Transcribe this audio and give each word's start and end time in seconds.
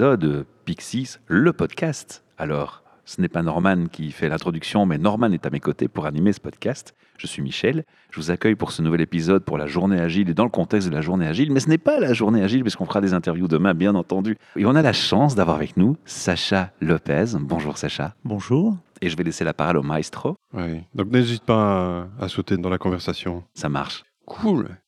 épisode 0.00 0.20
de 0.20 0.46
Pixies, 0.64 1.18
le 1.26 1.52
podcast. 1.52 2.24
Alors, 2.38 2.82
ce 3.04 3.20
n'est 3.20 3.28
pas 3.28 3.42
Norman 3.42 3.84
qui 3.84 4.12
fait 4.12 4.30
l'introduction, 4.30 4.86
mais 4.86 4.96
Norman 4.96 5.30
est 5.32 5.44
à 5.44 5.50
mes 5.50 5.60
côtés 5.60 5.88
pour 5.88 6.06
animer 6.06 6.32
ce 6.32 6.40
podcast. 6.40 6.94
Je 7.18 7.26
suis 7.26 7.42
Michel, 7.42 7.84
je 8.10 8.18
vous 8.18 8.30
accueille 8.30 8.54
pour 8.54 8.72
ce 8.72 8.80
nouvel 8.80 9.02
épisode 9.02 9.44
pour 9.44 9.58
la 9.58 9.66
journée 9.66 10.00
agile 10.00 10.30
et 10.30 10.32
dans 10.32 10.44
le 10.44 10.50
contexte 10.50 10.88
de 10.88 10.94
la 10.94 11.02
journée 11.02 11.26
agile, 11.26 11.52
mais 11.52 11.60
ce 11.60 11.68
n'est 11.68 11.76
pas 11.76 12.00
la 12.00 12.14
journée 12.14 12.42
agile 12.42 12.62
puisqu'on 12.62 12.86
fera 12.86 13.02
des 13.02 13.12
interviews 13.12 13.46
demain, 13.46 13.74
bien 13.74 13.94
entendu. 13.94 14.38
Et 14.56 14.64
on 14.64 14.74
a 14.74 14.80
la 14.80 14.94
chance 14.94 15.34
d'avoir 15.34 15.56
avec 15.56 15.76
nous 15.76 15.98
Sacha 16.06 16.72
Lopez. 16.80 17.36
Bonjour 17.38 17.76
Sacha. 17.76 18.14
Bonjour. 18.24 18.78
Et 19.02 19.10
je 19.10 19.16
vais 19.18 19.24
laisser 19.24 19.44
la 19.44 19.52
parole 19.52 19.76
au 19.76 19.82
maestro. 19.82 20.34
Oui, 20.54 20.80
donc 20.94 21.08
n'hésite 21.10 21.44
pas 21.44 22.06
à, 22.18 22.24
à 22.24 22.28
sauter 22.28 22.56
dans 22.56 22.70
la 22.70 22.78
conversation. 22.78 23.44
Ça 23.52 23.68
marche. 23.68 24.04
Cool. 24.24 24.78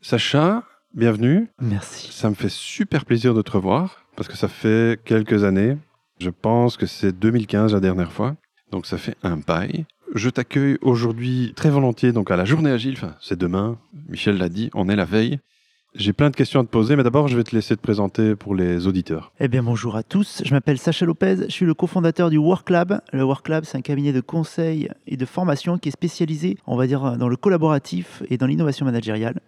Sacha, 0.00 0.62
bienvenue. 0.96 1.48
Merci. 1.60 2.10
Ça 2.10 2.30
me 2.30 2.34
fait 2.34 2.50
super 2.50 3.04
plaisir 3.04 3.34
de 3.34 3.42
te 3.42 3.52
revoir 3.52 4.06
parce 4.16 4.28
que 4.28 4.36
ça 4.36 4.48
fait 4.48 4.98
quelques 5.04 5.44
années. 5.44 5.76
Je 6.20 6.30
pense 6.30 6.78
que 6.78 6.86
c'est 6.86 7.12
2015 7.12 7.74
la 7.74 7.80
dernière 7.80 8.12
fois. 8.12 8.34
Donc 8.72 8.86
ça 8.86 8.96
fait 8.96 9.14
un 9.22 9.36
bail. 9.36 9.84
Je 10.14 10.30
t'accueille 10.30 10.78
aujourd'hui 10.80 11.52
très 11.54 11.68
volontiers 11.68 12.12
donc 12.12 12.30
à 12.30 12.36
la 12.36 12.46
journée 12.46 12.70
agile. 12.70 12.94
Enfin, 12.96 13.14
c'est 13.20 13.38
demain. 13.38 13.76
Michel 14.08 14.38
l'a 14.38 14.48
dit, 14.48 14.70
on 14.74 14.88
est 14.88 14.96
la 14.96 15.04
veille. 15.04 15.38
J'ai 15.94 16.12
plein 16.12 16.28
de 16.28 16.36
questions 16.36 16.60
à 16.60 16.62
te 16.62 16.68
poser, 16.68 16.94
mais 16.94 17.02
d'abord, 17.02 17.28
je 17.28 17.36
vais 17.36 17.44
te 17.44 17.54
laisser 17.54 17.74
te 17.74 17.80
présenter 17.80 18.36
pour 18.36 18.54
les 18.54 18.86
auditeurs. 18.86 19.32
Eh 19.40 19.48
bien, 19.48 19.62
bonjour 19.62 19.96
à 19.96 20.02
tous. 20.02 20.42
Je 20.44 20.52
m'appelle 20.52 20.76
Sacha 20.76 21.06
Lopez. 21.06 21.36
Je 21.46 21.52
suis 21.52 21.64
le 21.64 21.72
cofondateur 21.72 22.28
du 22.28 22.36
Work 22.36 22.68
Lab. 22.68 23.00
Le 23.12 23.24
Work 23.24 23.48
Lab, 23.48 23.64
c'est 23.64 23.78
un 23.78 23.82
cabinet 23.82 24.12
de 24.12 24.20
conseil 24.20 24.90
et 25.06 25.16
de 25.16 25.24
formation 25.24 25.78
qui 25.78 25.88
est 25.88 25.92
spécialisé, 25.92 26.58
on 26.66 26.76
va 26.76 26.86
dire, 26.86 27.16
dans 27.16 27.28
le 27.28 27.36
collaboratif 27.36 28.22
et 28.28 28.36
dans 28.36 28.46
l'innovation 28.46 28.84
managériale. 28.84 29.40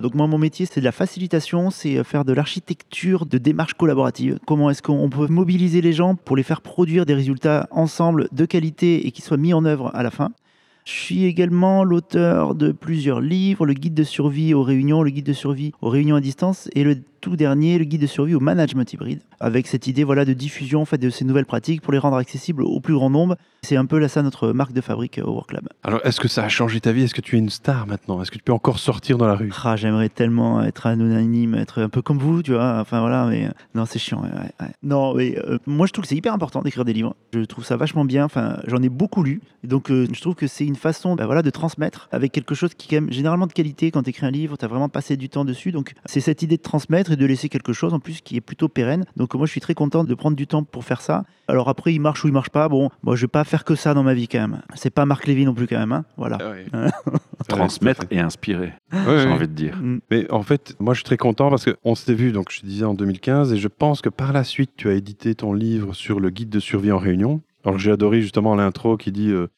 Donc 0.00 0.14
moi, 0.14 0.26
mon 0.26 0.38
métier, 0.38 0.64
c'est 0.64 0.80
de 0.80 0.84
la 0.84 0.92
facilitation, 0.92 1.70
c'est 1.70 2.02
faire 2.04 2.24
de 2.24 2.32
l'architecture 2.32 3.26
de 3.26 3.36
démarche 3.36 3.74
collaborative. 3.74 4.38
Comment 4.46 4.70
est-ce 4.70 4.82
qu'on 4.82 5.10
peut 5.10 5.26
mobiliser 5.28 5.82
les 5.82 5.92
gens 5.92 6.14
pour 6.14 6.36
les 6.36 6.42
faire 6.42 6.62
produire 6.62 7.04
des 7.04 7.14
résultats 7.14 7.68
ensemble 7.70 8.28
de 8.32 8.46
qualité 8.46 9.06
et 9.06 9.10
qui 9.10 9.20
soient 9.20 9.36
mis 9.36 9.52
en 9.52 9.66
œuvre 9.66 9.90
à 9.94 10.02
la 10.02 10.10
fin? 10.10 10.30
Je 10.92 11.04
suis 11.04 11.24
également 11.24 11.84
l'auteur 11.84 12.56
de 12.56 12.72
plusieurs 12.72 13.20
livres, 13.20 13.64
le 13.64 13.74
guide 13.74 13.94
de 13.94 14.02
survie 14.02 14.54
aux 14.54 14.64
réunions, 14.64 15.04
le 15.04 15.10
guide 15.10 15.26
de 15.26 15.32
survie 15.32 15.70
aux 15.82 15.88
réunions 15.88 16.16
à 16.16 16.20
distance 16.20 16.68
et 16.74 16.82
le 16.82 16.96
tout 17.20 17.36
dernier, 17.36 17.76
le 17.78 17.84
guide 17.84 18.00
de 18.00 18.06
survie 18.06 18.34
au 18.34 18.40
management 18.40 18.90
hybride, 18.90 19.20
avec 19.40 19.66
cette 19.66 19.86
idée 19.86 20.04
voilà, 20.04 20.24
de 20.24 20.32
diffusion 20.32 20.80
en 20.80 20.84
fait, 20.86 20.96
de 20.96 21.10
ces 21.10 21.26
nouvelles 21.26 21.44
pratiques 21.44 21.82
pour 21.82 21.92
les 21.92 21.98
rendre 21.98 22.16
accessibles 22.16 22.62
au 22.62 22.80
plus 22.80 22.94
grand 22.94 23.10
nombre. 23.10 23.36
C'est 23.62 23.76
un 23.76 23.84
peu 23.84 23.98
là 23.98 24.08
ça 24.08 24.22
notre 24.22 24.52
marque 24.52 24.72
de 24.72 24.80
fabrique 24.80 25.20
au 25.22 25.30
Work 25.32 25.52
Lab. 25.52 25.68
Alors, 25.82 26.00
est-ce 26.02 26.18
que 26.18 26.28
ça 26.28 26.44
a 26.44 26.48
changé 26.48 26.80
ta 26.80 26.92
vie? 26.92 27.02
Est-ce 27.02 27.12
que 27.12 27.20
tu 27.20 27.36
es 27.36 27.38
une 27.38 27.50
star 27.50 27.86
maintenant? 27.86 28.22
Est-ce 28.22 28.30
que 28.30 28.38
tu 28.38 28.42
peux 28.42 28.54
encore 28.54 28.78
sortir 28.78 29.18
dans 29.18 29.26
la 29.26 29.34
rue? 29.34 29.52
Ah, 29.64 29.76
J'aimerais 29.76 30.08
tellement 30.08 30.62
être 30.62 30.86
anonyme, 30.86 31.54
être 31.54 31.82
un 31.82 31.90
peu 31.90 32.00
comme 32.00 32.16
vous, 32.18 32.42
tu 32.42 32.52
vois. 32.54 32.78
Enfin 32.80 33.00
voilà, 33.00 33.26
mais 33.26 33.44
euh, 33.44 33.50
non, 33.74 33.84
c'est 33.84 33.98
chiant. 33.98 34.22
ouais, 34.22 34.30
ouais, 34.32 34.50
ouais. 34.66 34.72
Non, 34.82 35.14
mais 35.14 35.38
euh, 35.46 35.58
moi 35.66 35.86
je 35.86 35.92
trouve 35.92 36.04
que 36.04 36.08
c'est 36.08 36.16
hyper 36.16 36.32
important 36.32 36.62
d'écrire 36.62 36.86
des 36.86 36.94
livres. 36.94 37.14
Je 37.34 37.40
trouve 37.40 37.66
ça 37.66 37.76
vachement 37.76 38.06
bien. 38.06 38.24
Enfin, 38.24 38.60
j'en 38.66 38.82
ai 38.82 38.88
beaucoup 38.88 39.22
lu, 39.22 39.42
donc 39.62 39.90
euh, 39.90 40.06
je 40.10 40.20
trouve 40.22 40.34
que 40.34 40.46
c'est 40.46 40.64
une 40.64 40.74
façon, 40.80 41.14
bah, 41.14 41.26
voilà, 41.26 41.42
de 41.42 41.50
transmettre 41.50 42.08
avec 42.10 42.32
quelque 42.32 42.54
chose 42.54 42.74
qui 42.74 42.86
est 42.88 42.90
quand 42.98 43.04
même 43.04 43.12
généralement 43.12 43.46
de 43.46 43.52
qualité. 43.52 43.90
Quand 43.90 44.02
tu 44.02 44.10
écris 44.10 44.26
un 44.26 44.30
livre, 44.30 44.56
tu 44.56 44.64
as 44.64 44.68
vraiment 44.68 44.88
passé 44.88 45.16
du 45.16 45.28
temps 45.28 45.44
dessus, 45.44 45.70
donc 45.72 45.92
c'est 46.06 46.20
cette 46.20 46.42
idée 46.42 46.56
de 46.56 46.62
transmettre 46.62 47.12
et 47.12 47.16
de 47.16 47.26
laisser 47.26 47.48
quelque 47.48 47.72
chose 47.72 47.94
en 47.94 48.00
plus 48.00 48.20
qui 48.20 48.36
est 48.36 48.40
plutôt 48.40 48.68
pérenne. 48.68 49.04
Donc 49.16 49.34
moi 49.34 49.46
je 49.46 49.52
suis 49.52 49.60
très 49.60 49.74
content 49.74 50.02
de 50.04 50.14
prendre 50.14 50.36
du 50.36 50.46
temps 50.46 50.64
pour 50.64 50.84
faire 50.84 51.00
ça. 51.00 51.24
Alors 51.48 51.68
après 51.68 51.92
il 51.94 52.00
marche 52.00 52.24
ou 52.24 52.28
il 52.28 52.32
marche 52.32 52.50
pas. 52.50 52.68
Bon, 52.68 52.90
moi 53.02 53.16
je 53.16 53.22
vais 53.22 53.28
pas 53.28 53.44
faire 53.44 53.64
que 53.64 53.74
ça 53.74 53.94
dans 53.94 54.02
ma 54.02 54.14
vie 54.14 54.28
quand 54.28 54.40
même. 54.40 54.62
C'est 54.74 54.90
pas 54.90 55.04
Marc 55.06 55.26
Lévy 55.26 55.44
non 55.44 55.54
plus 55.54 55.66
quand 55.66 55.78
même. 55.78 55.92
hein. 55.92 56.04
Voilà. 56.16 56.38
Transmettre 57.48 58.02
Ouais, 58.02 58.06
tout 58.08 58.14
à 58.14 58.18
et 58.18 58.20
inspirer, 58.20 58.72
j'ai 58.92 58.98
ouais. 58.98 59.26
envie 59.26 59.48
de 59.48 59.52
dire. 59.52 59.76
Mm. 59.76 60.00
Mais 60.10 60.30
en 60.30 60.42
fait, 60.42 60.74
moi, 60.80 60.94
je 60.94 60.98
suis 60.98 61.04
très 61.04 61.16
content 61.16 61.50
parce 61.50 61.64
qu'on 61.64 61.94
s'était 61.94 62.14
vu, 62.14 62.32
donc 62.32 62.50
je 62.50 62.60
te 62.60 62.66
disais 62.66 62.84
en 62.84 62.94
2015, 62.94 63.52
et 63.52 63.56
je 63.56 63.68
pense 63.68 64.00
que 64.00 64.08
par 64.08 64.32
la 64.32 64.44
suite, 64.44 64.70
tu 64.76 64.88
as 64.88 64.92
édité 64.94 65.34
ton 65.34 65.52
livre 65.52 65.94
sur 65.94 66.20
le 66.20 66.30
guide 66.30 66.50
de 66.50 66.60
survie 66.60 66.92
en 66.92 66.98
réunion. 66.98 67.40
Alors, 67.64 67.78
j'ai 67.78 67.90
adoré 67.90 68.22
justement 68.22 68.54
l'intro 68.54 68.96
qui 68.96 69.12
dit, 69.12 69.30
euh, 69.30 69.48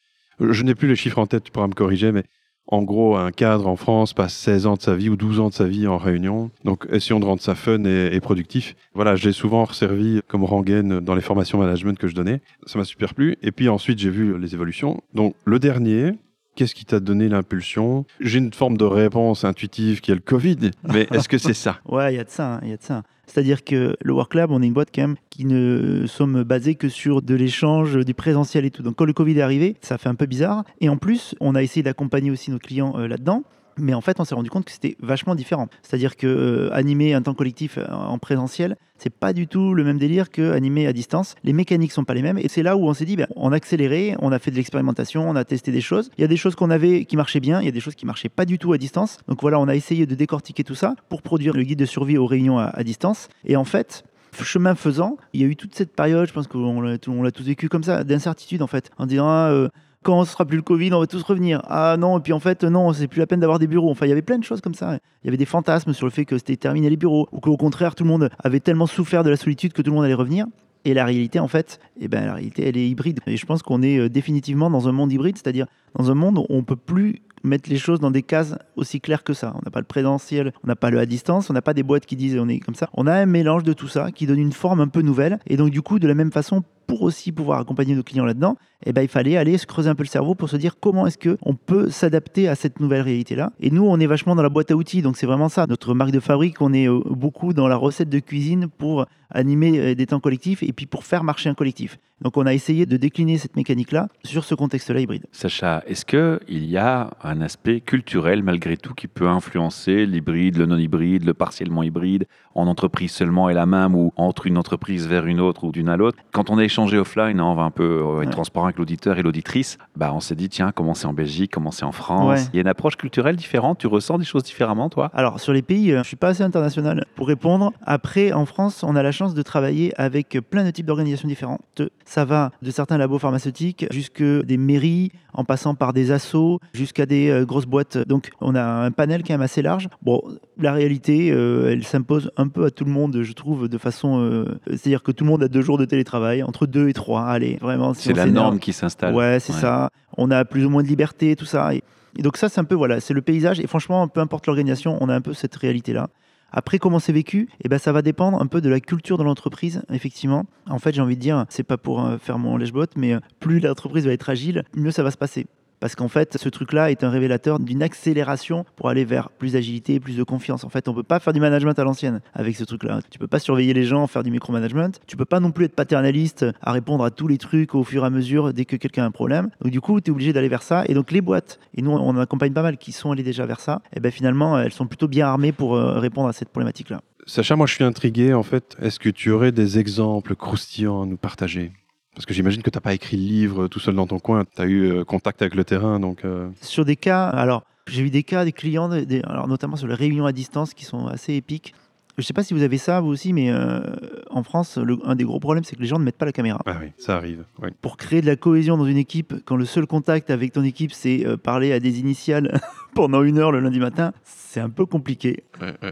je 0.51 0.63
n'ai 0.63 0.75
plus 0.75 0.89
les 0.89 0.97
chiffres 0.97 1.19
en 1.19 1.27
tête, 1.27 1.45
tu 1.45 1.53
pourras 1.53 1.69
me 1.69 1.75
corriger, 1.75 2.13
mais 2.13 2.25
en 2.67 2.83
gros, 2.83 3.17
un 3.17 3.33
cadre 3.33 3.67
en 3.67 3.77
France 3.77 4.15
passe 4.15 4.35
16 4.35 4.67
ans 4.67 4.75
de 4.75 4.83
sa 4.83 4.95
vie 4.95 5.09
ou 5.09 5.17
12 5.17 5.41
ans 5.41 5.49
de 5.49 5.55
sa 5.55 5.67
vie 5.67 5.87
en 5.87 5.99
réunion. 5.99 6.51
Donc, 6.65 6.87
essayons 6.91 7.19
de 7.19 7.25
rendre 7.25 7.43
ça 7.43 7.55
fun 7.55 7.85
et, 7.85 8.21
productif. 8.21 8.77
Voilà, 8.95 9.17
je 9.17 9.27
l'ai 9.27 9.33
souvent 9.33 9.65
resservi 9.65 10.21
comme 10.29 10.45
rengaine 10.45 11.01
dans 11.01 11.15
les 11.15 11.21
formations 11.21 11.59
management 11.59 11.99
que 11.99 12.07
je 12.07 12.15
donnais. 12.15 12.41
Ça 12.67 12.79
m'a 12.79 12.85
super 12.85 13.15
plu. 13.15 13.37
Et 13.43 13.51
puis 13.51 13.69
ensuite, 13.69 13.99
j'ai 13.99 14.11
vu 14.11 14.39
les 14.39 14.55
évolutions. 14.55 15.03
Donc, 15.13 15.35
le 15.45 15.59
dernier, 15.59 16.13
Qu'est-ce 16.55 16.75
qui 16.75 16.85
t'a 16.85 17.01
donné 17.01 17.29
l'impulsion? 17.29 18.05
J'ai 18.21 18.39
une 18.39 18.53
forme 18.53 18.77
de 18.77 18.85
réponse 18.85 19.45
intuitive 19.45 20.01
qui 20.01 20.11
est 20.11 20.15
le 20.15 20.21
Covid, 20.21 20.71
mais 20.85 21.07
est-ce 21.11 21.29
que 21.29 21.39
c'est 21.39 21.55
ça? 21.55 21.79
Ouais, 21.89 22.13
il 22.13 22.17
y 22.17 22.21
a 22.21 22.25
de 22.25 22.31
ça, 22.31 22.55
hein, 22.55 22.61
il 22.63 22.71
y 22.71 22.73
a 22.73 22.77
de 22.77 22.83
ça. 22.83 23.03
C'est-à-dire 23.27 23.65
que 23.65 23.97
le 24.01 24.13
Work 24.13 24.35
Lab, 24.35 24.51
on 24.51 24.63
est 24.63 24.67
une 24.67 24.73
boîte 24.73 24.91
quand 24.95 25.03
même 25.03 25.17
qui 25.31 25.45
ne 25.45 26.07
sommes 26.07 26.43
basés 26.43 26.75
que 26.75 26.89
sur 26.89 27.23
de 27.23 27.35
l'échange, 27.35 28.05
du 28.05 28.15
présentiel 28.15 28.65
et 28.65 28.71
tout. 28.71 28.83
Donc 28.83 28.97
quand 28.97 29.05
le 29.05 29.13
Covid 29.13 29.39
est 29.39 29.43
arrivé, 29.43 29.77
ça 29.81 29.97
fait 29.97 30.09
un 30.09 30.15
peu 30.15 30.27
bizarre. 30.27 30.65
Et 30.81 30.89
en 30.89 30.97
plus, 30.97 31.35
on 31.41 31.55
a 31.55 31.63
essayé 31.63 31.83
d'accompagner 31.83 32.31
aussi 32.31 32.51
nos 32.51 32.59
clients 32.59 32.95
euh, 32.99 33.09
là-dedans. 33.09 33.45
Mais 33.79 33.95
en 33.95 34.01
fait, 34.01 34.21
on 34.21 34.25
s'est 34.25 34.35
rendu 34.35 34.51
compte 34.51 34.65
que 34.65 34.73
c'était 34.73 34.97
vachement 35.01 35.35
différent. 35.35 35.69
C'est-à-dire 35.83 36.17
que 36.17 36.27
euh, 36.27 36.75
animer 36.75 37.15
un 37.15 37.23
temps 37.23 37.35
collectif 37.35 37.79
euh, 37.79 37.87
en 37.91 38.19
présentiel, 38.19 38.77
c'est 38.99 39.11
pas 39.11 39.33
du 39.33 39.47
tout 39.47 39.75
le 39.75 39.85
même 39.85 39.99
délire 39.99 40.31
que 40.31 40.53
animer 40.53 40.87
à 40.87 40.93
distance. 40.93 41.35
Les 41.43 41.53
mécaniques 41.53 41.93
sont 41.93 42.05
pas 42.05 42.15
les 42.15 42.23
mêmes. 42.23 42.39
Et 42.39 42.49
c'est 42.49 42.63
là 42.63 42.77
où 42.77 42.87
on 42.87 42.95
s'est 42.95 43.05
dit, 43.05 43.17
ben, 43.17 43.27
on 43.37 43.53
a 43.53 43.57
accéléré, 43.57 44.15
on 44.21 44.33
a 44.33 44.39
fait 44.39 44.51
de 44.51 44.57
l'expérimentation, 44.57 45.29
on 45.29 45.37
a 45.37 45.45
testé 45.45 45.73
des 45.73 45.81
choses. 45.81 46.11
Il 46.19 46.21
y 46.21 46.25
a 46.25 46.29
des 46.29 46.37
choses 46.37 46.55
qu'on 46.55 46.71
avait 46.71 47.05
qui 47.05 47.17
marchaient 47.17 47.41
bien, 47.41 47.61
il 47.61 47.65
y 47.65 47.69
a 47.69 47.73
des 47.73 47.81
choses 47.81 47.95
qui 47.95 48.07
marchaient 48.07 48.29
pas 48.29 48.45
du 48.45 48.59
tout 48.59 48.73
à 48.73 48.79
distance. 48.79 49.19
Donc 49.29 49.41
voilà, 49.41 49.59
on 49.59 49.69
a 49.69 49.75
essayé 49.75 50.07
de 50.07 50.15
décortiquer 50.15 50.65
tout 50.65 50.75
ça 50.75 50.95
pour 51.09 51.23
produire 51.23 51.55
le 51.55 51.63
guide 51.63 51.79
de 51.79 51.85
survie 51.85 52.19
aux 52.19 52.27
réunions 52.27 52.59
à, 52.59 52.83
distance. 52.85 53.29
Et 53.45 53.57
en 53.57 53.65
fait, 53.65 54.05
chemin 54.43 54.75
faisant, 54.75 55.17
il 55.33 55.41
y 55.41 55.45
a 55.45 55.47
eu 55.47 55.57
toute 55.57 55.75
cette 55.75 55.95
période, 55.95 56.27
je 56.27 56.33
pense 56.33 56.47
qu'on 56.47 56.81
l'a 56.81 56.97
on 57.09 57.23
l'a 57.23 57.31
tous 57.31 57.45
vécu 57.45 57.69
comme 57.69 57.85
ça, 57.85 58.05
d'incertitude 58.05 58.63
en 58.63 58.67
fait, 58.67 58.91
en 58.99 59.07
disant 59.07 59.29
ah, 59.29 59.51
euh, 59.51 59.69
quand 60.03 60.19
on 60.19 60.25
sera 60.25 60.45
plus 60.45 60.57
le 60.57 60.63
Covid, 60.63 60.93
on 60.93 61.01
va 61.01 61.07
tous 61.07 61.23
revenir. 61.23 61.63
Ah 61.69 61.97
non, 61.99 62.19
et 62.19 62.23
puis 62.23 62.33
en 62.33 62.41
fait, 62.41 62.65
non, 62.65 62.93
c'est 62.93 63.09
plus 63.09 63.21
la 63.21 63.27
peine 63.27 63.41
d'avoir 63.41 63.59
des 63.59 63.67
bureaux. 63.67 63.91
Enfin, 63.91 64.07
il 64.07 64.09
y 64.09 64.13
avait 64.13 64.23
plein 64.23 64.39
de 64.39 64.45
choses 64.45 64.61
comme 64.61 64.75
ça. 64.75 64.99
Il 65.23 65.27
y 65.27 65.29
avait 65.29 65.37
des 65.37 65.47
fantasmes 65.47 65.93
sur 65.93 66.07
le 66.07 66.13
fait 66.13 66.25
que 66.25 66.39
c'était 66.39 66.57
terminé 66.57 66.91
les 66.91 66.97
bureaux, 66.97 67.29
ou 67.33 67.41
qu'au 67.41 67.57
contraire, 67.57 67.95
tout 67.95 68.05
le 68.05 68.11
monde 68.11 68.31
avait 68.43 68.61
tellement 68.61 68.87
souffert 68.87 69.25
de 69.25 69.31
la 69.31 69.37
solitude 69.37 69.73
que 69.73 69.83
tout 69.83 69.91
le 69.91 69.97
monde 69.97 70.05
allait 70.05 70.15
revenir. 70.15 70.47
Et 70.85 70.95
la 70.95 71.05
réalité, 71.05 71.39
en 71.39 71.49
fait, 71.49 71.79
eh 72.01 72.09
ben, 72.09 72.25
la 72.27 72.35
réalité, 72.35 72.67
elle 72.67 72.77
est 72.77 72.89
hybride. 72.89 73.21
Et 73.27 73.37
je 73.37 73.47
pense 73.47 73.63
qu'on 73.63 73.83
est 73.83 73.99
euh, 73.99 74.09
définitivement 74.09 74.69
dans 74.69 74.89
un 74.89 74.93
monde 74.93 75.13
hybride, 75.13 75.37
c'est-à-dire 75.37 75.67
dans 75.97 76.11
un 76.11 76.15
monde 76.15 76.39
où 76.39 76.47
on 76.49 76.65
peut 76.65 76.77
plus 76.77 77.23
mettre 77.45 77.71
les 77.71 77.79
choses 77.79 78.01
dans 78.01 78.11
des 78.11 78.23
cases 78.23 78.55
aussi 78.77 79.01
claires 79.01 79.25
que 79.25 79.33
ça. 79.33 79.53
On 79.55 79.61
n'a 79.65 79.71
pas 79.71 79.81
le 79.81 79.87
présentiel, 79.87 80.53
on 80.65 80.67
n'a 80.67 80.77
pas 80.77 80.91
le 80.91 80.99
à 80.99 81.07
distance, 81.07 81.51
on 81.51 81.53
n'a 81.53 81.63
pas 81.63 81.75
des 81.75 81.83
boîtes 81.83 82.07
qui 82.07 82.17
disent 82.17 82.39
on 82.39 82.49
est 82.49 82.61
comme 82.61 82.75
ça. 82.75 82.89
On 82.95 83.07
a 83.07 83.15
un 83.15 83.27
mélange 83.27 83.65
de 83.65 83.73
tout 83.73 83.89
ça 83.89 84.11
qui 84.11 84.27
donne 84.27 84.39
une 84.39 84.53
forme 84.53 84.81
un 84.81 84.89
peu 84.89 85.03
nouvelle. 85.03 85.39
Et 85.47 85.57
donc, 85.57 85.71
du 85.71 85.83
coup, 85.83 85.99
de 85.99 86.09
la 86.09 86.15
même 86.15 86.33
façon, 86.33 86.63
pour 86.87 87.03
aussi 87.03 87.33
pouvoir 87.33 87.61
accompagner 87.61 87.95
nos 87.95 88.03
clients 88.03 88.25
là-dedans, 88.25 88.57
eh 88.85 88.93
ben, 88.93 89.03
il 89.03 89.09
fallait 89.09 89.37
aller 89.37 89.59
se 89.59 89.67
creuser 89.67 89.89
un 89.89 89.95
peu 89.95 90.03
le 90.03 90.09
cerveau 90.09 90.35
pour 90.35 90.49
se 90.49 90.57
dire 90.57 90.77
comment 90.81 91.07
est-ce 91.07 91.19
qu'on 91.19 91.55
peut 91.55 91.91
s'adapter 91.91 92.49
à 92.49 92.55
cette 92.55 92.81
nouvelle 92.81 93.03
réalité-là. 93.03 93.53
Et 93.61 93.71
nous, 93.71 93.85
on 93.85 93.99
est 94.01 94.07
vachement 94.07 94.35
dans 94.35 94.43
la 94.43 94.49
boîte 94.49 94.71
à 94.71 94.77
outils, 94.77 95.03
donc 95.03 95.17
c'est 95.17 95.27
vraiment 95.27 95.49
ça. 95.49 95.67
Notre 95.67 95.95
marque 95.95 96.11
de 96.11 96.21
fabrique, 96.21 96.61
on 96.61 96.73
est 96.73 96.89
euh, 96.89 97.01
beaucoup 97.11 97.53
dans 97.53 97.69
la 97.69 97.77
recette 97.77 98.09
de 98.09 98.19
cuisine 98.19 98.69
pour 98.69 99.07
animer 99.31 99.79
euh, 99.79 99.95
des 99.95 100.07
temps 100.07 100.21
collectifs 100.21 100.63
et 100.63 100.73
puis 100.73 100.87
pour 100.87 101.05
faire 101.05 101.25
marcher 101.25 101.49
un 101.49 101.55
collectif. 101.55 101.99
Donc 102.21 102.37
on 102.37 102.47
a 102.47 102.55
essayé 102.55 102.87
de 102.87 102.97
décliner 102.97 103.39
cette 103.39 103.57
mécanique-là 103.57 104.09
sur 104.25 104.45
ce 104.45 104.55
contexte-là 104.55 105.01
hybride. 105.01 105.27
Sacha, 105.33 105.83
est-ce 105.87 106.05
qu'il 106.05 106.65
y 106.65 106.77
a 106.77 107.11
un 107.23 107.41
aspect 107.41 107.81
culturel 107.81 108.43
malgré 108.43 108.77
tout 108.77 108.95
qui 108.95 109.09
peut 109.09 109.29
influencer 109.29 110.07
l'hybride, 110.07 110.57
le 110.57 110.67
non-hybride, 110.67 111.25
le 111.25 111.35
partiellement 111.35 111.83
hybride, 111.83 112.27
en 112.55 112.67
entreprise 112.67 113.13
seulement 113.13 113.49
et 113.49 113.55
la 113.55 113.67
même 113.67 113.95
ou 113.95 114.13
entre 114.17 114.47
une 114.47 114.59
entreprise 114.59 115.07
vers 115.07 115.27
une 115.27 115.41
autre 115.41 115.65
ou 115.65 115.73
d'une 115.73 115.89
à 115.89 115.97
l'autre 115.97 116.19
Quand 116.33 116.51
on 116.51 116.59
a 116.59 116.65
échangé 116.65 116.99
offline, 116.99 117.41
hein, 117.41 117.45
on 117.45 117.55
va 117.55 117.63
un 117.63 117.71
peu 117.71 117.83
euh, 117.83 118.21
être 118.23 118.27
Ouais. 118.29 118.33
transparent 118.33 118.67
avec 118.67 118.79
l'auditeur 118.79 119.19
et 119.19 119.23
l'auditrice, 119.23 119.79
bah, 119.97 120.13
on 120.15 120.21
s'est 120.21 120.35
dit 120.35 120.49
tiens, 120.49 120.73
comment 120.75 120.95
c'est 120.95 121.07
en 121.07 121.13
Belgique, 121.13 121.51
comment 121.53 121.71
c'est 121.71 121.85
en 121.85 121.93
France? 121.93 122.29
Ouais. 122.29 122.43
Il 122.53 122.57
y 122.57 122.59
a 122.59 122.63
une 122.63 122.69
approche 122.69 122.97
culturelle 122.97 123.37
différente, 123.37 123.79
tu 123.79 123.87
ressens 123.87 124.19
des 124.19 124.25
choses 124.25 124.43
différemment 124.43 124.89
toi? 124.89 125.11
Alors, 125.15 125.41
sur 125.41 125.53
les 125.53 125.63
pays, 125.63 125.93
euh, 125.93 126.03
je 126.03 126.09
suis 126.09 126.17
pas 126.17 126.29
assez 126.29 126.43
international 126.43 127.05
pour 127.17 127.27
répondre. 127.29 127.73
Après, 127.83 128.33
en 128.33 128.47
France, 128.47 128.83
on 128.83 128.97
a 128.97 129.03
la 129.03 129.13
chance 129.13 129.35
de 129.35 129.43
travailler 129.43 129.93
avec 130.01 130.39
plein 130.51 130.65
de 130.65 130.71
types 130.71 130.87
d'organisations 130.87 131.29
différentes. 131.29 131.83
Ça 132.05 132.25
va 132.25 132.51
de 132.63 132.71
certains 132.71 132.99
labos 132.99 133.19
pharmaceutiques 133.19 133.87
jusque 133.91 134.23
des 134.23 134.57
mairies, 134.57 135.11
en 135.35 135.45
passant 135.45 135.75
par 135.75 135.93
des 135.93 136.11
assos, 136.11 136.59
jusqu'à 136.75 137.07
des 137.07 137.31
euh, 137.31 137.45
grosses 137.45 137.67
boîtes. 137.67 137.97
Donc, 137.99 138.31
on 138.41 138.55
a 138.55 138.63
un 138.63 138.91
panel 138.91 139.23
quand 139.23 139.35
même 139.35 139.41
assez 139.43 139.63
large. 139.63 139.89
Bon, 140.03 140.21
la 140.59 140.73
réalité, 140.73 141.29
elle 141.29 141.85
s'impose 141.85 142.31
un 142.37 142.42
peu 142.49 142.65
à 142.65 142.71
tout 142.71 142.85
le 142.85 142.91
monde, 142.91 143.23
je 143.23 143.33
trouve, 143.33 143.69
de 143.69 143.79
façon... 143.79 144.21
euh, 144.21 144.59
C'est-à-dire 144.67 145.03
que 145.03 145.13
tout 145.13 145.25
le 145.25 145.31
monde 145.31 145.43
a 145.43 145.49
deux 145.49 145.63
jours 145.63 145.79
de 145.79 145.85
télétravail, 145.85 146.43
entre 146.43 146.67
deux 146.67 146.89
et 146.89 146.93
trois. 146.93 147.25
Allez, 147.25 147.59
vraiment. 147.61 147.95
si 147.95 148.05
C'est 148.05 148.13
la 148.13 148.27
norme 148.27 148.59
qui 148.59 148.73
s'installe. 148.73 149.15
Ouais, 149.15 149.39
c'est 149.41 149.53
ça. 149.53 149.91
On 150.17 150.31
a 150.31 150.45
plus 150.45 150.65
ou 150.65 150.71
moins 150.71 150.83
de 150.83 150.89
liberté, 150.89 151.37
tout 151.37 151.45
ça. 151.45 151.75
Et, 151.75 151.83
et 152.19 152.23
donc 152.23 152.37
ça, 152.37 152.49
c'est 152.49 152.61
un 152.61 152.65
peu, 152.65 152.75
voilà, 152.75 153.01
c'est 153.01 153.15
le 153.15 153.23
paysage. 153.23 153.61
Et 153.61 153.67
franchement, 153.67 154.09
peu 154.09 154.21
importe 154.21 154.47
l'organisation, 154.47 154.99
on 155.01 155.09
a 155.09 155.15
un 155.15 155.21
peu 155.21 155.35
cette 155.35 155.57
réalité-là. 155.57 156.09
Après, 156.55 156.79
comment 156.79 156.99
c'est 156.99 157.15
vécu? 157.15 157.49
Eh 157.65 157.69
ben, 157.71 157.79
ça 157.79 157.93
va 157.93 158.03
dépendre 158.03 158.39
un 158.41 158.47
peu 158.47 158.61
de 158.61 158.69
la 158.69 158.79
culture 158.79 159.17
de 159.17 159.23
l'entreprise, 159.23 159.83
effectivement. 159.91 160.45
En 160.69 160.79
fait, 160.79 160.95
j'ai 160.95 161.01
envie 161.01 161.17
de 161.17 161.21
dire, 161.23 161.47
c'est 161.49 161.63
pas 161.63 161.79
pour 161.79 162.05
euh, 162.05 162.19
faire 162.19 162.39
mon 162.39 162.59
lèche-botte, 162.59 162.93
mais 162.95 163.15
euh, 163.15 163.21
plus 163.41 163.59
l'entreprise 163.59 164.05
va 164.05 164.13
être 164.13 164.29
agile, 164.29 164.65
mieux 164.77 164.91
ça 164.91 165.03
va 165.03 165.11
se 165.11 165.17
passer. 165.17 165.47
Parce 165.83 165.97
qu'en 165.97 166.07
fait, 166.07 166.39
ce 166.39 166.49
truc-là 166.49 166.93
est 166.93 167.03
un 167.03 167.11
révélateur 167.11 167.59
d'une 167.59 167.83
accélération 167.83 168.65
pour 168.77 168.89
aller 168.89 169.05
vers 169.05 169.31
plus 169.31 169.55
d'agilité 169.55 169.99
plus 169.99 170.17
de 170.17 170.23
confiance. 170.23 170.63
En 170.63 170.69
fait, 170.69 170.87
on 170.87 170.95
peut 170.95 171.03
pas 171.03 171.19
faire 171.19 171.33
du 171.33 171.41
management 171.41 171.77
à 171.77 171.83
l'ancienne 171.83 172.21
avec 172.35 172.55
ce 172.55 172.63
truc-là. 172.63 173.01
Tu 173.11 173.19
peux 173.19 173.27
pas 173.27 173.41
surveiller 173.41 173.75
les 173.75 173.83
gens, 173.83 174.07
faire 174.07 174.23
du 174.23 174.31
micromanagement. 174.31 174.91
Tu 175.09 175.17
peux 175.17 175.25
pas 175.25 175.41
non 175.41 175.51
plus 175.51 175.65
être 175.65 175.75
paternaliste 175.75 176.47
à 176.61 176.71
répondre 176.71 177.03
à 177.03 177.11
tous 177.11 177.27
les 177.27 177.37
trucs 177.37 177.75
au 177.75 177.83
fur 177.83 178.05
et 178.05 178.07
à 178.07 178.11
mesure 178.11 178.53
dès 178.53 178.65
que 178.65 178.77
quelqu'un 178.77 179.03
a 179.03 179.07
un 179.07 179.11
problème. 179.11 179.51
Donc 179.61 179.73
du 179.73 179.81
coup, 179.81 180.01
tu 180.01 180.13
es 180.13 180.13
obligé 180.13 180.33
d'aller 180.33 180.49
vers 180.49 180.63
ça. 180.63 180.85
Et 180.87 180.95
donc 180.95 181.11
les 181.11 181.21
boîtes, 181.21 181.59
et 181.75 181.83
nous 181.83 181.91
on 181.91 182.17
accompagne 182.17 182.53
pas 182.53 182.63
mal 182.63 182.77
qui 182.77 182.93
sont 182.93 183.11
allés 183.11 183.25
déjà 183.25 183.45
vers 183.45 183.59
ça, 183.59 183.83
et 183.93 183.99
ben 183.99 184.13
finalement 184.13 184.61
elles 184.61 184.73
sont 184.73 184.87
plutôt 184.87 185.09
bien 185.09 185.27
armées 185.27 185.51
pour 185.51 185.75
euh, 185.75 185.99
répondre 185.99 186.29
à 186.29 186.33
cette 186.33 186.51
problématique-là. 186.51 187.01
Sacha, 187.27 187.57
moi 187.57 187.67
je 187.67 187.75
suis 187.75 187.85
intrigué 187.85 188.35
en 188.35 188.45
fait. 188.45 188.77
Est-ce 188.81 189.01
que 189.01 189.09
tu 189.09 189.33
aurais 189.33 189.51
des 189.51 189.81
exemples 189.81 190.37
croustillants 190.37 191.03
à 191.03 191.07
nous 191.07 191.17
partager? 191.17 191.73
Parce 192.15 192.27
que 192.27 192.35
j'imagine 192.35 192.63
que 192.63 192.71
tu 192.71 192.77
n'as 192.77 192.83
pas 192.83 192.95
écrit 192.95 193.17
le 193.17 193.23
livre 193.23 193.69
tout 193.69 193.81
seul 193.81 193.95
dans 193.95 194.07
ton 194.07 194.19
coin, 194.19 194.45
tu 194.45 194.61
as 194.61 194.67
eu 194.67 194.91
euh, 194.91 195.05
contact 195.05 195.43
avec 195.43 195.55
le 195.55 195.65
terrain. 195.65 195.99
Donc, 195.99 196.25
euh. 196.25 196.49
Sur 196.61 196.85
des 196.85 196.97
cas, 196.97 197.29
alors 197.29 197.65
j'ai 197.87 198.03
eu 198.03 198.11
des 198.11 198.23
cas 198.23 198.45
des 198.45 198.53
clients, 198.53 198.91
alors 199.25 199.49
notamment 199.49 199.77
sur 199.77 199.87
les 199.87 199.95
réunions 199.95 200.27
à 200.27 200.33
distance 200.33 200.75
qui 200.75 200.85
sont 200.85 201.07
assez 201.07 201.35
épiques. 201.35 201.75
Je 202.19 202.23
ne 202.23 202.27
sais 202.27 202.35
pas 202.35 202.45
si 202.45 202.53
vous 202.53 202.63
avez 202.63 202.77
ça, 202.77 203.01
vous 203.01 203.09
aussi, 203.09 203.33
mais 203.33 203.51
euh, 203.51 203.81
en 204.29 204.43
France, 204.43 204.79
un 205.05 205.15
des 205.15 205.25
gros 205.25 205.41
problèmes, 205.41 205.65
c'est 205.65 205.77
que 205.77 205.81
les 205.81 205.89
gens 205.89 205.99
ne 205.99 206.05
mettent 206.05 206.19
pas 206.19 206.27
la 206.27 206.33
caméra. 206.33 206.61
Ah 206.67 206.77
oui, 206.79 206.89
ça 206.99 207.17
arrive. 207.17 207.45
Pour 207.81 207.97
créer 207.97 208.21
de 208.21 208.27
la 208.27 208.37
cohésion 208.37 208.77
dans 208.77 208.85
une 208.85 208.99
équipe, 208.99 209.35
quand 209.47 209.57
le 209.57 209.65
seul 209.65 209.87
contact 209.87 210.31
avec 210.31 210.53
ton 210.53 210.63
équipe, 210.63 210.93
c'est 210.93 211.25
parler 211.43 211.73
à 211.73 211.81
des 211.81 212.01
initiales 212.01 212.61
pendant 212.95 213.23
une 213.23 213.39
heure 213.39 213.53
le 213.53 213.61
lundi 213.61 213.79
matin, 213.79 214.13
c'est 214.23 214.61
un 214.61 214.71
peu 214.71 214.87
compliqué. 214.87 215.45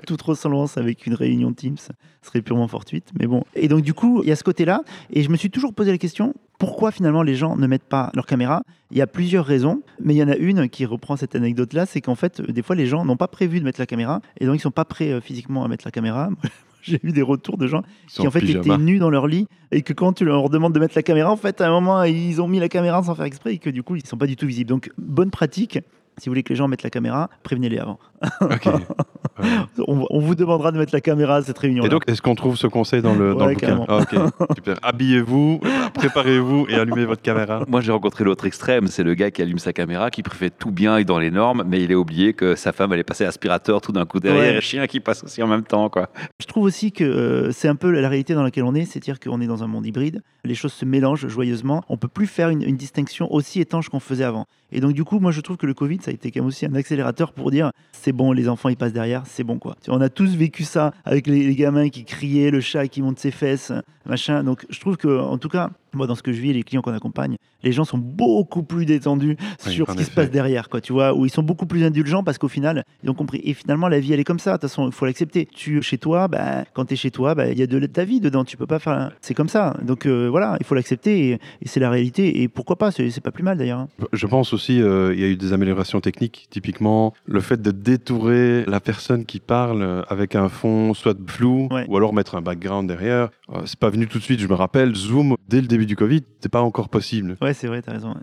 Toute 0.07 0.23
ressemblance 0.23 0.77
avec 0.77 1.07
une 1.07 1.15
réunion 1.15 1.53
Teams 1.53 1.77
serait 2.23 2.43
purement 2.43 2.69
fortuite. 2.69 3.11
Mais 3.19 3.27
bon. 3.27 3.45
Et 3.55 3.69
donc, 3.69 3.83
du 3.83 3.95
coup, 3.95 4.23
il 4.23 4.29
y 4.29 4.33
a 4.33 4.37
ce 4.37 4.45
côté-là. 4.45 4.83
Et 5.11 5.23
je 5.23 5.31
me 5.31 5.37
suis 5.37 5.51
toujours 5.51 5.75
posé 5.75 5.91
la 5.91 5.99
question 5.99 6.35
pourquoi 6.61 6.93
finalement 6.93 7.23
les 7.23 7.35
gens 7.35 7.57
ne 7.57 7.67
mettent 7.67 7.89
pas 7.89 8.11
leur 8.15 8.27
caméra? 8.27 8.63
Il 8.91 8.99
y 8.99 9.01
a 9.01 9.07
plusieurs 9.07 9.47
raisons, 9.47 9.83
mais 9.99 10.15
il 10.15 10.19
y 10.19 10.23
en 10.23 10.29
a 10.29 10.37
une 10.37 10.69
qui 10.69 10.85
reprend 10.85 11.17
cette 11.17 11.35
anecdote-là 11.35 11.87
c'est 11.87 12.03
qu'en 12.03 12.15
fait, 12.15 12.43
des 12.43 12.63
fois, 12.63 12.77
les 12.77 12.85
gens 12.85 13.05
n'ont 13.07 13.17
pas 13.17 13.29
prévu 13.29 13.61
de 13.61 13.65
mettre 13.65 13.81
la 13.81 13.87
caméra 13.87 14.21
et 14.39 14.45
donc 14.45 14.57
ils 14.57 14.61
sont 14.61 14.71
pas 14.71 14.85
prêts 14.85 15.11
euh, 15.11 15.23
physiquement 15.23 15.65
à 15.65 15.69
mettre 15.69 15.87
la 15.87 15.91
caméra. 15.91 16.29
J'ai 16.83 17.01
eu 17.03 17.13
des 17.13 17.23
retours 17.23 17.57
de 17.59 17.67
gens 17.67 17.83
qui 18.09 18.27
en 18.27 18.31
fait 18.31 18.43
étaient 18.45 18.79
nus 18.79 18.99
dans 18.99 19.11
leur 19.11 19.27
lit 19.27 19.47
et 19.71 19.83
que 19.83 19.93
quand 19.93 20.15
tu 20.15 20.25
leur 20.25 20.49
demandes 20.49 20.75
de 20.75 20.81
mettre 20.81 20.95
la 20.97 21.03
caméra, 21.03 21.31
en 21.31 21.37
fait, 21.37 21.61
à 21.61 21.69
un 21.69 21.71
moment, 21.71 22.03
ils 22.05 22.41
ont 22.41 22.49
mis 22.49 22.59
la 22.59 22.69
caméra 22.69 23.03
sans 23.03 23.15
faire 23.15 23.27
exprès 23.27 23.55
et 23.55 23.59
que 23.59 23.71
du 23.71 23.83
coup, 23.83 23.97
ils 23.97 24.07
sont 24.07 24.17
pas 24.17 24.27
du 24.27 24.37
tout 24.37 24.47
visibles. 24.47 24.69
Donc, 24.69 24.91
bonne 24.97 25.31
pratique 25.31 25.79
si 26.21 26.29
vous 26.29 26.33
voulez 26.33 26.43
que 26.43 26.51
les 26.51 26.57
gens 26.57 26.69
mettent 26.69 26.83
la 26.83 26.91
caméra, 26.91 27.31
prévenez-les 27.43 27.79
avant. 27.79 27.99
on, 29.87 30.21
vous 30.21 30.35
demandera 30.35 30.73
de 30.73 30.79
mettre 30.79 30.95
la 30.95 31.01
caméra 31.01 31.37
à 31.37 31.43
cette 31.43 31.59
réunion. 31.59 31.85
Et 31.85 31.89
donc, 31.89 32.03
est-ce 32.07 32.21
qu'on 32.21 32.35
trouve 32.35 32.57
ce 32.57 32.67
conseil 32.67 33.01
dans 33.03 33.15
le, 33.15 33.35
dans 33.35 33.47
le 33.47 33.55
bouquin 33.55 33.85
ah, 33.89 34.01
Super. 34.55 34.77
Habillez-vous, 34.83 35.61
préparez-vous 35.95 36.67
et 36.69 36.75
allumez 36.75 37.05
votre 37.05 37.23
caméra. 37.23 37.65
Moi, 37.69 37.81
j'ai 37.81 37.93
rencontré 37.93 38.25
l'autre 38.25 38.47
extrême. 38.47 38.89
C'est 38.89 39.03
le 39.03 39.15
gars 39.15 39.31
qui 39.31 39.43
allume 39.43 39.59
sa 39.59 39.73
caméra, 39.73 40.11
qui 40.11 40.23
préfère 40.23 40.51
tout 40.59 40.71
bien 40.71 40.99
et 40.99 41.05
dans 41.05 41.19
les 41.19 41.31
normes, 41.31 41.65
mais 41.67 41.83
il 41.83 41.93
a 41.93 41.97
oublié 41.97 42.35
que 42.35 42.55
sa 42.55 42.73
femme 42.73 42.93
allait 42.93 43.05
passer 43.05 43.25
aspirateur 43.25 43.81
tout 43.81 43.93
d'un 43.93 44.05
coup 44.05 44.21
derrière 44.21 44.55
et 44.55 44.59
et 44.59 44.61
chien 44.61 44.87
qui 44.87 45.01
passe 45.01 45.25
aussi 45.25 45.43
en 45.43 45.47
même 45.47 45.65
temps. 45.65 45.89
Quoi. 45.89 46.11
Je 46.41 46.47
trouve 46.47 46.65
aussi 46.65 46.93
que 46.93 47.05
euh, 47.05 47.53
c'est 47.53 47.69
un 47.69 47.77
peu 47.77 47.91
la 47.91 48.09
réalité 48.09 48.35
dans 48.35 48.43
laquelle 48.43 48.65
on 48.65 48.75
est, 48.75 48.85
c'est-à-dire 48.85 49.19
qu'on 49.19 49.41
est 49.41 49.47
dans 49.47 49.63
un 49.63 49.67
monde 49.67 49.87
hybride. 49.87 50.23
Les 50.45 50.55
choses 50.55 50.73
se 50.73 50.85
mélangent 50.85 51.29
joyeusement. 51.29 51.83
On 51.89 51.97
peut 51.97 52.09
plus 52.09 52.27
faire 52.27 52.51
une, 52.51 52.63
une 52.63 52.77
distinction 52.77 53.33
aussi 53.33 53.61
étanche 53.61 53.89
qu'on 53.89 54.01
faisait 54.01 54.25
avant. 54.25 54.47
Et 54.73 54.81
donc, 54.81 54.93
du 54.93 55.05
coup, 55.05 55.19
moi, 55.19 55.33
je 55.33 55.41
trouve 55.41 55.57
que 55.57 55.67
le 55.67 55.75
Covid, 55.75 55.99
ça 56.01 56.11
a 56.11 56.15
été 56.15 56.31
quand 56.31 56.41
même 56.41 56.49
aussi 56.49 56.67
un 56.67 56.75
accélérateur 56.75 57.33
pour 57.33 57.51
dire 57.51 57.71
c'est 57.93 58.10
bon, 58.13 58.33
les 58.33 58.49
enfants, 58.49 58.69
ils 58.69 58.77
passent 58.77 58.93
derrière, 58.93 59.23
c'est 59.27 59.45
bon, 59.45 59.59
quoi. 59.59 59.77
On 59.89 60.01
a 60.01 60.09
tous 60.09 60.37
vécu 60.37 60.65
ça 60.65 60.93
avec 61.05 61.27
les, 61.27 61.55
gamins 61.55 61.89
qui 61.89 62.05
criaient, 62.05 62.51
le 62.51 62.61
chat 62.61 62.89
qui 62.89 63.03
monte 63.03 63.19
ses 63.19 63.31
fesses, 63.31 63.73
machin. 64.07 64.43
Donc, 64.45 64.67
je 64.71 64.81
trouve 64.81 64.97
que, 64.97 65.21
en 65.21 65.39
tout 65.39 65.49
cas, 65.49 65.71
moi, 65.95 66.07
dans 66.07 66.15
ce 66.15 66.23
que 66.23 66.33
je 66.33 66.41
vis, 66.41 66.53
les 66.53 66.63
clients 66.63 66.83
qu'on 66.83 66.95
accompagne, 66.95 67.37
les 67.63 67.73
gens 67.73 67.85
sont 67.85 67.99
beaucoup 67.99 68.63
plus 68.63 68.87
détendus 68.87 69.37
sur 69.59 69.91
ce 69.91 69.97
qui 69.97 70.05
se 70.05 70.11
passe 70.11 70.31
derrière, 70.31 70.69
quoi, 70.69 70.81
tu 70.81 70.93
vois, 70.93 71.15
où 71.15 71.27
ils 71.27 71.31
sont 71.31 71.43
beaucoup 71.43 71.67
plus 71.67 71.85
indulgents 71.85 72.23
parce 72.23 72.39
qu'au 72.39 72.49
final, 72.49 72.85
ils 73.03 73.11
ont 73.11 73.15
compris. 73.15 73.41
Et 73.45 73.55
finalement, 73.55 73.89
la 73.89 74.01
vie, 74.01 74.13
elle 74.13 74.21
est 74.21 74.25
comme 74.25 74.39
ça. 74.39 74.53
De 74.53 74.57
toute 74.57 74.63
façon, 74.63 74.87
il 74.87 74.93
faut 74.93 75.07
l'accepter. 75.07 75.47
Tu, 75.47 75.83
chez 75.83 75.99
toi, 75.99 76.29
bah, 76.29 76.65
quand 76.73 76.87
tu 76.87 76.95
es 76.95 76.97
chez 76.97 77.11
toi, 77.11 77.35
bah, 77.35 77.49
il 77.49 77.59
y 77.59 77.63
a 77.63 77.67
de 77.67 77.87
ta 77.87 78.05
vie 78.05 78.21
dedans. 78.21 78.45
Tu 78.45 78.57
peux 78.57 78.67
pas 78.67 78.79
faire. 78.79 79.13
C'est 79.21 79.35
comme 79.35 79.49
ça. 79.49 79.77
Donc 79.83 80.07
euh, 80.07 80.29
voilà, 80.29 80.57
il 80.61 80.67
faut 80.67 80.75
l'accepter 80.75 81.31
et, 81.31 81.41
c'est 81.67 81.81
la 81.81 81.91
réalité. 81.91 82.43
Et 82.43 82.49
pourquoi 82.49 82.77
pas 82.77 82.91
C'est 82.91 83.21
pas 83.21 83.31
plus 83.31 83.43
mal 83.43 83.59
d'ailleurs. 83.59 83.81
Hein. 83.81 83.89
Je 84.13 84.27
pense 84.27 84.53
aussi, 84.53 84.81
euh, 84.83 85.15
il 85.15 85.21
y 85.21 85.25
a 85.25 85.29
eu 85.29 85.37
des 85.37 85.53
améliorations 85.53 86.01
techniques. 86.01 86.47
Typiquement, 86.51 87.15
le 87.27 87.41
fait 87.41 87.61
de 87.61 87.71
détourer 87.71 88.65
la 88.67 88.81
personne 88.81 89.25
qui 89.25 89.41
parle 89.41 90.05
avec 90.09 90.35
un 90.35 90.49
fond 90.49 90.95
soit 90.95 91.17
flou 91.27 91.69
ou 91.89 91.97
alors 91.97 92.13
mettre 92.13 92.35
un 92.35 92.43
background 92.43 92.89
derrière. 92.89 93.31
Euh, 93.53 93.63
c'est 93.65 93.79
pas 93.79 93.91
venu 93.91 94.07
tout 94.07 94.19
de 94.19 94.23
suite. 94.23 94.41
Je 94.41 94.47
me 94.47 94.55
rappelle, 94.55 94.95
Zoom, 94.95 95.37
dès 95.49 95.61
le 95.61 95.67
début 95.67 95.80
du 95.87 95.97
Covid, 95.97 96.23
c'était 96.35 96.49
pas 96.49 96.63
encore 96.63 96.89
possible. 96.89 97.37
Ouais, 97.41 97.55
c'est 97.55 97.67
vrai, 97.67 97.83
tu 97.83 97.91
as 97.91 97.95
raison. 97.95 98.15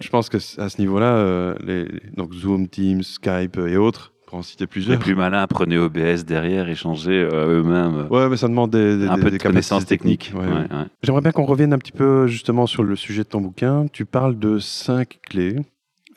Je 0.00 0.08
pense 0.10 0.28
que 0.28 0.36
à 0.60 0.68
ce 0.68 0.80
niveau-là, 0.80 1.14
euh, 1.16 1.54
les, 1.64 1.88
donc 2.16 2.34
Zoom, 2.34 2.68
Teams, 2.68 3.02
Skype 3.02 3.56
et 3.56 3.76
autres, 3.76 4.12
pour 4.26 4.38
en 4.38 4.42
citer 4.42 4.66
plusieurs. 4.66 4.98
Les 4.98 5.02
plus 5.02 5.14
malins 5.14 5.46
prenaient 5.46 5.78
OBS 5.78 6.24
derrière 6.26 6.68
et 6.68 6.74
changeaient 6.74 7.12
euh, 7.12 7.60
eux-mêmes. 7.60 8.06
Ouais, 8.10 8.28
mais 8.28 8.36
ça 8.36 8.48
demande 8.48 8.70
des, 8.70 9.06
un 9.06 9.18
peu 9.18 9.30
de 9.30 9.38
connaissances 9.38 9.86
techniques. 9.86 10.32
J'aimerais 11.02 11.22
bien 11.22 11.32
qu'on 11.32 11.46
revienne 11.46 11.72
un 11.72 11.78
petit 11.78 11.92
peu 11.92 12.26
justement 12.26 12.66
sur 12.66 12.82
le 12.82 12.96
sujet 12.96 13.22
de 13.22 13.28
ton 13.28 13.40
bouquin. 13.40 13.86
Tu 13.92 14.04
parles 14.04 14.38
de 14.38 14.58
cinq 14.58 15.20
clés 15.28 15.56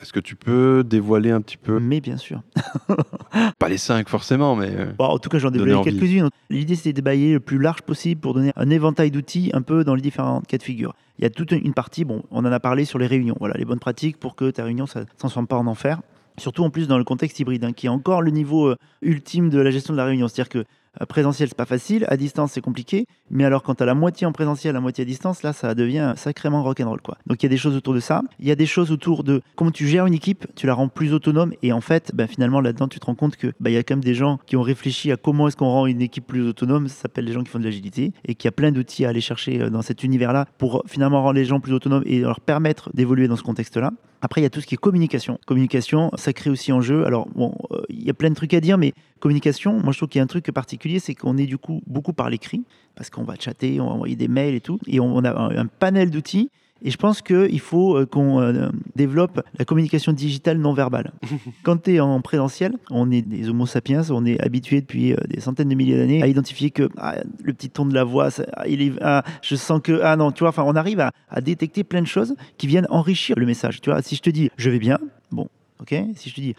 est-ce 0.02 0.12
que 0.12 0.20
tu 0.20 0.34
peux 0.34 0.82
dévoiler 0.84 1.30
un 1.30 1.40
petit 1.40 1.56
peu? 1.56 1.78
Mais 1.78 2.00
bien 2.00 2.16
sûr. 2.16 2.42
Pas 3.58 3.68
les 3.68 3.78
cinq 3.78 4.08
forcément, 4.08 4.56
mais. 4.56 4.70
Euh, 4.70 4.92
en 4.98 5.18
tout 5.18 5.28
cas, 5.28 5.38
j'en 5.38 5.52
dévoilé 5.52 5.80
quelques-unes. 5.82 6.28
L'idée, 6.50 6.74
c'était 6.74 6.90
de 6.90 6.96
débailler 6.96 7.34
le 7.34 7.40
plus 7.40 7.58
large 7.58 7.82
possible 7.82 8.20
pour 8.20 8.34
donner 8.34 8.52
un 8.56 8.68
éventail 8.68 9.12
d'outils 9.12 9.50
un 9.54 9.62
peu 9.62 9.84
dans 9.84 9.94
les 9.94 10.02
différents 10.02 10.40
cas 10.40 10.58
de 10.58 10.62
figure. 10.62 10.94
Il 11.18 11.22
y 11.22 11.26
a 11.26 11.30
toute 11.30 11.52
une 11.52 11.72
partie, 11.72 12.04
bon, 12.04 12.24
on 12.32 12.40
en 12.40 12.50
a 12.50 12.58
parlé 12.58 12.84
sur 12.84 12.98
les 12.98 13.06
réunions, 13.06 13.36
voilà, 13.38 13.54
les 13.56 13.64
bonnes 13.64 13.78
pratiques 13.78 14.18
pour 14.18 14.34
que 14.34 14.50
ta 14.50 14.64
réunion 14.64 14.84
ne 14.84 14.88
se 14.88 14.98
transforme 15.18 15.46
pas 15.46 15.56
en 15.56 15.68
enfer. 15.68 16.00
Surtout 16.38 16.64
en 16.64 16.70
plus 16.70 16.88
dans 16.88 16.98
le 16.98 17.04
contexte 17.04 17.38
hybride, 17.38 17.62
hein, 17.62 17.72
qui 17.72 17.86
est 17.86 17.90
encore 17.90 18.22
le 18.22 18.30
niveau 18.32 18.68
euh, 18.68 18.76
ultime 19.02 19.50
de 19.50 19.60
la 19.60 19.70
gestion 19.70 19.92
de 19.92 19.98
la 19.98 20.04
réunion. 20.06 20.26
C'est-à-dire 20.26 20.48
que 20.48 20.64
présentiel, 21.08 21.48
c'est 21.48 21.56
pas 21.56 21.64
facile. 21.64 22.04
À 22.08 22.16
distance, 22.16 22.52
c'est 22.52 22.60
compliqué. 22.60 23.06
Mais 23.30 23.44
alors, 23.44 23.62
quand 23.62 23.74
tu 23.76 23.82
as 23.82 23.86
la 23.86 23.94
moitié 23.94 24.26
en 24.26 24.32
présentiel, 24.32 24.74
la 24.74 24.80
moitié 24.80 25.02
à 25.02 25.04
distance, 25.04 25.42
là, 25.42 25.52
ça 25.52 25.74
devient 25.74 26.12
sacrément 26.16 26.62
rock'n'roll. 26.62 27.00
Quoi. 27.00 27.16
Donc, 27.26 27.42
il 27.42 27.46
y 27.46 27.48
a 27.48 27.50
des 27.50 27.56
choses 27.56 27.76
autour 27.76 27.94
de 27.94 28.00
ça. 28.00 28.22
Il 28.38 28.46
y 28.46 28.50
a 28.50 28.54
des 28.54 28.66
choses 28.66 28.92
autour 28.92 29.24
de 29.24 29.42
comment 29.56 29.70
tu 29.70 29.86
gères 29.86 30.06
une 30.06 30.14
équipe, 30.14 30.46
tu 30.54 30.66
la 30.66 30.74
rends 30.74 30.88
plus 30.88 31.12
autonome. 31.14 31.52
Et 31.62 31.72
en 31.72 31.80
fait, 31.80 32.12
ben, 32.14 32.26
finalement, 32.26 32.60
là-dedans, 32.60 32.88
tu 32.88 33.00
te 33.00 33.06
rends 33.06 33.14
compte 33.14 33.36
qu'il 33.36 33.52
ben, 33.60 33.70
y 33.70 33.76
a 33.76 33.82
quand 33.82 33.94
même 33.94 34.04
des 34.04 34.14
gens 34.14 34.38
qui 34.46 34.56
ont 34.56 34.62
réfléchi 34.62 35.10
à 35.12 35.16
comment 35.16 35.48
est-ce 35.48 35.56
qu'on 35.56 35.70
rend 35.70 35.86
une 35.86 36.02
équipe 36.02 36.26
plus 36.26 36.46
autonome. 36.46 36.88
Ça 36.88 37.02
s'appelle 37.02 37.24
les 37.24 37.32
gens 37.32 37.42
qui 37.42 37.50
font 37.50 37.58
de 37.58 37.64
l'agilité. 37.64 38.12
Et 38.26 38.34
qu'il 38.34 38.46
y 38.46 38.50
a 38.50 38.52
plein 38.52 38.72
d'outils 38.72 39.04
à 39.04 39.08
aller 39.08 39.20
chercher 39.20 39.60
euh, 39.60 39.70
dans 39.70 39.82
cet 39.82 40.04
univers-là 40.04 40.46
pour 40.58 40.82
finalement 40.86 41.22
rendre 41.22 41.34
les 41.34 41.44
gens 41.44 41.60
plus 41.60 41.72
autonomes 41.72 42.02
et 42.06 42.20
leur 42.20 42.40
permettre 42.40 42.90
d'évoluer 42.94 43.28
dans 43.28 43.36
ce 43.36 43.42
contexte-là. 43.42 43.92
Après, 44.24 44.40
il 44.40 44.44
y 44.44 44.46
a 44.46 44.50
tout 44.50 44.60
ce 44.60 44.66
qui 44.66 44.74
est 44.74 44.78
communication. 44.78 45.38
Communication, 45.46 46.10
ça 46.14 46.32
crée 46.32 46.48
aussi 46.48 46.72
en 46.72 46.80
jeu. 46.80 47.04
Alors, 47.04 47.28
bon, 47.34 47.56
euh, 47.72 47.82
il 47.88 48.02
y 48.02 48.08
a 48.08 48.14
plein 48.14 48.30
de 48.30 48.36
trucs 48.36 48.54
à 48.54 48.60
dire, 48.60 48.78
mais 48.78 48.94
communication, 49.18 49.80
moi 49.80 49.92
je 49.92 49.98
trouve 49.98 50.08
qu'il 50.08 50.20
y 50.20 50.20
a 50.20 50.24
un 50.24 50.28
truc 50.28 50.50
particulier, 50.52 51.00
c'est 51.00 51.14
qu'on 51.14 51.36
est 51.36 51.46
du 51.46 51.58
coup 51.58 51.82
beaucoup 51.88 52.12
par 52.12 52.30
l'écrit, 52.30 52.62
parce 52.94 53.10
qu'on 53.10 53.24
va 53.24 53.34
chatter, 53.38 53.80
on 53.80 53.86
va 53.86 53.92
envoyer 53.92 54.14
des 54.14 54.28
mails 54.28 54.54
et 54.54 54.60
tout, 54.60 54.78
et 54.86 55.00
on 55.00 55.24
a 55.24 55.30
un 55.30 55.66
panel 55.66 56.10
d'outils 56.10 56.50
et 56.84 56.90
je 56.90 56.96
pense 56.96 57.22
qu'il 57.22 57.60
faut 57.60 57.96
euh, 57.96 58.06
qu'on 58.06 58.40
euh, 58.40 58.68
développe 58.96 59.42
la 59.58 59.64
communication 59.64 60.12
digitale 60.12 60.58
non 60.58 60.74
verbale. 60.74 61.12
Quand 61.62 61.82
tu 61.82 61.94
es 61.94 62.00
en 62.00 62.20
présentiel, 62.20 62.74
on 62.90 63.10
est 63.10 63.22
des 63.22 63.48
homo 63.48 63.66
sapiens, 63.66 64.02
on 64.10 64.26
est 64.26 64.40
habitué 64.40 64.80
depuis 64.80 65.12
euh, 65.12 65.16
des 65.28 65.40
centaines 65.40 65.68
de 65.68 65.74
milliers 65.74 65.96
d'années 65.96 66.22
à 66.22 66.26
identifier 66.26 66.70
que 66.70 66.88
ah, 66.96 67.16
le 67.42 67.52
petit 67.52 67.70
ton 67.70 67.86
de 67.86 67.94
la 67.94 68.04
voix, 68.04 68.30
ah, 68.54 68.66
il 68.66 68.82
est, 68.82 68.92
ah, 69.00 69.22
je 69.42 69.54
sens 69.54 69.80
que, 69.82 70.00
ah 70.02 70.16
non, 70.16 70.32
tu 70.32 70.40
vois, 70.40 70.48
enfin, 70.48 70.64
on 70.66 70.74
arrive 70.74 71.00
à, 71.00 71.12
à, 71.30 71.40
détecter 71.40 71.84
plein 71.84 72.02
de 72.02 72.06
choses 72.06 72.34
qui 72.58 72.66
viennent 72.66 72.86
enrichir 72.90 73.38
le 73.38 73.46
message. 73.46 73.80
Tu 73.80 73.90
vois, 73.90 74.02
si 74.02 74.16
je 74.16 74.22
te 74.22 74.30
dis 74.30 74.50
je 74.56 74.70
vais 74.70 74.78
bien, 74.78 74.98
bon, 75.30 75.48
ok. 75.80 75.94
Si 76.16 76.30
je 76.30 76.34
te 76.34 76.40
dis 76.40 76.54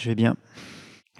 je 0.00 0.08
vais 0.08 0.14
bien, 0.14 0.34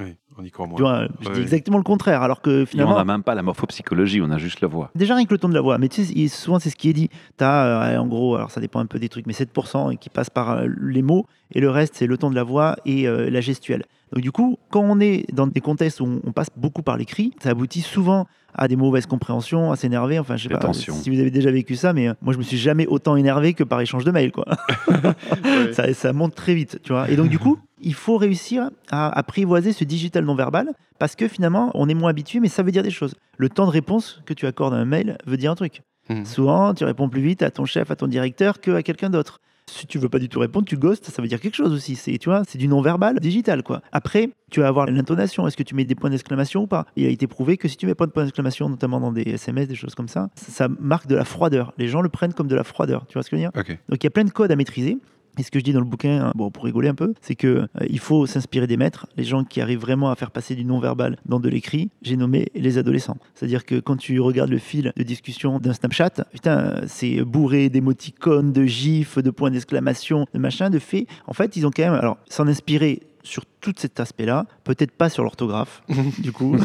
oui, 0.00 0.16
on 0.38 0.44
y 0.44 0.50
croit 0.50 0.66
moins. 0.66 0.76
Tu 0.76 0.82
vois, 0.82 1.08
je 1.20 1.30
dis 1.32 1.40
exactement 1.40 1.76
le 1.76 1.82
contraire, 1.82 2.22
alors 2.22 2.40
que 2.40 2.64
finalement. 2.64 2.94
on 2.94 2.96
n'a 2.96 3.04
même 3.04 3.22
pas 3.22 3.34
la 3.34 3.42
morphopsychologie, 3.42 4.22
on 4.22 4.30
a 4.30 4.38
juste 4.38 4.62
la 4.62 4.68
voix. 4.68 4.90
Déjà 4.94 5.14
rien 5.14 5.26
que 5.26 5.34
le 5.34 5.38
ton 5.38 5.50
de 5.50 5.54
la 5.54 5.60
voix, 5.60 5.76
mais 5.76 5.88
tu 5.88 6.04
sais, 6.04 6.28
souvent 6.28 6.58
c'est 6.58 6.70
ce 6.70 6.76
qui 6.76 6.88
est 6.88 6.94
dit. 6.94 7.10
Tu 7.36 7.44
as, 7.44 7.92
euh, 7.92 7.98
en 7.98 8.06
gros, 8.06 8.36
alors 8.36 8.50
ça 8.50 8.60
dépend 8.60 8.80
un 8.80 8.86
peu 8.86 8.98
des 8.98 9.10
trucs, 9.10 9.26
mais 9.26 9.34
7% 9.34 9.98
qui 9.98 10.08
passent 10.08 10.30
par 10.30 10.52
euh, 10.52 10.66
les 10.80 11.02
mots, 11.02 11.26
et 11.52 11.60
le 11.60 11.68
reste 11.68 11.94
c'est 11.96 12.06
le 12.06 12.16
ton 12.16 12.30
de 12.30 12.34
la 12.34 12.42
voix 12.42 12.76
et 12.86 13.06
euh, 13.06 13.28
la 13.28 13.42
gestuelle. 13.42 13.84
Donc 14.12 14.22
du 14.22 14.32
coup, 14.32 14.58
quand 14.70 14.82
on 14.82 14.98
est 14.98 15.30
dans 15.32 15.46
des 15.46 15.60
contextes 15.60 16.00
où 16.00 16.20
on 16.24 16.32
passe 16.32 16.48
beaucoup 16.56 16.82
par 16.82 16.96
l'écrit, 16.96 17.34
ça 17.42 17.50
aboutit 17.50 17.82
souvent 17.82 18.26
à 18.54 18.68
des 18.68 18.76
mauvaises 18.76 19.06
compréhensions, 19.06 19.72
à 19.72 19.76
s'énerver. 19.76 20.18
Enfin, 20.18 20.36
je 20.36 20.48
sais 20.48 20.54
pas 20.54 20.72
si 20.72 21.10
vous 21.10 21.18
avez 21.18 21.30
déjà 21.30 21.50
vécu 21.50 21.76
ça, 21.76 21.92
mais 21.92 22.08
moi 22.22 22.32
je 22.32 22.38
me 22.38 22.42
suis 22.42 22.58
jamais 22.58 22.86
autant 22.86 23.16
énervé 23.16 23.54
que 23.54 23.64
par 23.64 23.80
échange 23.80 24.04
de 24.04 24.10
mails, 24.10 24.32
quoi. 24.32 24.44
ça, 25.72 25.92
ça 25.92 26.12
monte 26.14 26.34
très 26.34 26.54
vite, 26.54 26.80
tu 26.82 26.92
vois. 26.92 27.10
Et 27.10 27.16
donc 27.16 27.28
du 27.28 27.38
coup, 27.38 27.58
il 27.82 27.94
faut 27.94 28.16
réussir 28.16 28.70
à 28.90 29.16
apprivoiser 29.18 29.72
ce 29.72 29.84
digital 29.84 30.24
non 30.24 30.34
verbal 30.34 30.72
parce 30.98 31.16
que 31.16 31.28
finalement, 31.28 31.70
on 31.74 31.88
est 31.88 31.94
moins 31.94 32.10
habitué, 32.10 32.40
mais 32.40 32.48
ça 32.48 32.62
veut 32.62 32.72
dire 32.72 32.82
des 32.82 32.90
choses. 32.90 33.14
Le 33.36 33.48
temps 33.48 33.66
de 33.66 33.70
réponse 33.70 34.22
que 34.24 34.34
tu 34.34 34.46
accordes 34.46 34.74
à 34.74 34.76
un 34.76 34.84
mail 34.84 35.18
veut 35.26 35.36
dire 35.36 35.50
un 35.50 35.56
truc. 35.56 35.82
Mmh. 36.08 36.24
Souvent, 36.24 36.74
tu 36.74 36.84
réponds 36.84 37.08
plus 37.08 37.22
vite 37.22 37.42
à 37.42 37.50
ton 37.50 37.64
chef, 37.64 37.90
à 37.90 37.96
ton 37.96 38.06
directeur 38.06 38.60
qu'à 38.60 38.82
quelqu'un 38.82 39.10
d'autre. 39.10 39.40
Si 39.70 39.86
tu 39.86 39.98
veux 39.98 40.08
pas 40.08 40.18
du 40.18 40.28
tout 40.28 40.40
répondre, 40.40 40.66
tu 40.66 40.76
ghostes, 40.76 41.06
ça 41.06 41.22
veut 41.22 41.28
dire 41.28 41.40
quelque 41.40 41.54
chose 41.54 41.72
aussi. 41.72 41.94
C'est, 41.94 42.18
tu 42.18 42.28
vois, 42.28 42.42
c'est 42.46 42.58
du 42.58 42.66
non-verbal 42.66 43.20
digital, 43.20 43.62
quoi. 43.62 43.80
Après, 43.92 44.30
tu 44.50 44.60
vas 44.60 44.68
avoir 44.68 44.86
l'intonation. 44.86 45.46
Est-ce 45.46 45.56
que 45.56 45.62
tu 45.62 45.74
mets 45.74 45.84
des 45.84 45.94
points 45.94 46.10
d'exclamation 46.10 46.62
ou 46.62 46.66
pas? 46.66 46.84
Il 46.96 47.06
a 47.06 47.08
été 47.08 47.26
prouvé 47.26 47.56
que 47.56 47.68
si 47.68 47.76
tu 47.76 47.86
mets 47.86 47.94
pas 47.94 48.06
de 48.06 48.10
points 48.10 48.24
d'exclamation, 48.24 48.68
notamment 48.68 49.00
dans 49.00 49.12
des 49.12 49.22
SMS, 49.22 49.68
des 49.68 49.76
choses 49.76 49.94
comme 49.94 50.08
ça, 50.08 50.28
ça 50.34 50.68
marque 50.68 51.06
de 51.06 51.14
la 51.14 51.24
froideur. 51.24 51.72
Les 51.78 51.88
gens 51.88 52.02
le 52.02 52.08
prennent 52.08 52.34
comme 52.34 52.48
de 52.48 52.56
la 52.56 52.64
froideur. 52.64 53.06
Tu 53.06 53.14
vois 53.14 53.22
ce 53.22 53.30
que 53.30 53.36
je 53.36 53.42
veux 53.42 53.50
dire? 53.50 53.52
Donc 53.88 54.02
il 54.02 54.04
y 54.04 54.06
a 54.08 54.10
plein 54.10 54.24
de 54.24 54.30
codes 54.30 54.50
à 54.50 54.56
maîtriser. 54.56 54.98
Et 55.38 55.42
ce 55.42 55.50
que 55.50 55.58
je 55.58 55.64
dis 55.64 55.72
dans 55.72 55.80
le 55.80 55.86
bouquin, 55.86 56.26
hein, 56.26 56.32
bon, 56.34 56.50
pour 56.50 56.64
rigoler 56.64 56.88
un 56.88 56.94
peu, 56.94 57.14
c'est 57.22 57.34
que 57.34 57.46
euh, 57.46 57.66
il 57.88 57.98
faut 57.98 58.26
s'inspirer 58.26 58.66
des 58.66 58.76
maîtres, 58.76 59.06
les 59.16 59.24
gens 59.24 59.44
qui 59.44 59.60
arrivent 59.60 59.80
vraiment 59.80 60.10
à 60.10 60.14
faire 60.14 60.30
passer 60.30 60.54
du 60.54 60.64
non-verbal 60.64 61.16
dans 61.24 61.40
de 61.40 61.48
l'écrit. 61.48 61.90
J'ai 62.02 62.16
nommé 62.16 62.48
les 62.54 62.76
adolescents. 62.76 63.16
C'est-à-dire 63.34 63.64
que 63.64 63.80
quand 63.80 63.96
tu 63.96 64.20
regardes 64.20 64.50
le 64.50 64.58
fil 64.58 64.92
de 64.94 65.02
discussion 65.02 65.58
d'un 65.58 65.72
Snapchat, 65.72 66.24
putain, 66.32 66.82
c'est 66.86 67.22
bourré 67.22 67.70
d'émoticônes, 67.70 68.52
de 68.52 68.64
gifs, 68.64 69.18
de 69.18 69.30
points 69.30 69.50
d'exclamation, 69.50 70.26
de 70.34 70.38
machin, 70.38 70.68
de 70.68 70.78
faits. 70.78 71.06
En 71.26 71.32
fait, 71.32 71.56
ils 71.56 71.66
ont 71.66 71.70
quand 71.70 71.82
même, 71.82 71.94
alors, 71.94 72.18
s'en 72.28 72.46
inspirer 72.46 73.00
sur 73.22 73.44
tout 73.60 73.72
cet 73.76 74.00
aspect-là, 74.00 74.46
peut-être 74.64 74.92
pas 74.92 75.08
sur 75.08 75.22
l'orthographe, 75.22 75.82
du 76.18 76.32
coup, 76.32 76.56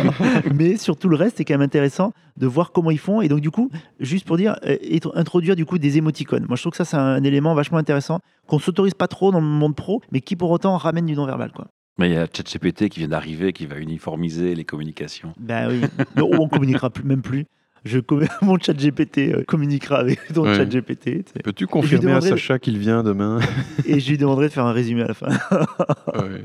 mais 0.54 0.76
sur 0.76 0.96
tout 0.96 1.08
le 1.08 1.16
reste, 1.16 1.36
c'est 1.38 1.44
quand 1.44 1.54
même 1.54 1.62
intéressant 1.62 2.12
de 2.36 2.46
voir 2.46 2.72
comment 2.72 2.90
ils 2.90 2.98
font. 2.98 3.20
Et 3.20 3.28
donc, 3.28 3.40
du 3.40 3.50
coup, 3.50 3.70
juste 4.00 4.26
pour 4.26 4.36
dire, 4.36 4.56
euh, 4.66 4.76
introduire 5.14 5.56
du 5.56 5.64
coup 5.64 5.78
des 5.78 5.98
émoticônes. 5.98 6.46
Moi, 6.46 6.56
je 6.56 6.62
trouve 6.62 6.72
que 6.72 6.76
ça, 6.76 6.84
c'est 6.84 6.96
un 6.96 7.22
élément 7.22 7.54
vachement 7.54 7.78
intéressant 7.78 8.20
qu'on 8.46 8.58
s'autorise 8.58 8.94
pas 8.94 9.08
trop 9.08 9.32
dans 9.32 9.40
le 9.40 9.46
monde 9.46 9.74
pro, 9.74 10.02
mais 10.12 10.20
qui 10.20 10.36
pour 10.36 10.50
autant 10.50 10.76
ramène 10.76 11.06
du 11.06 11.14
non-verbal, 11.14 11.52
quoi. 11.52 11.66
Mais 11.96 12.10
il 12.10 12.14
y 12.14 12.16
a 12.16 12.26
ChatGPT 12.26 12.88
qui 12.88 12.98
vient 12.98 13.08
d'arriver, 13.08 13.52
qui 13.52 13.66
va 13.66 13.78
uniformiser 13.78 14.56
les 14.56 14.64
communications. 14.64 15.32
Ben 15.38 15.68
oui, 15.70 15.82
on 16.16 16.48
communiquera 16.48 16.90
plus, 16.90 17.04
même 17.04 17.22
plus 17.22 17.46
je 17.84 17.98
mon 18.42 18.58
chat 18.58 18.74
GPT 18.74 19.18
euh, 19.18 19.44
communiquera 19.44 19.98
avec 19.98 20.32
ton 20.32 20.44
chat 20.46 20.64
GPT. 20.64 21.24
Peux-tu 21.42 21.66
confirmer 21.66 22.12
à 22.12 22.20
Sacha 22.20 22.58
qu'il 22.58 22.78
vient 22.78 23.02
demain 23.02 23.40
Et 23.86 24.00
je 24.00 24.10
lui 24.10 24.18
demanderai 24.18 24.48
de 24.48 24.52
faire 24.52 24.66
un 24.66 24.72
résumé 24.72 25.02
à 25.02 25.08
la 25.08 25.14
fin. 25.14 25.28
ouais. 25.28 26.42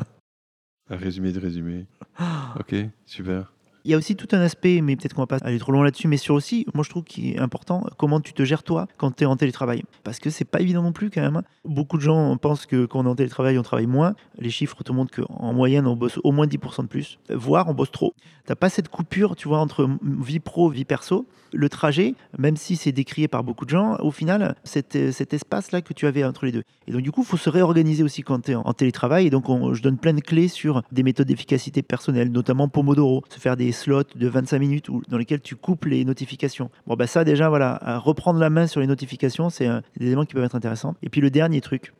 Un 0.89 0.97
résumé 0.97 1.31
de 1.31 1.39
résumé. 1.39 1.85
Ok, 2.59 2.75
super. 3.05 3.53
Il 3.85 3.91
y 3.91 3.93
a 3.93 3.97
aussi 3.97 4.15
tout 4.15 4.27
un 4.33 4.41
aspect, 4.41 4.81
mais 4.81 4.95
peut-être 4.95 5.13
qu'on 5.13 5.21
va 5.21 5.27
pas 5.27 5.37
aller 5.37 5.59
trop 5.59 5.71
loin 5.71 5.83
là-dessus, 5.83 6.07
mais 6.07 6.17
sur 6.17 6.35
aussi, 6.35 6.65
moi 6.73 6.83
je 6.83 6.89
trouve 6.89 7.03
qu'il 7.03 7.27
est 7.27 7.39
important, 7.39 7.85
comment 7.97 8.19
tu 8.19 8.33
te 8.33 8.43
gères 8.43 8.63
toi 8.63 8.87
quand 8.97 9.15
tu 9.15 9.23
es 9.23 9.27
en 9.27 9.37
télétravail. 9.37 9.83
Parce 10.03 10.19
que 10.19 10.29
c'est 10.29 10.45
pas 10.45 10.59
évident 10.59 10.83
non 10.83 10.91
plus 10.91 11.09
quand 11.09 11.21
même. 11.21 11.37
Hein. 11.37 11.43
Beaucoup 11.65 11.97
de 11.97 12.01
gens 12.01 12.35
pensent 12.37 12.65
que 12.65 12.85
quand 12.85 12.99
on 12.99 13.05
est 13.05 13.09
en 13.09 13.15
télétravail, 13.15 13.57
on 13.57 13.63
travaille 13.63 13.87
moins. 13.87 14.15
Les 14.37 14.49
chiffres 14.49 14.83
te 14.83 14.91
montrent 14.91 15.15
qu'en 15.15 15.53
moyenne, 15.53 15.87
on 15.87 15.95
bosse 15.95 16.19
au 16.23 16.31
moins 16.31 16.47
10% 16.47 16.83
de 16.83 16.87
plus, 16.87 17.19
voire 17.29 17.69
on 17.69 17.73
bosse 17.73 17.91
trop. 17.91 18.13
Tu 18.47 18.55
pas 18.55 18.69
cette 18.69 18.89
coupure, 18.89 19.35
tu 19.35 19.47
vois, 19.47 19.59
entre 19.59 19.87
vie 20.01 20.39
pro, 20.39 20.69
vie 20.69 20.85
perso. 20.85 21.27
Le 21.53 21.69
trajet, 21.69 22.15
même 22.37 22.57
si 22.57 22.75
c'est 22.75 22.91
décrié 22.91 23.27
par 23.27 23.43
beaucoup 23.43 23.65
de 23.65 23.69
gens, 23.69 23.97
au 23.99 24.11
final, 24.11 24.55
cet, 24.63 25.11
cet 25.11 25.33
espace-là 25.33 25.81
que 25.81 25.93
tu 25.93 26.05
avais 26.05 26.23
entre 26.23 26.45
les 26.45 26.51
deux. 26.51 26.63
Et 26.87 26.91
donc 26.91 27.01
du 27.01 27.11
coup, 27.11 27.21
il 27.21 27.27
faut 27.27 27.37
se 27.37 27.49
réorganiser 27.49 28.03
aussi 28.03 28.23
quand 28.23 28.41
tu 28.41 28.51
es 28.51 28.55
en, 28.55 28.73
télétravail. 28.73 29.27
Et 29.27 29.29
donc 29.29 29.45
je 29.73 29.81
donne 29.81 29.97
plein 29.97 30.13
de 30.13 30.21
clés 30.21 30.47
sur 30.47 30.81
des 30.91 31.03
méthodes 31.03 31.27
d'efficacité 31.27 31.81
personnelle, 31.81 32.31
notamment 32.31 32.67
Pomodoro, 32.67 33.23
se 33.29 33.39
faire 33.39 33.55
des 33.55 33.68
slots 33.71 34.15
de 34.15 34.27
25 34.27 34.59
minutes 34.59 34.87
dans 35.09 35.17
lesquels 35.17 35.41
tu 35.41 35.55
coupes 35.55 35.85
les 35.85 36.05
notifications. 36.05 36.69
Bon, 36.87 36.95
bah 36.95 37.07
ça 37.07 37.23
déjà, 37.23 37.49
voilà, 37.49 37.99
reprendre 37.99 38.39
la 38.39 38.49
main 38.49 38.67
sur 38.67 38.81
les 38.81 38.87
notifications, 38.87 39.49
c'est 39.49 39.67
des 39.97 40.07
éléments 40.07 40.25
qui 40.25 40.33
peuvent 40.33 40.43
être 40.43 40.55
intéressants. 40.55 40.95
Et 41.01 41.09
puis 41.09 41.21
le 41.21 41.29
dernier 41.29 41.61
truc, 41.61 41.93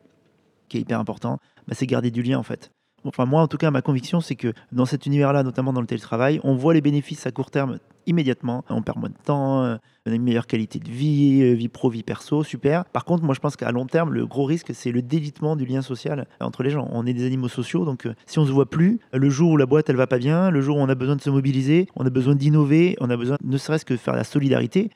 qui 0.68 0.78
est 0.78 0.80
hyper 0.80 0.98
important, 1.00 1.38
bah, 1.66 1.74
c'est 1.76 1.86
garder 1.86 2.10
du 2.10 2.22
lien 2.22 2.38
en 2.38 2.42
fait. 2.42 2.70
Moi, 3.04 3.40
en 3.40 3.48
tout 3.48 3.56
cas, 3.56 3.70
ma 3.70 3.82
conviction, 3.82 4.20
c'est 4.20 4.36
que 4.36 4.52
dans 4.72 4.86
cet 4.86 5.06
univers-là, 5.06 5.42
notamment 5.42 5.72
dans 5.72 5.80
le 5.80 5.86
télétravail, 5.86 6.40
on 6.44 6.54
voit 6.54 6.74
les 6.74 6.80
bénéfices 6.80 7.26
à 7.26 7.30
court 7.30 7.50
terme 7.50 7.78
immédiatement. 8.06 8.64
On 8.68 8.82
perd 8.82 8.98
moins 8.98 9.08
de 9.08 9.14
temps, 9.24 9.78
on 10.06 10.12
a 10.12 10.14
une 10.14 10.22
meilleure 10.22 10.46
qualité 10.46 10.78
de 10.78 10.90
vie, 10.90 11.40
euh, 11.42 11.54
vie 11.54 11.68
pro, 11.68 11.90
vie 11.90 12.02
perso, 12.02 12.42
super. 12.42 12.84
Par 12.86 13.04
contre, 13.04 13.22
moi, 13.22 13.34
je 13.34 13.40
pense 13.40 13.56
qu'à 13.56 13.70
long 13.70 13.86
terme, 13.86 14.12
le 14.12 14.26
gros 14.26 14.44
risque, 14.44 14.72
c'est 14.74 14.92
le 14.92 15.02
délitement 15.02 15.56
du 15.56 15.66
lien 15.66 15.82
social 15.82 16.26
entre 16.40 16.62
les 16.62 16.70
gens. 16.70 16.88
On 16.92 17.06
est 17.06 17.12
des 17.12 17.26
animaux 17.26 17.48
sociaux, 17.48 17.84
donc 17.84 18.06
euh, 18.06 18.14
si 18.26 18.38
on 18.38 18.46
se 18.46 18.50
voit 18.50 18.68
plus, 18.68 18.98
le 19.12 19.30
jour 19.30 19.50
où 19.50 19.56
la 19.56 19.66
boîte, 19.66 19.90
elle 19.90 19.96
va 19.96 20.06
pas 20.06 20.18
bien, 20.18 20.50
le 20.50 20.60
jour 20.60 20.78
où 20.78 20.80
on 20.80 20.88
a 20.88 20.94
besoin 20.94 21.16
de 21.16 21.20
se 21.20 21.30
mobiliser, 21.30 21.86
on 21.96 22.06
a 22.06 22.10
besoin 22.10 22.34
d'innover, 22.34 22.96
on 23.00 23.10
a 23.10 23.16
besoin 23.16 23.36
ne 23.42 23.58
serait-ce 23.58 23.84
que 23.84 23.94
de 23.94 23.98
faire 23.98 24.16
la 24.16 24.24
solidarité, 24.24 24.90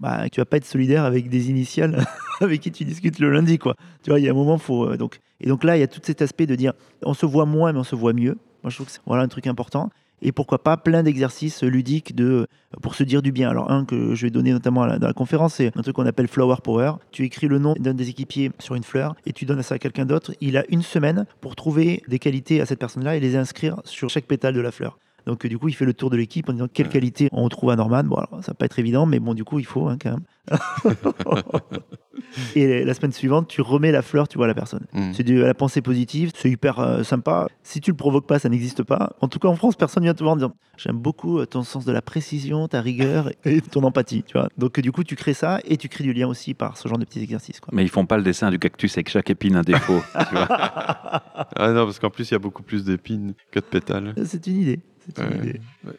bah, 0.00 0.28
tu 0.30 0.40
vas 0.40 0.44
pas 0.44 0.56
être 0.56 0.66
solidaire 0.66 1.04
avec 1.04 1.28
des 1.28 1.50
initiales 1.50 2.04
avec 2.40 2.60
qui 2.60 2.72
tu 2.72 2.84
discutes 2.84 3.18
le 3.18 3.30
lundi, 3.30 3.58
quoi. 3.58 3.76
Tu 4.02 4.10
vois, 4.10 4.18
il 4.18 4.24
y 4.24 4.28
a 4.28 4.32
un 4.32 4.34
moment, 4.34 4.58
faut 4.58 4.96
donc 4.96 5.20
et 5.40 5.48
donc 5.48 5.64
là, 5.64 5.76
il 5.76 5.80
y 5.80 5.82
a 5.82 5.88
tout 5.88 6.00
cet 6.02 6.22
aspect 6.22 6.46
de 6.46 6.54
dire, 6.54 6.72
on 7.02 7.14
se 7.14 7.26
voit 7.26 7.46
moins, 7.46 7.72
mais 7.72 7.78
on 7.78 7.84
se 7.84 7.96
voit 7.96 8.12
mieux. 8.12 8.36
Moi, 8.62 8.70
je 8.70 8.76
trouve 8.76 8.86
que 8.86 8.92
c'est 8.92 9.00
voilà 9.06 9.22
un 9.22 9.28
truc 9.28 9.46
important 9.46 9.90
et 10.22 10.32
pourquoi 10.32 10.62
pas 10.62 10.76
plein 10.76 11.02
d'exercices 11.02 11.62
ludiques 11.62 12.14
de, 12.14 12.46
pour 12.82 12.94
se 12.94 13.02
dire 13.04 13.22
du 13.22 13.32
bien. 13.32 13.50
Alors 13.50 13.70
un 13.70 13.84
que 13.84 14.14
je 14.14 14.26
vais 14.26 14.30
donner 14.30 14.52
notamment 14.52 14.86
dans 14.86 15.06
la 15.06 15.12
conférence, 15.12 15.54
c'est 15.54 15.76
un 15.76 15.82
truc 15.82 15.96
qu'on 15.96 16.06
appelle 16.06 16.28
Flower 16.28 16.56
Power. 16.62 16.92
Tu 17.10 17.24
écris 17.24 17.48
le 17.48 17.58
nom 17.58 17.74
d'un 17.78 17.94
des 17.94 18.10
équipiers 18.10 18.50
sur 18.58 18.74
une 18.74 18.82
fleur 18.82 19.14
et 19.26 19.32
tu 19.32 19.44
donnes 19.44 19.62
ça 19.62 19.76
à 19.76 19.78
quelqu'un 19.78 20.04
d'autre. 20.04 20.32
Il 20.40 20.56
a 20.56 20.64
une 20.68 20.82
semaine 20.82 21.26
pour 21.40 21.56
trouver 21.56 22.02
des 22.08 22.18
qualités 22.18 22.60
à 22.60 22.66
cette 22.66 22.78
personne-là 22.78 23.16
et 23.16 23.20
les 23.20 23.36
inscrire 23.36 23.80
sur 23.84 24.10
chaque 24.10 24.26
pétale 24.26 24.54
de 24.54 24.60
la 24.60 24.72
fleur. 24.72 24.98
Donc 25.26 25.46
du 25.46 25.58
coup, 25.58 25.68
il 25.68 25.74
fait 25.74 25.84
le 25.84 25.94
tour 25.94 26.10
de 26.10 26.16
l'équipe 26.16 26.48
en 26.48 26.52
disant 26.52 26.68
quelle 26.72 26.88
qualité 26.88 27.28
on 27.32 27.48
trouve 27.48 27.70
à 27.70 27.76
Norman. 27.76 28.04
Bon, 28.04 28.16
alors, 28.16 28.42
ça 28.42 28.52
va 28.52 28.54
pas 28.54 28.66
être 28.66 28.78
évident, 28.78 29.06
mais 29.06 29.20
bon, 29.20 29.34
du 29.34 29.44
coup, 29.44 29.58
il 29.58 29.66
faut 29.66 29.88
hein, 29.88 29.96
quand 30.00 30.10
même. 30.10 30.24
et 32.56 32.84
la 32.84 32.94
semaine 32.94 33.12
suivante, 33.12 33.48
tu 33.48 33.60
remets 33.60 33.92
la 33.92 34.02
fleur, 34.02 34.28
tu 34.28 34.38
vois 34.38 34.46
la 34.46 34.54
personne. 34.54 34.86
Mm. 34.92 35.12
C'est 35.12 35.22
de 35.22 35.40
la 35.40 35.54
pensée 35.54 35.80
positive, 35.80 36.32
c'est 36.34 36.50
hyper 36.50 36.80
euh, 36.80 37.02
sympa. 37.02 37.48
Si 37.62 37.80
tu 37.80 37.90
le 37.90 37.96
provoques 37.96 38.26
pas, 38.26 38.38
ça 38.38 38.48
n'existe 38.48 38.82
pas. 38.82 39.16
En 39.20 39.28
tout 39.28 39.38
cas, 39.38 39.48
en 39.48 39.56
France, 39.56 39.76
personne 39.76 40.02
vient 40.02 40.14
te 40.14 40.22
voir 40.22 40.32
en 40.32 40.36
disant 40.36 40.54
j'aime 40.76 40.98
beaucoup 40.98 41.38
euh, 41.38 41.46
ton 41.46 41.62
sens 41.62 41.84
de 41.84 41.92
la 41.92 42.02
précision, 42.02 42.68
ta 42.68 42.80
rigueur 42.80 43.30
et 43.44 43.60
ton 43.60 43.82
empathie. 43.84 44.22
Tu 44.24 44.32
vois. 44.32 44.48
Donc 44.58 44.80
du 44.80 44.92
coup, 44.92 45.04
tu 45.04 45.16
crées 45.16 45.34
ça 45.34 45.60
et 45.64 45.76
tu 45.76 45.88
crées 45.88 46.04
du 46.04 46.12
lien 46.12 46.26
aussi 46.26 46.54
par 46.54 46.76
ce 46.76 46.88
genre 46.88 46.98
de 46.98 47.04
petits 47.04 47.22
exercices. 47.22 47.60
Quoi. 47.60 47.70
Mais 47.74 47.82
ils 47.82 47.90
font 47.90 48.06
pas 48.06 48.16
le 48.16 48.22
dessin 48.22 48.50
du 48.50 48.58
cactus 48.58 48.92
avec 48.94 49.08
chaque 49.08 49.30
épine 49.30 49.56
un 49.56 49.62
défaut. 49.62 50.00
ah 50.14 51.22
non, 51.72 51.84
parce 51.84 51.98
qu'en 51.98 52.10
plus, 52.10 52.30
il 52.30 52.34
y 52.34 52.36
a 52.36 52.40
beaucoup 52.40 52.62
plus 52.62 52.84
d'épines 52.84 53.34
que 53.50 53.60
de 53.60 53.64
pétales. 53.64 54.14
C'est 54.24 54.46
une 54.46 54.60
idée. 54.62 54.80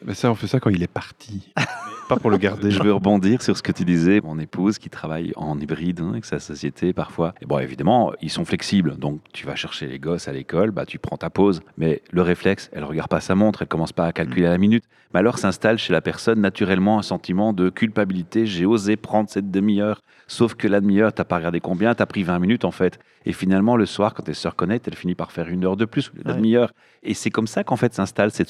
Mais 0.06 0.14
ça, 0.14 0.32
on 0.32 0.36
fait 0.36 0.48
ça 0.48 0.60
quand 0.60 0.70
il 0.70 0.84
est 0.84 0.88
parti. 0.88 1.52
pas 2.10 2.18
pour 2.18 2.30
le 2.30 2.38
garder. 2.38 2.72
Je 2.72 2.84
veux 2.84 2.94
rebondir 2.94 3.42
sur 3.42 3.56
ce 3.56 3.64
que 3.64 3.72
tu 3.72 3.86
disais. 3.86 4.20
Mon 4.22 4.38
épouse 4.40 4.78
qui 4.78 4.90
travaille 4.90 5.32
en 5.36 5.60
hybride 5.60 6.02
hein, 6.02 6.10
avec 6.12 6.26
sa 6.26 6.40
société 6.40 6.94
parfois. 6.94 7.34
Et 7.42 7.46
bon, 7.46 7.60
évidemment, 7.60 8.14
ils 8.22 8.30
sont 8.30 8.46
flexibles. 8.46 8.98
Donc, 8.98 9.22
tu 9.34 9.46
vas 9.46 9.56
chercher 9.56 9.88
les 9.88 10.00
gosses 10.00 10.28
à 10.28 10.34
l'école, 10.34 10.72
bah, 10.72 10.86
tu 10.86 11.00
prends 11.00 11.18
ta 11.18 11.30
pause. 11.30 11.62
Mais 11.78 12.02
le 12.12 12.22
réflexe, 12.22 12.70
elle 12.74 12.84
regarde 12.84 13.10
pas 13.10 13.22
sa 13.22 13.36
montre, 13.36 13.62
elle 13.62 13.68
commence 13.68 13.94
pas 13.94 14.06
à 14.06 14.12
calculer 14.12 14.46
à 14.46 14.52
la 14.52 14.58
minute. 14.58 14.84
Mais 15.14 15.20
alors 15.20 15.38
s'installe 15.38 15.78
chez 15.78 15.92
la 15.92 16.02
personne 16.02 16.40
naturellement 16.40 17.00
un 17.00 17.02
sentiment 17.02 17.54
de 17.54 17.70
culpabilité. 17.70 18.46
J'ai 18.46 18.66
osé 18.66 18.96
prendre 18.96 19.30
cette 19.30 19.52
demi-heure. 19.52 20.02
Sauf 20.28 20.56
que 20.56 20.68
la 20.68 20.80
demi-heure, 20.80 21.12
t'as 21.12 21.26
pas 21.26 21.38
regardé 21.38 21.60
combien, 21.60 21.94
tu 21.94 22.02
as 22.02 22.06
pris 22.06 22.24
20 22.24 22.40
minutes 22.40 22.66
en 22.66 22.72
fait. 22.72 23.00
Et 23.26 23.34
finalement, 23.34 23.76
le 23.76 23.86
soir, 23.86 24.14
quand 24.14 24.24
tes 24.24 24.34
sœurs 24.34 24.56
connaissent, 24.56 24.82
elle 24.88 24.96
finit 24.96 25.16
par 25.16 25.32
faire 25.32 25.50
une 25.50 25.66
heure 25.66 25.76
de 25.76 25.86
plus, 25.86 26.12
une 26.16 26.34
demi-heure. 26.34 26.72
Et 27.04 27.14
c'est 27.14 27.30
comme 27.30 27.48
ça 27.48 27.64
qu'en 27.64 27.76
fait 27.76 27.94
s'installe 27.94 28.32
cette 28.32 28.50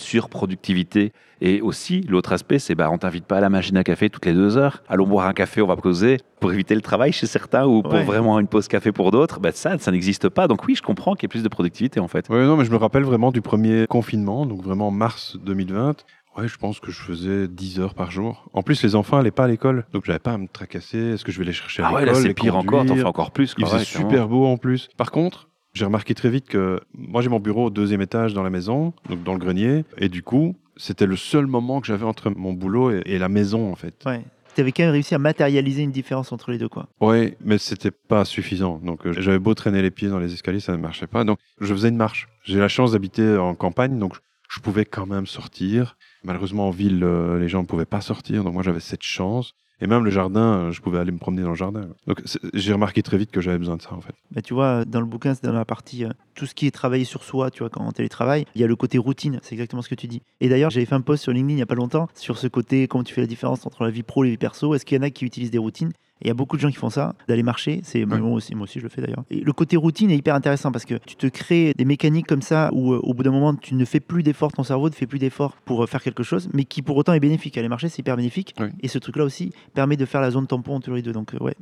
Et 1.43 1.59
aussi, 1.61 2.01
l'autre 2.01 2.33
aspect, 2.33 2.59
c'est 2.59 2.75
bah, 2.75 2.89
on 2.91 2.99
t'invite 2.99 3.25
pas 3.25 3.37
à 3.37 3.39
la 3.39 3.49
machine 3.49 3.75
à 3.77 3.83
café 3.83 4.09
toutes 4.09 4.25
les 4.25 4.33
deux 4.33 4.57
heures. 4.57 4.83
Allons 4.87 5.07
boire 5.07 5.27
un 5.27 5.33
café, 5.33 5.61
on 5.61 5.67
va 5.67 5.75
poser 5.75 6.17
pour 6.39 6.53
éviter 6.53 6.75
le 6.75 6.81
travail 6.81 7.11
chez 7.11 7.25
certains 7.25 7.65
ou 7.65 7.81
pour 7.81 7.99
vraiment 8.01 8.39
une 8.39 8.47
pause 8.47 8.67
café 8.67 8.91
pour 8.91 9.11
d'autres. 9.11 9.39
Bah, 9.39 9.51
ça, 9.51 9.77
ça 9.79 9.91
n'existe 9.91 10.29
pas. 10.29 10.47
Donc 10.47 10.65
oui, 10.67 10.75
je 10.75 10.83
comprends 10.83 11.15
qu'il 11.15 11.23
y 11.23 11.25
ait 11.25 11.29
plus 11.29 11.43
de 11.43 11.49
productivité 11.49 11.99
en 11.99 12.07
fait. 12.07 12.27
Oui, 12.29 12.37
non, 12.37 12.57
mais 12.57 12.65
je 12.65 12.71
me 12.71 12.77
rappelle 12.77 13.03
vraiment 13.03 13.31
du 13.31 13.41
premier 13.41 13.87
confinement, 13.87 14.45
donc 14.45 14.61
vraiment 14.61 14.91
mars 14.91 15.37
2020. 15.43 16.03
Ouais, 16.37 16.47
je 16.47 16.57
pense 16.57 16.79
que 16.79 16.91
je 16.91 17.01
faisais 17.01 17.47
10 17.49 17.79
heures 17.81 17.93
par 17.93 18.09
jour. 18.09 18.49
En 18.53 18.63
plus, 18.63 18.81
les 18.83 18.95
enfants 18.95 19.17
n'allaient 19.17 19.31
pas 19.31 19.43
à 19.43 19.47
l'école, 19.47 19.85
donc 19.91 20.05
j'avais 20.05 20.19
pas 20.19 20.33
à 20.33 20.37
me 20.37 20.47
tracasser. 20.47 20.97
Est-ce 20.97 21.25
que 21.25 21.31
je 21.31 21.39
vais 21.39 21.45
les 21.45 21.51
chercher 21.51 21.83
à 21.83 21.87
l'école 21.89 22.09
Ah 22.09 22.13
ouais, 22.13 22.21
c'est 22.21 22.33
pire 22.33 22.55
encore, 22.55 22.85
t'en 22.85 22.95
fais 22.95 23.03
encore 23.03 23.31
plus. 23.31 23.53
Il 23.57 23.65
faisait 23.65 23.83
super 23.83 24.29
beau 24.29 24.45
en 24.45 24.57
plus. 24.57 24.87
Par 24.95 25.11
contre, 25.11 25.49
j'ai 25.73 25.85
remarqué 25.85 26.13
très 26.13 26.29
vite 26.29 26.47
que 26.47 26.79
moi 26.93 27.21
j'ai 27.21 27.29
mon 27.29 27.39
bureau 27.39 27.65
au 27.65 27.69
deuxième 27.69 28.01
étage 28.01 28.33
dans 28.33 28.43
la 28.43 28.49
maison, 28.49 28.93
donc 29.09 29.23
dans 29.23 29.33
le 29.33 29.39
grenier, 29.39 29.85
et 29.97 30.09
du 30.09 30.23
coup, 30.23 30.55
c'était 30.77 31.05
le 31.05 31.15
seul 31.15 31.47
moment 31.47 31.81
que 31.81 31.87
j'avais 31.87 32.05
entre 32.05 32.29
mon 32.29 32.53
boulot 32.53 32.91
et, 32.91 33.17
la 33.17 33.29
maison 33.29 33.71
en 33.71 33.75
fait. 33.75 33.95
Ouais. 34.05 34.21
Tu 34.53 34.59
avais 34.59 34.73
quand 34.73 34.83
même 34.83 34.91
réussi 34.91 35.15
à 35.15 35.17
matérialiser 35.17 35.81
une 35.81 35.91
différence 35.91 36.33
entre 36.33 36.51
les 36.51 36.57
deux, 36.57 36.67
quoi. 36.67 36.89
Oui, 36.99 37.35
mais 37.39 37.57
c'était 37.57 37.91
pas 37.91 38.25
suffisant. 38.25 38.81
Donc 38.83 39.05
euh, 39.05 39.13
j'avais 39.13 39.39
beau 39.39 39.53
traîner 39.53 39.81
les 39.81 39.91
pieds 39.91 40.09
dans 40.09 40.19
les 40.19 40.33
escaliers, 40.33 40.59
ça 40.59 40.73
ne 40.73 40.77
marchait 40.77 41.07
pas. 41.07 41.23
Donc 41.23 41.39
je 41.61 41.73
faisais 41.73 41.87
une 41.87 41.95
marche. 41.95 42.27
J'ai 42.43 42.59
la 42.59 42.67
chance 42.67 42.91
d'habiter 42.91 43.37
en 43.37 43.55
campagne, 43.55 43.97
donc 43.97 44.15
je 44.49 44.59
pouvais 44.59 44.83
quand 44.83 45.05
même 45.05 45.25
sortir. 45.25 45.95
Malheureusement, 46.23 46.67
en 46.67 46.71
ville, 46.71 47.01
euh, 47.03 47.39
les 47.39 47.47
gens 47.47 47.61
ne 47.61 47.67
pouvaient 47.67 47.85
pas 47.85 48.01
sortir, 48.01 48.43
donc 48.43 48.53
moi 48.53 48.63
j'avais 48.63 48.81
cette 48.81 49.03
chance. 49.03 49.53
Et 49.81 49.87
même 49.87 50.05
le 50.05 50.11
jardin, 50.11 50.41
euh, 50.41 50.71
je 50.71 50.79
pouvais 50.79 50.99
aller 50.99 51.11
me 51.11 51.17
promener 51.17 51.41
dans 51.41 51.49
le 51.49 51.55
jardin. 51.55 51.87
Donc 52.07 52.21
j'ai 52.53 52.71
remarqué 52.71 53.01
très 53.01 53.17
vite 53.17 53.31
que 53.31 53.41
j'avais 53.41 53.57
besoin 53.57 53.77
de 53.77 53.81
ça 53.81 53.93
en 53.93 54.01
fait. 54.01 54.13
Tu 54.43 54.53
vois, 54.53 54.85
dans 54.85 54.99
le 54.99 55.07
bouquin, 55.07 55.33
c'est 55.33 55.43
dans 55.43 55.53
la 55.53 55.65
partie 55.65 56.05
euh, 56.05 56.09
tout 56.35 56.45
ce 56.45 56.53
qui 56.53 56.67
est 56.67 56.71
travailler 56.71 57.03
sur 57.03 57.23
soi, 57.23 57.49
tu 57.49 57.59
vois, 57.59 57.69
quand 57.69 57.85
on 57.85 57.91
télétravaille, 57.91 58.45
il 58.55 58.61
y 58.61 58.63
a 58.63 58.67
le 58.67 58.75
côté 58.75 58.99
routine, 58.99 59.39
c'est 59.41 59.53
exactement 59.55 59.81
ce 59.81 59.89
que 59.89 59.95
tu 59.95 60.07
dis. 60.07 60.21
Et 60.39 60.49
d'ailleurs, 60.49 60.69
j'avais 60.69 60.85
fait 60.85 60.95
un 60.95 61.01
post 61.01 61.23
sur 61.23 61.31
LinkedIn 61.31 61.53
il 61.53 61.55
n'y 61.55 61.61
a 61.61 61.65
pas 61.65 61.75
longtemps 61.75 62.07
sur 62.13 62.37
ce 62.37 62.47
côté, 62.47 62.87
comment 62.87 63.03
tu 63.03 63.13
fais 63.13 63.21
la 63.21 63.27
différence 63.27 63.65
entre 63.65 63.83
la 63.83 63.89
vie 63.89 64.03
pro 64.03 64.23
et 64.23 64.27
la 64.27 64.31
vie 64.31 64.37
perso. 64.37 64.75
Est-ce 64.75 64.85
qu'il 64.85 64.97
y 64.97 64.99
en 64.99 65.03
a 65.03 65.09
qui 65.09 65.25
utilisent 65.25 65.51
des 65.51 65.57
routines? 65.57 65.91
Il 66.21 66.27
y 66.27 66.31
a 66.31 66.33
beaucoup 66.33 66.55
de 66.55 66.61
gens 66.61 66.69
qui 66.69 66.75
font 66.77 66.89
ça, 66.89 67.15
d'aller 67.27 67.43
marcher. 67.43 67.81
C'est 67.83 68.05
moi 68.05 68.19
aussi, 68.29 68.55
moi 68.55 68.63
aussi 68.63 68.79
je 68.79 68.83
le 68.83 68.89
fais 68.89 69.01
d'ailleurs. 69.01 69.23
Le 69.29 69.53
côté 69.53 69.77
routine 69.77 70.11
est 70.11 70.17
hyper 70.17 70.35
intéressant 70.35 70.71
parce 70.71 70.85
que 70.85 70.95
tu 71.05 71.15
te 71.15 71.27
crées 71.27 71.73
des 71.77 71.85
mécaniques 71.85 72.27
comme 72.27 72.41
ça 72.41 72.69
où 72.73 72.93
euh, 72.93 72.99
au 73.03 73.13
bout 73.13 73.23
d'un 73.23 73.31
moment 73.31 73.55
tu 73.55 73.75
ne 73.75 73.85
fais 73.85 73.99
plus 73.99 74.23
d'efforts, 74.23 74.51
ton 74.51 74.63
cerveau 74.63 74.89
ne 74.89 74.93
fait 74.93 75.07
plus 75.07 75.19
d'efforts 75.19 75.55
pour 75.65 75.83
euh, 75.83 75.87
faire 75.87 76.01
quelque 76.03 76.23
chose, 76.23 76.49
mais 76.53 76.65
qui 76.65 76.81
pour 76.81 76.97
autant 76.97 77.13
est 77.13 77.19
bénéfique. 77.19 77.57
Aller 77.57 77.69
marcher, 77.69 77.89
c'est 77.89 77.99
hyper 77.99 78.17
bénéfique. 78.17 78.55
Et 78.81 78.87
ce 78.87 78.99
truc-là 78.99 79.23
aussi 79.23 79.51
permet 79.73 79.97
de 79.97 80.05
faire 80.05 80.21
la 80.21 80.31
zone 80.31 80.47
tampon 80.47 80.75
entre 80.75 80.91
les 80.91 81.01
deux. 81.01 81.13
Donc 81.13 81.33
euh, 81.33 81.39
ouais, 81.39 81.55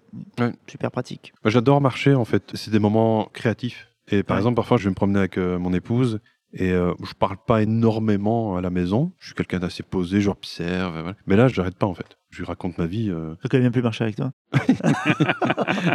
super 0.68 0.92
pratique. 0.92 1.34
J'adore 1.46 1.82
marcher 1.82 2.14
en 2.16 2.26
fait. 2.26 2.52
C'est 2.54 2.72
des 2.72 2.80
moments 2.80 3.30
créatifs. 3.34 3.88
Et 4.12 4.24
par 4.24 4.38
exemple, 4.38 4.56
parfois 4.56 4.78
je 4.78 4.86
vais 4.86 4.90
me 4.90 4.96
promener 4.96 5.20
avec 5.20 5.38
mon 5.38 5.72
épouse 5.74 6.20
Et 6.54 6.72
euh, 6.72 6.94
je 7.04 7.14
parle 7.14 7.38
pas 7.46 7.62
énormément 7.62 8.58
à 8.58 8.62
la 8.62 8.70
maison. 8.70 9.12
Je 9.20 9.28
suis 9.28 9.36
quelqu'un 9.36 9.60
d'assez 9.60 9.84
posé, 9.84 10.20
j'observe. 10.22 10.94
voilà. 10.94 11.16
Mais 11.28 11.36
là, 11.36 11.48
je 11.48 11.60
n'arrête 11.60 11.78
pas 11.78 11.86
en 11.86 11.94
fait. 11.94 12.18
Je 12.30 12.40
lui 12.40 12.46
raconte 12.46 12.78
ma 12.78 12.86
vie. 12.86 13.10
euh. 13.10 13.34
Ça 13.42 13.50
quand 13.50 13.60
même 13.60 13.72
plus 13.72 13.82
marcher 13.82 14.04
avec 14.04 14.16
toi. 14.16 14.32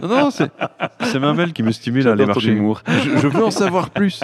Non, 0.02 0.08
non, 0.08 0.30
c'est 0.30 0.50
c'est 1.00 1.18
Mamel 1.18 1.52
qui 1.52 1.62
me 1.62 1.70
stimule 1.72 2.08
à 2.08 2.12
aller 2.12 2.26
marcher. 2.26 2.56
Je, 2.56 3.16
je 3.18 3.26
veux 3.28 3.44
en 3.44 3.50
savoir 3.50 3.90
plus. 3.90 4.20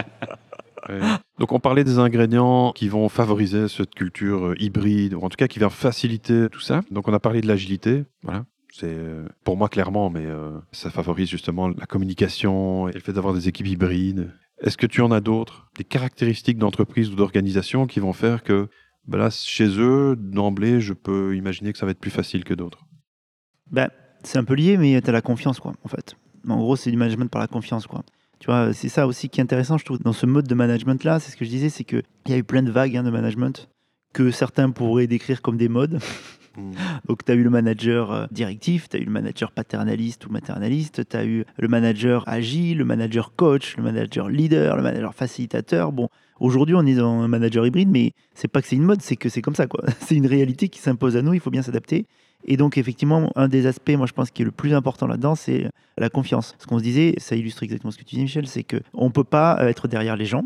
Ouais. 0.88 1.00
Donc, 1.38 1.52
on 1.52 1.61
parlait 1.61 1.85
des 1.85 1.99
ingrédients 1.99 2.73
qui 2.75 2.88
vont 2.88 3.09
favoriser 3.09 3.69
cette 3.69 3.95
culture 3.95 4.47
euh, 4.49 4.55
hybride, 4.59 5.14
ou 5.14 5.21
en 5.21 5.29
tout 5.29 5.37
cas 5.37 5.47
qui 5.47 5.59
vont 5.59 5.71
faciliter 5.71 6.49
tout 6.50 6.61
ça. 6.61 6.81
Donc, 6.90 7.07
on 7.09 7.12
a 7.12 7.21
parlé 7.21 7.40
de 7.40 7.47
l'agilité. 7.47 8.05
Voilà. 8.23 8.45
C'est 8.73 8.87
euh, 8.87 9.26
pour 9.45 9.57
moi 9.57 9.69
clairement, 9.69 10.11
mais 10.11 10.25
euh, 10.25 10.50
ça 10.73 10.90
favorise 10.90 11.29
justement 11.29 11.69
la 11.69 11.87
communication 11.87 12.88
et 12.88 12.93
le 12.93 13.00
fait 13.00 13.12
d'avoir 13.12 13.35
des 13.35 13.49
équipes 13.49 13.67
hybrides. 13.69 14.33
Est-ce 14.62 14.76
que 14.76 14.87
tu 14.87 15.00
en 15.02 15.11
as 15.11 15.21
d'autres, 15.21 15.69
des 15.76 15.85
caractéristiques 15.85 16.59
d'entreprise 16.59 17.11
ou 17.11 17.14
d'organisation 17.14 17.87
qui 17.87 18.00
vont 18.00 18.12
faire 18.12 18.43
que 18.43 18.69
ben 19.07 19.19
là, 19.19 19.30
chez 19.30 19.69
eux, 19.78 20.16
d'emblée, 20.16 20.80
je 20.80 20.92
peux 20.92 21.37
imaginer 21.37 21.73
que 21.73 21.78
ça 21.78 21.87
va 21.87 21.92
être 21.92 22.00
plus 22.00 22.11
facile 22.11 22.45
que 22.45 22.54
d'autres 22.54 22.87
Ben, 23.71 23.88
c'est 24.23 24.38
un 24.38 24.45
peu 24.45 24.54
lié, 24.54 24.76
mais 24.76 25.00
tu 25.00 25.09
as 25.09 25.12
la 25.12 25.23
confiance, 25.23 25.61
quoi, 25.61 25.75
en 25.85 25.88
fait. 25.88 26.14
En 26.49 26.59
gros, 26.59 26.76
c'est 26.76 26.90
du 26.90 26.97
management 26.97 27.30
par 27.30 27.40
la 27.40 27.49
confiance, 27.49 27.87
quoi. 27.87 28.02
Tu 28.38 28.47
vois, 28.47 28.73
c'est 28.73 28.88
ça 28.88 29.07
aussi 29.07 29.28
qui 29.28 29.40
est 29.40 29.42
intéressant, 29.42 29.76
je 29.76 29.85
trouve, 29.85 29.99
dans 29.99 30.14
ce 30.14 30.25
mode 30.25 30.49
de 30.49 30.54
management-là. 30.54 31.21
C'est 31.21 31.30
ce 31.30 31.37
que 31.37 31.45
je 31.45 31.50
disais, 31.50 31.69
c'est 31.69 31.85
qu'il 31.85 32.02
y 32.28 32.33
a 32.33 32.38
eu 32.38 32.45
plein 32.45 32.62
de 32.62 32.71
vagues 32.71 32.97
hein, 32.97 33.02
de 33.02 33.11
management 33.11 33.69
que 34.14 34.30
certains 34.30 34.71
pourraient 34.71 35.07
décrire 35.07 35.42
comme 35.42 35.57
des 35.57 35.69
modes. 35.69 36.00
Donc, 37.09 37.25
tu 37.25 37.33
as 37.33 37.35
eu 37.35 37.42
le 37.42 37.50
manager 37.50 38.12
euh, 38.12 38.26
directif, 38.30 38.88
tu 38.88 38.97
as 38.97 39.00
eu 39.00 39.04
le 39.04 39.11
manager 39.11 39.52
paternaliste 39.52 40.26
ou 40.26 40.30
maternaliste, 40.30 41.09
tu 41.09 41.16
as 41.16 41.25
eu 41.25 41.45
le 41.59 41.69
manager 41.69 42.25
agile, 42.26 42.78
le 42.78 42.85
manager 42.85 43.33
coach, 43.35 43.76
le 43.76 43.83
manager 43.83 44.28
leader, 44.28 44.76
le 44.76 44.83
manager 44.83 45.14
facilitateur. 45.14 45.92
Bon, 45.92 46.09
aujourd'hui, 46.38 46.75
on 46.75 46.87
est 46.87 46.95
dans 46.95 47.21
un 47.21 47.28
manager 47.28 47.66
hybride, 47.66 47.90
mais 47.90 48.12
c'est 48.35 48.49
pas 48.49 48.62
que 48.62 48.69
c'est 48.69 48.76
une 48.76 48.85
mode, 48.85 49.02
c'est 49.02 49.16
que 49.16 49.28
c'est 49.28 49.42
comme 49.42 49.54
ça, 49.54 49.66
quoi. 49.66 49.83
C'est 50.00 50.16
une 50.16 50.26
réalité 50.26 50.69
qui 50.69 50.80
s'impose 50.80 51.16
à 51.16 51.23
nous, 51.23 51.35
il 51.35 51.40
faut 51.40 51.50
bien 51.50 51.62
s'adapter. 51.62 52.07
Et 52.45 52.57
donc, 52.57 52.78
effectivement, 52.78 53.30
un 53.37 53.49
des 53.49 53.66
aspects, 53.66 53.92
moi, 53.97 54.07
je 54.07 54.12
pense, 54.12 54.30
qui 54.30 54.42
est 54.42 54.45
le 54.45 54.50
plus 54.50 54.75
important 54.75 55.07
là-dedans, 55.07 55.35
c'est 55.35 55.71
la 55.99 56.09
confiance. 56.09 56.54
Ce 56.59 56.66
qu'on 56.66 56.78
se 56.78 56.83
disait, 56.83 57.14
ça 57.19 57.37
illustre 57.37 57.62
exactement 57.62 57.90
ce 57.90 57.99
que 57.99 58.04
tu 58.04 58.16
dis, 58.16 58.23
Michel, 58.23 58.47
c'est 58.47 58.64
qu'on 58.64 59.04
ne 59.04 59.11
peut 59.11 59.25
pas 59.25 59.59
euh, 59.61 59.69
être 59.69 59.88
derrière 59.88 60.16
les 60.16 60.25
gens. 60.25 60.45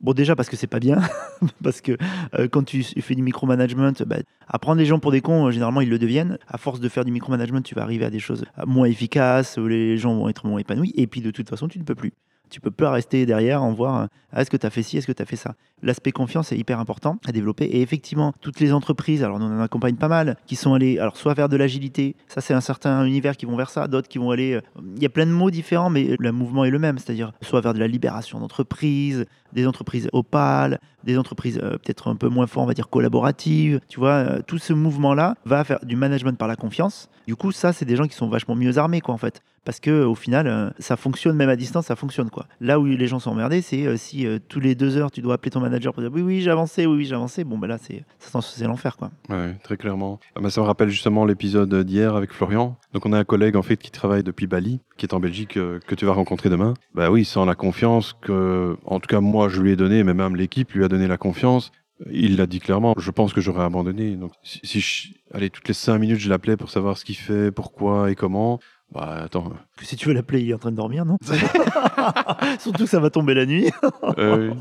Bon, 0.00 0.14
déjà 0.14 0.34
parce 0.34 0.48
que 0.48 0.56
c'est 0.56 0.66
pas 0.66 0.80
bien, 0.80 0.98
parce 1.62 1.82
que 1.82 1.98
euh, 2.34 2.48
quand 2.48 2.62
tu 2.62 2.82
fais 2.82 3.14
du 3.14 3.22
micromanagement, 3.22 3.92
bah, 4.06 4.16
apprendre 4.48 4.78
les 4.78 4.86
gens 4.86 4.98
pour 4.98 5.12
des 5.12 5.20
cons, 5.20 5.46
euh, 5.46 5.50
généralement 5.50 5.82
ils 5.82 5.90
le 5.90 5.98
deviennent. 5.98 6.38
À 6.48 6.56
force 6.56 6.80
de 6.80 6.88
faire 6.88 7.04
du 7.04 7.12
micromanagement, 7.12 7.60
tu 7.60 7.74
vas 7.74 7.82
arriver 7.82 8.06
à 8.06 8.10
des 8.10 8.18
choses 8.18 8.46
euh, 8.58 8.64
moins 8.66 8.86
efficaces, 8.86 9.58
où 9.58 9.66
les 9.66 9.98
gens 9.98 10.14
vont 10.14 10.30
être 10.30 10.46
moins 10.46 10.58
épanouis, 10.58 10.94
et 10.96 11.06
puis 11.06 11.20
de 11.20 11.30
toute 11.30 11.50
façon, 11.50 11.68
tu 11.68 11.78
ne 11.78 11.84
peux 11.84 11.94
plus. 11.94 12.14
Tu 12.50 12.60
peux 12.60 12.70
pas 12.70 12.90
rester 12.90 13.26
derrière 13.26 13.62
en 13.62 13.72
voir 13.72 14.02
euh, 14.02 14.06
ah, 14.32 14.42
est-ce 14.42 14.50
que 14.50 14.56
tu 14.56 14.66
as 14.66 14.70
fait 14.70 14.82
ci, 14.82 14.98
est-ce 14.98 15.06
que 15.06 15.12
tu 15.12 15.22
as 15.22 15.26
fait 15.26 15.36
ça. 15.36 15.54
L'aspect 15.82 16.12
confiance 16.12 16.52
est 16.52 16.58
hyper 16.58 16.78
important 16.78 17.18
à 17.26 17.32
développer. 17.32 17.64
Et 17.64 17.80
effectivement, 17.80 18.32
toutes 18.40 18.60
les 18.60 18.72
entreprises, 18.72 19.24
alors 19.24 19.38
on 19.40 19.42
en 19.42 19.60
accompagne 19.60 19.96
pas 19.96 20.08
mal, 20.08 20.36
qui 20.46 20.56
sont 20.56 20.74
allées 20.74 20.98
alors 20.98 21.16
soit 21.16 21.34
vers 21.34 21.48
de 21.48 21.56
l'agilité, 21.56 22.16
ça 22.28 22.40
c'est 22.40 22.52
un 22.52 22.60
certain 22.60 23.04
univers 23.04 23.36
qui 23.36 23.46
vont 23.46 23.56
vers 23.56 23.70
ça, 23.70 23.88
d'autres 23.88 24.08
qui 24.08 24.18
vont 24.18 24.30
aller. 24.30 24.54
euh, 24.54 24.60
Il 24.96 25.02
y 25.02 25.06
a 25.06 25.08
plein 25.08 25.26
de 25.26 25.32
mots 25.32 25.50
différents, 25.50 25.90
mais 25.90 26.16
le 26.18 26.32
mouvement 26.32 26.64
est 26.64 26.70
le 26.70 26.78
même, 26.78 26.98
c'est-à-dire 26.98 27.32
soit 27.40 27.60
vers 27.60 27.72
de 27.74 27.78
la 27.78 27.88
libération 27.88 28.38
d'entreprises, 28.40 29.26
des 29.52 29.66
entreprises 29.66 30.08
opales, 30.12 30.80
des 31.04 31.18
entreprises 31.18 31.58
euh, 31.62 31.72
peut-être 31.72 32.08
un 32.08 32.16
peu 32.16 32.28
moins 32.28 32.46
fort, 32.46 32.62
on 32.64 32.66
va 32.66 32.74
dire 32.74 32.88
collaboratives. 32.88 33.80
Tu 33.88 33.98
vois, 33.98 34.42
tout 34.42 34.58
ce 34.58 34.72
mouvement-là 34.72 35.34
va 35.44 35.64
faire 35.64 35.78
du 35.84 35.96
management 35.96 36.36
par 36.36 36.48
la 36.48 36.56
confiance. 36.56 37.08
Du 37.26 37.36
coup, 37.36 37.52
ça, 37.52 37.72
c'est 37.72 37.84
des 37.84 37.96
gens 37.96 38.06
qui 38.06 38.16
sont 38.16 38.28
vachement 38.28 38.54
mieux 38.54 38.78
armés, 38.78 39.00
quoi, 39.00 39.14
en 39.14 39.18
fait. 39.18 39.42
Parce 39.64 39.78
que 39.78 40.04
au 40.04 40.14
final, 40.14 40.46
euh, 40.46 40.70
ça 40.78 40.96
fonctionne 40.96 41.36
même 41.36 41.50
à 41.50 41.56
distance, 41.56 41.86
ça 41.86 41.96
fonctionne 41.96 42.30
quoi. 42.30 42.46
Là 42.60 42.80
où 42.80 42.86
les 42.86 43.06
gens 43.06 43.18
sont 43.18 43.30
emmerdés, 43.30 43.60
c'est 43.60 43.86
euh, 43.86 43.96
si 43.96 44.26
euh, 44.26 44.38
tous 44.48 44.58
les 44.58 44.74
deux 44.74 44.96
heures 44.96 45.10
tu 45.10 45.20
dois 45.20 45.34
appeler 45.34 45.50
ton 45.50 45.60
manager 45.60 45.92
pour 45.92 46.02
dire 46.02 46.10
oui 46.12 46.22
oui 46.22 46.40
j'ai 46.40 46.50
avancé, 46.50 46.86
oui 46.86 46.96
oui 46.96 47.04
j'ai 47.04 47.14
avancé. 47.14 47.44
Bon 47.44 47.58
ben 47.58 47.66
là 47.66 47.76
c'est 47.78 48.04
c'est 48.18 48.64
l'enfer 48.64 48.96
quoi. 48.96 49.10
Ouais, 49.28 49.54
très 49.62 49.76
clairement. 49.76 50.18
Ah 50.34 50.40
bah, 50.40 50.50
ça 50.50 50.62
me 50.62 50.66
rappelle 50.66 50.88
justement 50.88 51.26
l'épisode 51.26 51.74
d'hier 51.84 52.16
avec 52.16 52.32
Florian. 52.32 52.78
Donc 52.94 53.04
on 53.04 53.12
a 53.12 53.18
un 53.18 53.24
collègue 53.24 53.56
en 53.56 53.62
fait 53.62 53.76
qui 53.76 53.90
travaille 53.90 54.22
depuis 54.22 54.46
Bali, 54.46 54.80
qui 54.96 55.04
est 55.04 55.14
en 55.14 55.20
Belgique, 55.20 55.54
que 55.54 55.94
tu 55.94 56.06
vas 56.06 56.12
rencontrer 56.12 56.48
demain. 56.48 56.74
Bah 56.94 57.10
oui, 57.10 57.26
sans 57.26 57.44
la 57.44 57.54
confiance 57.54 58.14
que, 58.22 58.76
en 58.86 58.98
tout 58.98 59.08
cas 59.08 59.20
moi 59.20 59.50
je 59.50 59.60
lui 59.60 59.72
ai 59.72 59.76
donné, 59.76 60.04
mais 60.04 60.14
même 60.14 60.36
l'équipe 60.36 60.72
lui 60.72 60.84
a 60.84 60.88
donné 60.88 61.06
la 61.06 61.18
confiance. 61.18 61.70
Il 62.10 62.36
l'a 62.36 62.46
dit 62.46 62.60
clairement. 62.60 62.94
Je 62.96 63.10
pense 63.10 63.34
que 63.34 63.42
j'aurais 63.42 63.64
abandonné. 63.64 64.16
Donc 64.16 64.32
si, 64.42 64.60
si 64.64 64.80
je, 64.80 65.08
allez 65.34 65.50
toutes 65.50 65.68
les 65.68 65.74
cinq 65.74 65.98
minutes 65.98 66.18
je 66.18 66.30
l'appelais 66.30 66.56
pour 66.56 66.70
savoir 66.70 66.96
ce 66.96 67.04
qu'il 67.04 67.16
fait, 67.16 67.52
pourquoi 67.52 68.10
et 68.10 68.14
comment. 68.14 68.58
Bah 68.92 69.22
attends. 69.24 69.52
Que 69.76 69.84
si 69.84 69.96
tu 69.96 70.08
veux 70.08 70.14
l'appeler, 70.14 70.42
il 70.42 70.50
est 70.50 70.54
en 70.54 70.58
train 70.58 70.72
de 70.72 70.76
dormir 70.76 71.04
non 71.04 71.16
Surtout 72.58 72.84
que 72.84 72.90
ça 72.90 73.00
va 73.00 73.10
tomber 73.10 73.34
la 73.34 73.46
nuit. 73.46 73.70
Euh, 74.18 74.50
oui. 74.50 74.56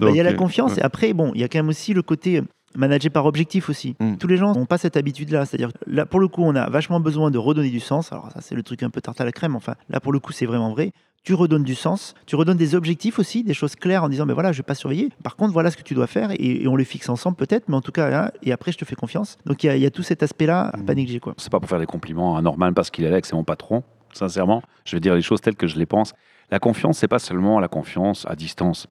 Bah, 0.00 0.08
Il 0.10 0.16
y 0.16 0.20
a 0.20 0.22
la 0.22 0.30
euh, 0.30 0.34
confiance 0.34 0.72
ouais. 0.72 0.80
et 0.80 0.82
après 0.82 1.12
bon 1.12 1.32
il 1.34 1.40
y 1.40 1.44
a 1.44 1.48
quand 1.48 1.58
même 1.58 1.68
aussi 1.68 1.92
le 1.92 2.02
côté 2.02 2.42
manager 2.76 3.10
par 3.10 3.26
objectif 3.26 3.68
aussi. 3.68 3.96
Mm. 4.00 4.16
Tous 4.16 4.26
les 4.26 4.36
gens 4.36 4.54
n'ont 4.54 4.66
pas 4.66 4.78
cette 4.78 4.96
habitude-là. 4.96 5.46
C'est-à-dire, 5.46 5.72
là, 5.86 6.06
pour 6.06 6.20
le 6.20 6.28
coup, 6.28 6.42
on 6.42 6.54
a 6.54 6.68
vachement 6.70 7.00
besoin 7.00 7.30
de 7.30 7.38
redonner 7.38 7.70
du 7.70 7.80
sens. 7.80 8.12
Alors, 8.12 8.30
ça, 8.32 8.40
c'est 8.40 8.54
le 8.54 8.62
truc 8.62 8.82
un 8.82 8.90
peu 8.90 9.00
tarte 9.00 9.20
à 9.20 9.24
la 9.24 9.32
crème. 9.32 9.56
Enfin, 9.56 9.74
là, 9.88 10.00
pour 10.00 10.12
le 10.12 10.20
coup, 10.20 10.32
c'est 10.32 10.46
vraiment 10.46 10.70
vrai. 10.70 10.92
Tu 11.22 11.34
redonnes 11.34 11.64
du 11.64 11.74
sens. 11.74 12.14
Tu 12.26 12.34
redonnes 12.34 12.56
des 12.56 12.74
objectifs 12.74 13.18
aussi, 13.18 13.44
des 13.44 13.52
choses 13.52 13.76
claires 13.76 14.04
en 14.04 14.08
disant, 14.08 14.24
ben 14.24 14.32
voilà, 14.32 14.52
je 14.52 14.58
vais 14.58 14.62
pas 14.66 14.74
surveiller. 14.74 15.10
Par 15.22 15.36
contre, 15.36 15.52
voilà 15.52 15.70
ce 15.70 15.76
que 15.76 15.82
tu 15.82 15.92
dois 15.94 16.06
faire 16.06 16.30
et, 16.30 16.62
et 16.62 16.66
on 16.68 16.76
les 16.76 16.84
fixe 16.86 17.10
ensemble 17.10 17.36
peut-être, 17.36 17.68
mais 17.68 17.76
en 17.76 17.82
tout 17.82 17.92
cas, 17.92 18.24
hein, 18.26 18.30
et 18.42 18.52
après, 18.52 18.72
je 18.72 18.78
te 18.78 18.86
fais 18.86 18.94
confiance. 18.96 19.36
Donc, 19.44 19.62
il 19.62 19.66
y 19.66 19.70
a, 19.70 19.76
il 19.76 19.82
y 19.82 19.86
a 19.86 19.90
tout 19.90 20.02
cet 20.02 20.22
aspect-là 20.22 20.70
à 20.72 20.76
Mm. 20.78 20.84
pas 20.86 20.94
négliger, 20.94 21.20
quoi. 21.20 21.34
C'est 21.36 21.52
pas 21.52 21.60
pour 21.60 21.68
faire 21.68 21.78
des 21.78 21.86
compliments 21.86 22.36
à 22.38 22.42
Norman 22.42 22.72
parce 22.72 22.90
qu'il 22.90 23.04
est 23.04 23.10
là 23.10 23.20
que 23.20 23.26
c'est 23.26 23.36
mon 23.36 23.44
patron. 23.44 23.82
Sincèrement, 24.14 24.62
je 24.86 24.96
vais 24.96 25.00
dire 25.00 25.14
les 25.14 25.20
choses 25.22 25.40
telles 25.42 25.56
que 25.56 25.66
je 25.66 25.78
les 25.78 25.84
pense. 25.86 26.14
La 26.50 26.58
confiance, 26.58 26.98
c'est 26.98 27.06
pas 27.08 27.18
seulement 27.18 27.60
la 27.60 27.68
confiance 27.68 28.26
à 28.28 28.34
distance. 28.34 28.86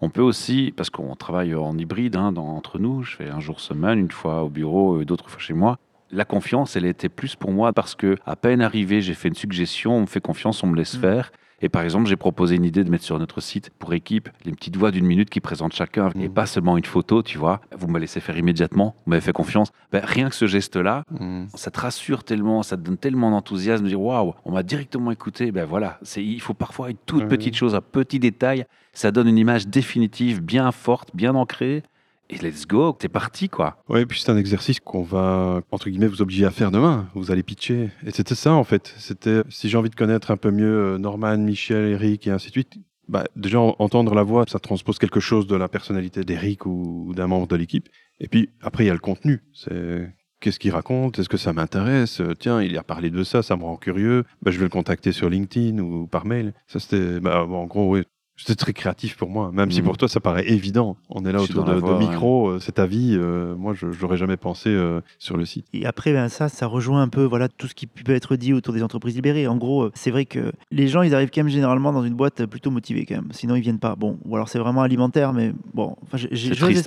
On 0.00 0.08
peut 0.08 0.22
aussi, 0.22 0.72
parce 0.76 0.88
qu'on 0.90 1.14
travaille 1.16 1.54
en 1.54 1.76
hybride 1.76 2.16
hein, 2.16 2.32
dans- 2.32 2.48
entre 2.56 2.78
nous, 2.78 3.02
je 3.02 3.14
fais 3.14 3.28
un 3.28 3.40
jour 3.40 3.60
semaine, 3.60 3.98
une 3.98 4.10
fois 4.10 4.42
au 4.42 4.48
bureau, 4.48 5.00
et 5.02 5.04
d'autres 5.04 5.28
fois 5.28 5.38
chez 5.40 5.54
moi. 5.54 5.78
La 6.10 6.24
confiance, 6.24 6.76
elle 6.76 6.86
était 6.86 7.08
plus 7.10 7.36
pour 7.36 7.52
moi 7.52 7.72
parce 7.72 7.94
que 7.94 8.16
à 8.24 8.36
peine 8.36 8.62
arrivé, 8.62 9.00
j'ai 9.02 9.14
fait 9.14 9.28
une 9.28 9.34
suggestion, 9.34 9.96
on 9.96 10.00
me 10.02 10.06
fait 10.06 10.20
confiance, 10.20 10.62
on 10.64 10.66
me 10.66 10.76
laisse 10.76 10.96
Mm. 10.96 11.00
faire. 11.00 11.32
Et 11.62 11.68
par 11.68 11.82
exemple, 11.82 12.06
j'ai 12.08 12.16
proposé 12.16 12.56
une 12.56 12.64
idée 12.64 12.84
de 12.84 12.90
mettre 12.90 13.04
sur 13.04 13.18
notre 13.18 13.40
site 13.40 13.70
pour 13.78 13.94
équipe 13.94 14.28
les 14.44 14.52
petites 14.52 14.76
voix 14.76 14.90
d'une 14.90 15.06
minute 15.06 15.30
qui 15.30 15.40
présentent 15.40 15.72
chacun 15.74 16.10
et 16.18 16.28
Mm. 16.28 16.32
pas 16.34 16.46
seulement 16.46 16.76
une 16.76 16.84
photo, 16.84 17.22
tu 17.22 17.38
vois. 17.38 17.60
Vous 17.76 17.86
me 17.88 17.98
laissez 17.98 18.20
faire 18.20 18.36
immédiatement, 18.36 18.94
vous 19.06 19.10
m'avez 19.10 19.20
fait 19.22 19.32
confiance. 19.32 19.70
Ben, 19.92 20.02
rien 20.04 20.28
que 20.28 20.34
ce 20.34 20.46
geste-là, 20.46 21.04
Mm. 21.20 21.44
ça 21.54 21.70
te 21.70 21.80
rassure 21.80 22.24
tellement, 22.24 22.62
ça 22.62 22.76
te 22.76 22.82
donne 22.82 22.98
tellement 22.98 23.30
d'enthousiasme 23.30 23.84
de 23.84 23.88
dire 23.88 24.00
waouh, 24.00 24.34
on 24.44 24.52
m'a 24.52 24.62
directement 24.62 25.10
écouté. 25.10 25.52
Ben 25.52 25.64
voilà, 25.64 25.98
il 26.16 26.40
faut 26.40 26.54
parfois 26.54 26.90
une 26.90 26.96
toute 27.06 27.28
petite 27.28 27.54
chose, 27.56 27.74
un 27.74 27.80
petit 27.80 28.18
détail, 28.18 28.66
ça 28.92 29.10
donne 29.10 29.28
une 29.28 29.38
image 29.38 29.66
définitive, 29.68 30.40
bien 30.42 30.70
forte, 30.72 31.10
bien 31.14 31.34
ancrée. 31.34 31.82
Et 32.30 32.38
let's 32.38 32.66
go, 32.66 32.92
t'es 32.98 33.08
parti 33.08 33.48
quoi. 33.48 33.82
Ouais, 33.88 34.06
puis 34.06 34.18
c'est 34.20 34.30
un 34.30 34.36
exercice 34.38 34.80
qu'on 34.80 35.02
va, 35.02 35.60
entre 35.70 35.90
guillemets, 35.90 36.06
vous 36.06 36.22
obliger 36.22 36.46
à 36.46 36.50
faire 36.50 36.70
demain. 36.70 37.06
Vous 37.14 37.30
allez 37.30 37.42
pitcher. 37.42 37.90
Et 38.06 38.10
c'était 38.12 38.34
ça, 38.34 38.52
en 38.54 38.64
fait. 38.64 38.94
C'était, 38.96 39.42
si 39.50 39.68
j'ai 39.68 39.76
envie 39.76 39.90
de 39.90 39.94
connaître 39.94 40.30
un 40.30 40.36
peu 40.38 40.50
mieux 40.50 40.94
euh, 40.94 40.98
Norman, 40.98 41.36
Michel, 41.36 41.90
Eric 41.92 42.26
et 42.26 42.30
ainsi 42.30 42.46
de 42.48 42.52
suite, 42.52 42.78
bah, 43.08 43.24
déjà, 43.36 43.60
en- 43.60 43.76
entendre 43.78 44.14
la 44.14 44.22
voix, 44.22 44.44
ça 44.48 44.58
transpose 44.58 44.98
quelque 44.98 45.20
chose 45.20 45.46
de 45.46 45.54
la 45.54 45.68
personnalité 45.68 46.24
d'Eric 46.24 46.64
ou, 46.64 47.12
d'un 47.14 47.26
membre 47.26 47.46
de 47.46 47.56
l'équipe. 47.56 47.88
Et 48.20 48.28
puis, 48.28 48.48
après, 48.62 48.84
il 48.84 48.86
y 48.86 48.90
a 48.90 48.94
le 48.94 49.00
contenu. 49.00 49.42
C'est 49.52 50.10
qu'est-ce 50.40 50.58
qu'il 50.58 50.72
raconte? 50.72 51.18
Est-ce 51.18 51.28
que 51.28 51.36
ça 51.36 51.52
m'intéresse? 51.52 52.22
Euh, 52.22 52.32
Tiens, 52.34 52.62
il 52.62 52.76
a 52.78 52.82
parlé 52.82 53.10
de 53.10 53.22
ça, 53.22 53.42
ça 53.42 53.56
me 53.56 53.64
rend 53.64 53.76
curieux. 53.76 54.24
Bah, 54.40 54.50
je 54.50 54.56
vais 54.58 54.64
le 54.64 54.70
contacter 54.70 55.12
sur 55.12 55.28
LinkedIn 55.28 55.78
ou 55.78 56.06
par 56.06 56.24
mail. 56.24 56.54
Ça, 56.68 56.80
c'était, 56.80 57.20
bah, 57.20 57.44
en 57.44 57.66
gros, 57.66 57.90
oui. 57.92 58.04
C'était 58.36 58.56
très 58.56 58.72
créatif 58.72 59.16
pour 59.16 59.30
moi, 59.30 59.52
même 59.52 59.70
si 59.70 59.78
Mhm. 59.78 59.84
pour 59.86 59.96
toi 59.96 60.08
ça 60.08 60.18
paraît 60.18 60.48
évident. 60.48 60.96
On 61.08 61.24
est 61.24 61.30
là 61.30 61.38
Je 61.38 61.44
autour 61.52 61.64
de, 61.64 61.74
de 61.74 61.78
voie, 61.78 61.96
ouais. 61.98 62.06
micros, 62.08 62.48
euh, 62.48 62.58
c'est 62.60 62.72
ta 62.72 62.84
vie. 62.86 63.14
euh, 63.16 63.54
moi, 63.54 63.74
je 63.74 63.86
n'aurais 64.02 64.16
jamais 64.16 64.36
pensé 64.36 64.70
euh, 64.70 65.00
sur 65.20 65.36
le 65.36 65.44
site. 65.44 65.66
Et 65.72 65.86
après, 65.86 66.12
ben, 66.12 66.28
ça, 66.28 66.48
ça 66.48 66.66
rejoint 66.66 67.00
un 67.02 67.08
peu 67.08 67.22
voilà, 67.22 67.48
tout 67.48 67.68
ce 67.68 67.74
qui 67.74 67.86
peut 67.86 68.12
être 68.12 68.34
dit 68.34 68.52
autour 68.52 68.74
des 68.74 68.82
entreprises 68.82 69.14
libérées. 69.14 69.46
En 69.46 69.56
gros, 69.56 69.90
c'est 69.94 70.10
vrai 70.10 70.24
que 70.24 70.50
les 70.72 70.88
gens, 70.88 71.02
ils 71.02 71.14
arrivent 71.14 71.30
quand 71.32 71.42
même 71.44 71.48
généralement 71.52 71.92
dans 71.92 72.02
une 72.02 72.14
boîte 72.14 72.44
plutôt 72.46 72.72
motivés 72.72 73.06
quand 73.06 73.14
même. 73.14 73.28
Sinon, 73.30 73.54
ils 73.54 73.62
viennent 73.62 73.78
pas. 73.78 73.94
Bon, 73.94 74.18
ou 74.24 74.34
alors 74.34 74.48
c'est 74.48 74.58
vraiment 74.58 74.82
alimentaire, 74.82 75.32
mais 75.32 75.52
bon, 75.72 75.94
j'ai- 76.14 76.28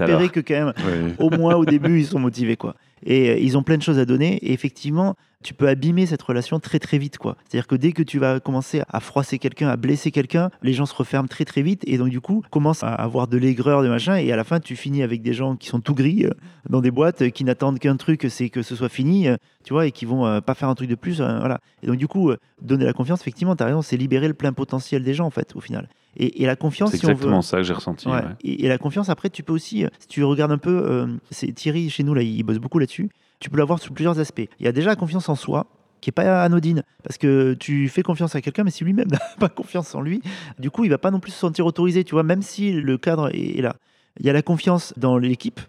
alors. 0.04 0.32
que 0.32 0.40
quand 0.42 0.54
même, 0.54 0.74
Ouais. 0.86 1.14
au 1.20 1.30
moins 1.30 1.56
au 1.56 1.64
début, 1.66 2.00
ils 2.02 2.06
sont 2.06 2.20
motivés, 2.20 2.58
quoi. 2.58 2.76
Et 3.06 3.30
euh, 3.30 3.38
ils 3.38 3.58
ont 3.58 3.64
plein 3.64 3.78
de 3.78 3.82
choses 3.82 4.00
à 4.00 4.06
donner. 4.06 4.36
Et 4.38 4.54
effectivement, 4.54 5.16
tu 5.44 5.54
peux 5.54 5.68
abîmer 5.68 6.06
cette 6.06 6.22
relation 6.22 6.60
très 6.60 6.80
très 6.80 6.98
vite, 6.98 7.18
quoi. 7.18 7.38
C'est-à-dire 7.48 7.68
que 7.68 7.76
dès 7.76 7.92
que 7.92 8.04
tu 8.04 8.20
vas 8.20 8.40
commencer 8.40 8.82
à 8.90 9.00
froisser 9.00 9.38
quelqu'un, 9.38 9.70
à 9.70 9.78
blesser 9.78 10.12
quelqu'un, 10.12 10.50
les 10.64 10.74
gens 10.74 10.86
se 10.86 10.96
referment 10.96 11.28
très 11.28 11.46
très 11.46 11.62
vite 11.62 11.84
et 11.86 11.98
donc 11.98 12.10
du 12.10 12.22
coup 12.22 12.44
commencent 12.50 12.84
à 12.84 12.94
avoir 12.94 13.28
de 13.28 13.38
l'aigreur, 13.38 13.84
de 13.84 13.88
machin. 13.88 14.16
Et 14.16 14.32
à 14.32 14.36
la 14.36 14.44
fin, 14.44 14.60
tu 14.60 14.76
finis 14.76 15.04
avec 15.04 15.22
des 15.22 15.34
gens 15.34 15.56
qui 15.56 15.68
sont 15.68 15.80
tout 15.80 15.94
gris 15.94 16.26
euh, 16.26 16.32
dans 16.70 16.82
des 16.82 16.92
boîtes 16.92 17.22
euh, 17.22 17.30
qui 17.30 17.44
n'attendent 17.44 17.80
qu'un 17.80 17.98
truc, 17.98 18.26
c'est 18.30 18.50
que 18.50 18.62
ce 18.62 18.76
soit 18.76 18.90
fini, 18.90 19.28
tu 19.64 19.74
vois, 19.74 19.86
et 19.86 19.92
qui 19.92 20.06
vont 20.06 20.42
pas 20.42 20.54
faire 20.54 20.70
un 20.70 20.76
truc 20.76 20.90
de 20.90 20.96
plus, 20.96 21.18
voilà. 21.18 21.60
Et 21.84 21.88
donc 21.88 21.98
du 21.98 22.08
coup, 22.08 22.32
donner 22.62 22.86
la 22.86 22.94
confiance, 22.94 23.22
effectivement, 23.22 23.56
tu 23.56 23.64
as 23.64 23.68
raison, 23.68 23.82
c'est 23.82 23.98
libérer 23.98 24.28
le 24.28 24.34
plein 24.34 24.54
potentiel 24.54 25.04
des 25.04 25.14
gens 25.14 25.26
en 25.26 25.30
fait, 25.30 25.56
au 25.56 25.60
final. 25.60 25.88
Et, 26.18 26.42
et 26.42 26.46
la 26.46 26.56
confiance, 26.56 26.92
C'est 26.92 26.98
si 26.98 27.06
on 27.06 27.10
veut. 27.10 27.14
exactement 27.14 27.42
ça 27.42 27.58
que 27.58 27.64
j'ai 27.64 27.74
ressenti. 27.74 28.08
Ouais. 28.08 28.16
ouais. 28.16 28.22
Et, 28.44 28.66
et 28.66 28.68
la 28.68 28.78
confiance, 28.78 29.10
après, 29.10 29.30
tu 29.30 29.44
peux 29.44 29.54
aussi, 29.54 29.86
euh, 29.86 29.90
si 30.00 30.08
tu 30.08 30.24
regardes 30.24 30.52
un 30.52 30.58
peu, 30.58 30.84
euh, 30.86 31.08
c'est 31.32 31.52
Thierry 31.54 31.90
chez 31.90 32.04
nous, 32.04 32.14
là, 32.14 32.24
il 32.24 32.42
bosse 32.44 32.58
beaucoup 32.58 32.80
là-dessus, 32.80 33.10
tu 33.40 33.50
peux 33.50 33.58
l'avoir 33.58 33.80
sous 33.80 33.94
plusieurs 33.94 34.18
aspects. 34.20 34.48
Il 34.60 34.66
y 34.66 34.68
a 34.68 34.72
déjà 34.72 34.90
la 34.90 34.96
confiance 34.96 35.30
en 35.30 35.36
soi, 35.36 35.68
qui 36.02 36.10
est 36.10 36.12
pas 36.12 36.44
anodine. 36.44 36.84
Parce 37.04 37.18
que 37.18 37.54
tu 37.54 37.88
fais 37.90 38.02
confiance 38.02 38.36
à 38.36 38.42
quelqu'un, 38.42 38.64
mais 38.64 38.72
si 38.72 38.84
lui-même 38.84 39.08
n'a 39.12 39.20
pas 39.40 39.50
confiance 39.50 39.94
en 39.94 40.02
lui, 40.02 40.22
du 40.58 40.72
coup, 40.72 40.84
il 40.84 40.90
va 40.90 40.98
pas 40.98 41.12
non 41.12 41.20
plus 41.20 41.32
se 41.32 41.40
sentir 41.40 41.66
autorisé, 41.68 42.04
tu 42.04 42.14
vois, 42.16 42.24
même 42.24 42.42
si 42.42 42.72
le 42.72 42.98
cadre 42.98 43.30
est 43.34 43.62
là. 43.62 43.76
Il 44.20 44.26
y 44.26 44.30
a 44.32 44.34
la 44.34 44.42
confiance 44.42 44.96
dans 44.98 45.20
l'équipe, 45.20 45.60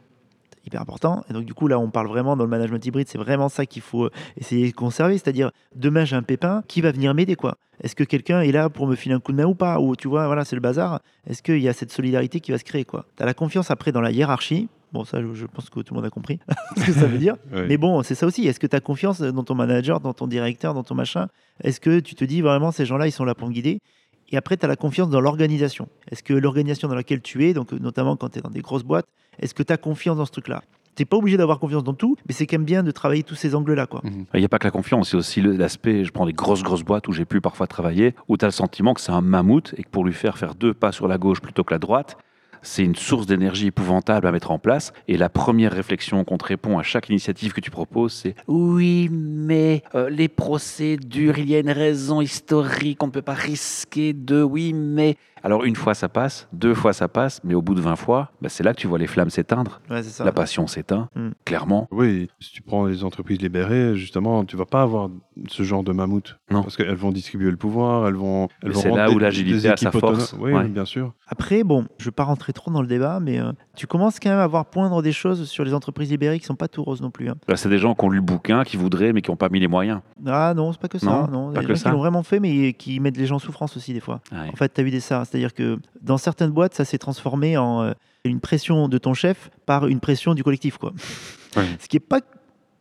hyper 0.68 0.80
important. 0.80 1.24
Et 1.28 1.32
donc, 1.32 1.44
du 1.44 1.54
coup, 1.54 1.66
là, 1.68 1.78
on 1.78 1.90
parle 1.90 2.06
vraiment 2.06 2.36
dans 2.36 2.44
le 2.44 2.50
management 2.50 2.84
hybride, 2.84 3.08
c'est 3.08 3.18
vraiment 3.18 3.48
ça 3.48 3.66
qu'il 3.66 3.82
faut 3.82 4.08
essayer 4.36 4.70
de 4.70 4.74
conserver. 4.74 5.18
C'est-à-dire, 5.18 5.50
demain, 5.74 6.04
j'ai 6.04 6.16
un 6.16 6.22
pépin, 6.22 6.62
qui 6.68 6.80
va 6.80 6.92
venir 6.92 7.14
m'aider, 7.14 7.36
quoi? 7.36 7.56
Est-ce 7.82 7.94
que 7.94 8.04
quelqu'un 8.04 8.40
est 8.40 8.52
là 8.52 8.68
pour 8.70 8.86
me 8.86 8.96
filer 8.96 9.14
un 9.14 9.20
coup 9.20 9.32
de 9.32 9.36
main 9.36 9.46
ou 9.46 9.54
pas? 9.54 9.80
Ou 9.80 9.96
tu 9.96 10.08
vois, 10.08 10.26
voilà, 10.26 10.44
c'est 10.44 10.56
le 10.56 10.60
bazar. 10.60 11.00
Est-ce 11.26 11.42
qu'il 11.42 11.58
y 11.58 11.68
a 11.68 11.72
cette 11.72 11.92
solidarité 11.92 12.40
qui 12.40 12.50
va 12.50 12.58
se 12.58 12.64
créer, 12.64 12.84
quoi? 12.84 13.06
Tu 13.16 13.22
as 13.22 13.26
la 13.26 13.34
confiance 13.34 13.70
après 13.70 13.92
dans 13.92 14.00
la 14.00 14.10
hiérarchie. 14.10 14.68
Bon, 14.92 15.04
ça, 15.04 15.20
je, 15.20 15.44
pense 15.44 15.68
que 15.68 15.80
tout 15.80 15.92
le 15.92 15.96
monde 15.96 16.06
a 16.06 16.10
compris 16.10 16.38
ce 16.76 16.86
que 16.86 16.92
ça 16.92 17.06
veut 17.06 17.18
dire. 17.18 17.36
Mais 17.50 17.76
bon, 17.76 18.02
c'est 18.02 18.14
ça 18.14 18.26
aussi. 18.26 18.46
Est-ce 18.46 18.58
que 18.58 18.66
tu 18.66 18.74
as 18.74 18.80
confiance 18.80 19.20
dans 19.20 19.44
ton 19.44 19.54
manager, 19.54 20.00
dans 20.00 20.14
ton 20.14 20.26
directeur, 20.26 20.72
dans 20.72 20.82
ton 20.82 20.94
machin? 20.94 21.28
Est-ce 21.62 21.78
que 21.78 22.00
tu 22.00 22.14
te 22.14 22.24
dis 22.24 22.40
vraiment, 22.40 22.72
ces 22.72 22.86
gens-là, 22.86 23.06
ils 23.06 23.12
sont 23.12 23.24
là 23.24 23.34
pour 23.34 23.48
me 23.48 23.52
guider? 23.52 23.80
Et 24.30 24.36
après, 24.36 24.56
tu 24.56 24.64
as 24.64 24.68
la 24.68 24.76
confiance 24.76 25.08
dans 25.08 25.20
l'organisation. 25.20 25.88
Est-ce 26.10 26.22
que 26.22 26.34
l'organisation 26.34 26.88
dans 26.88 26.94
laquelle 26.94 27.22
tu 27.22 27.46
es, 27.46 27.54
donc 27.54 27.72
notamment 27.72 28.16
quand 28.16 28.30
tu 28.30 28.38
es 28.38 28.42
dans 28.42 28.50
des 28.50 28.60
grosses 28.60 28.84
boîtes, 28.84 29.06
est-ce 29.38 29.54
que 29.54 29.62
tu 29.62 29.72
as 29.72 29.76
confiance 29.76 30.18
dans 30.18 30.26
ce 30.26 30.32
truc-là? 30.32 30.62
Tu 30.96 31.02
n'es 31.02 31.06
pas 31.06 31.16
obligé 31.16 31.36
d'avoir 31.36 31.60
confiance 31.60 31.84
dans 31.84 31.94
tout, 31.94 32.16
mais 32.26 32.34
c'est 32.34 32.46
quand 32.46 32.58
même 32.58 32.64
bien 32.64 32.82
de 32.82 32.90
travailler 32.90 33.22
tous 33.22 33.36
ces 33.36 33.54
angles-là. 33.54 33.86
quoi. 33.86 34.00
Mhm. 34.02 34.26
Il 34.34 34.40
n'y 34.40 34.44
a 34.44 34.48
pas 34.48 34.58
que 34.58 34.66
la 34.66 34.72
confiance, 34.72 35.10
c'est 35.10 35.16
aussi 35.16 35.40
l'aspect, 35.40 36.04
je 36.04 36.10
prends 36.10 36.26
des 36.26 36.32
grosses, 36.32 36.62
grosses 36.62 36.82
boîtes 36.82 37.06
où 37.08 37.12
j'ai 37.12 37.24
pu 37.24 37.40
parfois 37.40 37.68
travailler, 37.68 38.14
où 38.26 38.36
tu 38.36 38.44
as 38.44 38.48
le 38.48 38.52
sentiment 38.52 38.94
que 38.94 39.00
c'est 39.00 39.12
un 39.12 39.20
mammouth 39.20 39.74
et 39.76 39.84
que 39.84 39.88
pour 39.90 40.04
lui 40.04 40.12
faire 40.12 40.36
faire 40.36 40.54
deux 40.54 40.74
pas 40.74 40.90
sur 40.90 41.06
la 41.06 41.16
gauche 41.16 41.40
plutôt 41.40 41.62
que 41.62 41.72
la 41.72 41.78
droite, 41.78 42.18
c'est 42.62 42.84
une 42.84 42.96
source 42.96 43.26
d'énergie 43.26 43.68
épouvantable 43.68 44.26
à 44.26 44.32
mettre 44.32 44.50
en 44.50 44.58
place. 44.58 44.92
Et 45.06 45.16
la 45.16 45.28
première 45.28 45.72
réflexion 45.72 46.24
qu'on 46.24 46.38
te 46.38 46.46
répond 46.46 46.78
à 46.78 46.82
chaque 46.82 47.08
initiative 47.08 47.52
que 47.52 47.60
tu 47.60 47.70
proposes, 47.70 48.12
c'est 48.12 48.34
Oui, 48.46 49.08
mais 49.10 49.82
euh, 49.94 50.10
les 50.10 50.28
procédures, 50.28 51.38
il 51.38 51.50
y 51.50 51.56
a 51.56 51.60
une 51.60 51.70
raison 51.70 52.20
historique, 52.20 53.02
on 53.02 53.06
ne 53.06 53.12
peut 53.12 53.22
pas 53.22 53.34
risquer 53.34 54.12
de. 54.12 54.42
Oui, 54.42 54.72
mais. 54.72 55.16
Alors, 55.44 55.64
une 55.64 55.76
fois 55.76 55.94
ça 55.94 56.08
passe, 56.08 56.48
deux 56.52 56.74
fois 56.74 56.92
ça 56.92 57.08
passe, 57.08 57.40
mais 57.44 57.54
au 57.54 57.62
bout 57.62 57.74
de 57.74 57.80
20 57.80 57.96
fois, 57.96 58.32
bah, 58.42 58.48
c'est 58.48 58.62
là 58.62 58.72
que 58.74 58.78
tu 58.80 58.86
vois 58.86 58.98
les 58.98 59.06
flammes 59.06 59.30
s'éteindre, 59.30 59.80
Ouais, 59.90 60.02
c'est 60.02 60.10
ça. 60.10 60.24
la 60.24 60.32
passion 60.32 60.66
s'éteint, 60.66 61.08
Mm. 61.14 61.28
clairement. 61.44 61.88
Oui, 61.90 62.28
si 62.40 62.52
tu 62.52 62.62
prends 62.62 62.86
les 62.86 63.04
entreprises 63.04 63.40
libérées, 63.40 63.96
justement, 63.96 64.44
tu 64.44 64.56
vas 64.56 64.66
pas 64.66 64.82
avoir 64.82 65.08
ce 65.48 65.62
genre 65.62 65.84
de 65.84 65.92
mammouth. 65.92 66.38
Non. 66.50 66.62
Parce 66.62 66.76
qu'elles 66.76 66.94
vont 66.96 67.12
distribuer 67.12 67.50
le 67.50 67.56
pouvoir, 67.56 68.08
elles 68.08 68.14
vont. 68.14 68.48
Elles 68.62 68.68
Mais 68.70 68.74
vont 68.74 68.80
c'est 68.80 68.90
là 68.90 69.08
des- 69.08 69.14
où 69.14 69.18
l'agilité 69.18 69.58
des 69.60 69.66
a 69.68 69.76
sa 69.76 69.90
force. 69.92 70.34
Oui, 70.38 70.52
Ouais. 70.52 70.68
bien 70.68 70.84
sûr. 70.84 71.12
Après, 71.28 71.62
bon, 71.62 71.86
je 71.98 72.04
ne 72.04 72.06
vais 72.06 72.14
pas 72.14 72.24
rentrer 72.24 72.52
trop 72.52 72.70
dans 72.70 72.82
le 72.82 72.88
débat, 72.88 73.20
mais 73.20 73.38
euh, 73.40 73.52
tu 73.76 73.86
commences 73.86 74.18
quand 74.18 74.30
même 74.30 74.38
à 74.38 74.46
voir 74.46 74.66
poindre 74.66 75.02
des 75.02 75.12
choses 75.12 75.48
sur 75.48 75.64
les 75.64 75.74
entreprises 75.74 76.10
libérées 76.10 76.38
qui 76.38 76.46
sont 76.46 76.56
pas 76.56 76.68
tout 76.68 76.82
roses 76.82 77.00
non 77.02 77.10
plus. 77.10 77.28
hein. 77.28 77.36
Là, 77.46 77.56
c'est 77.56 77.68
des 77.68 77.78
gens 77.78 77.94
qui 77.94 78.04
ont 78.04 78.10
lu 78.10 78.16
le 78.18 78.22
bouquin, 78.24 78.64
qui 78.64 78.76
voudraient, 78.76 79.12
mais 79.12 79.22
qui 79.22 79.30
n'ont 79.30 79.36
pas 79.36 79.48
mis 79.48 79.60
les 79.60 79.68
moyens. 79.68 80.00
Ah 80.26 80.52
non, 80.56 80.72
c'est 80.72 80.80
pas 80.80 80.88
que 80.88 80.98
ça. 80.98 81.06
Non, 81.06 81.28
Non, 81.28 81.52
pas 81.52 81.52
Il 81.52 81.54
y 81.54 81.58
a 81.58 81.62
que 81.62 81.66
des 81.68 81.74
gens 81.74 81.80
ça. 81.82 81.90
qui 81.90 81.94
l'ont 81.94 82.00
vraiment 82.00 82.22
fait, 82.22 82.40
mais 82.40 82.72
qui 82.72 82.98
mettent 83.00 83.16
les 83.16 83.26
gens 83.26 83.36
en 83.36 83.40
souffrance 83.40 83.76
aussi 83.76 83.92
des 83.92 84.00
fois. 84.00 84.20
Ouais. 84.32 84.48
En 84.52 84.56
fait, 84.56 84.72
tu 84.74 84.80
as 84.80 84.84
eu 84.84 84.90
des 84.90 85.00
ça. 85.00 85.24
C'est-à-dire 85.28 85.54
que 85.54 85.78
dans 86.00 86.18
certaines 86.18 86.50
boîtes, 86.50 86.74
ça 86.74 86.84
s'est 86.84 86.98
transformé 86.98 87.56
en 87.56 87.82
euh, 87.82 87.92
une 88.24 88.40
pression 88.40 88.88
de 88.88 88.98
ton 88.98 89.14
chef 89.14 89.50
par 89.66 89.86
une 89.86 90.00
pression 90.00 90.34
du 90.34 90.42
collectif. 90.42 90.78
Quoi. 90.78 90.92
Ce 91.54 91.88
qui 91.88 91.96
n'est 91.96 92.00
pas 92.00 92.20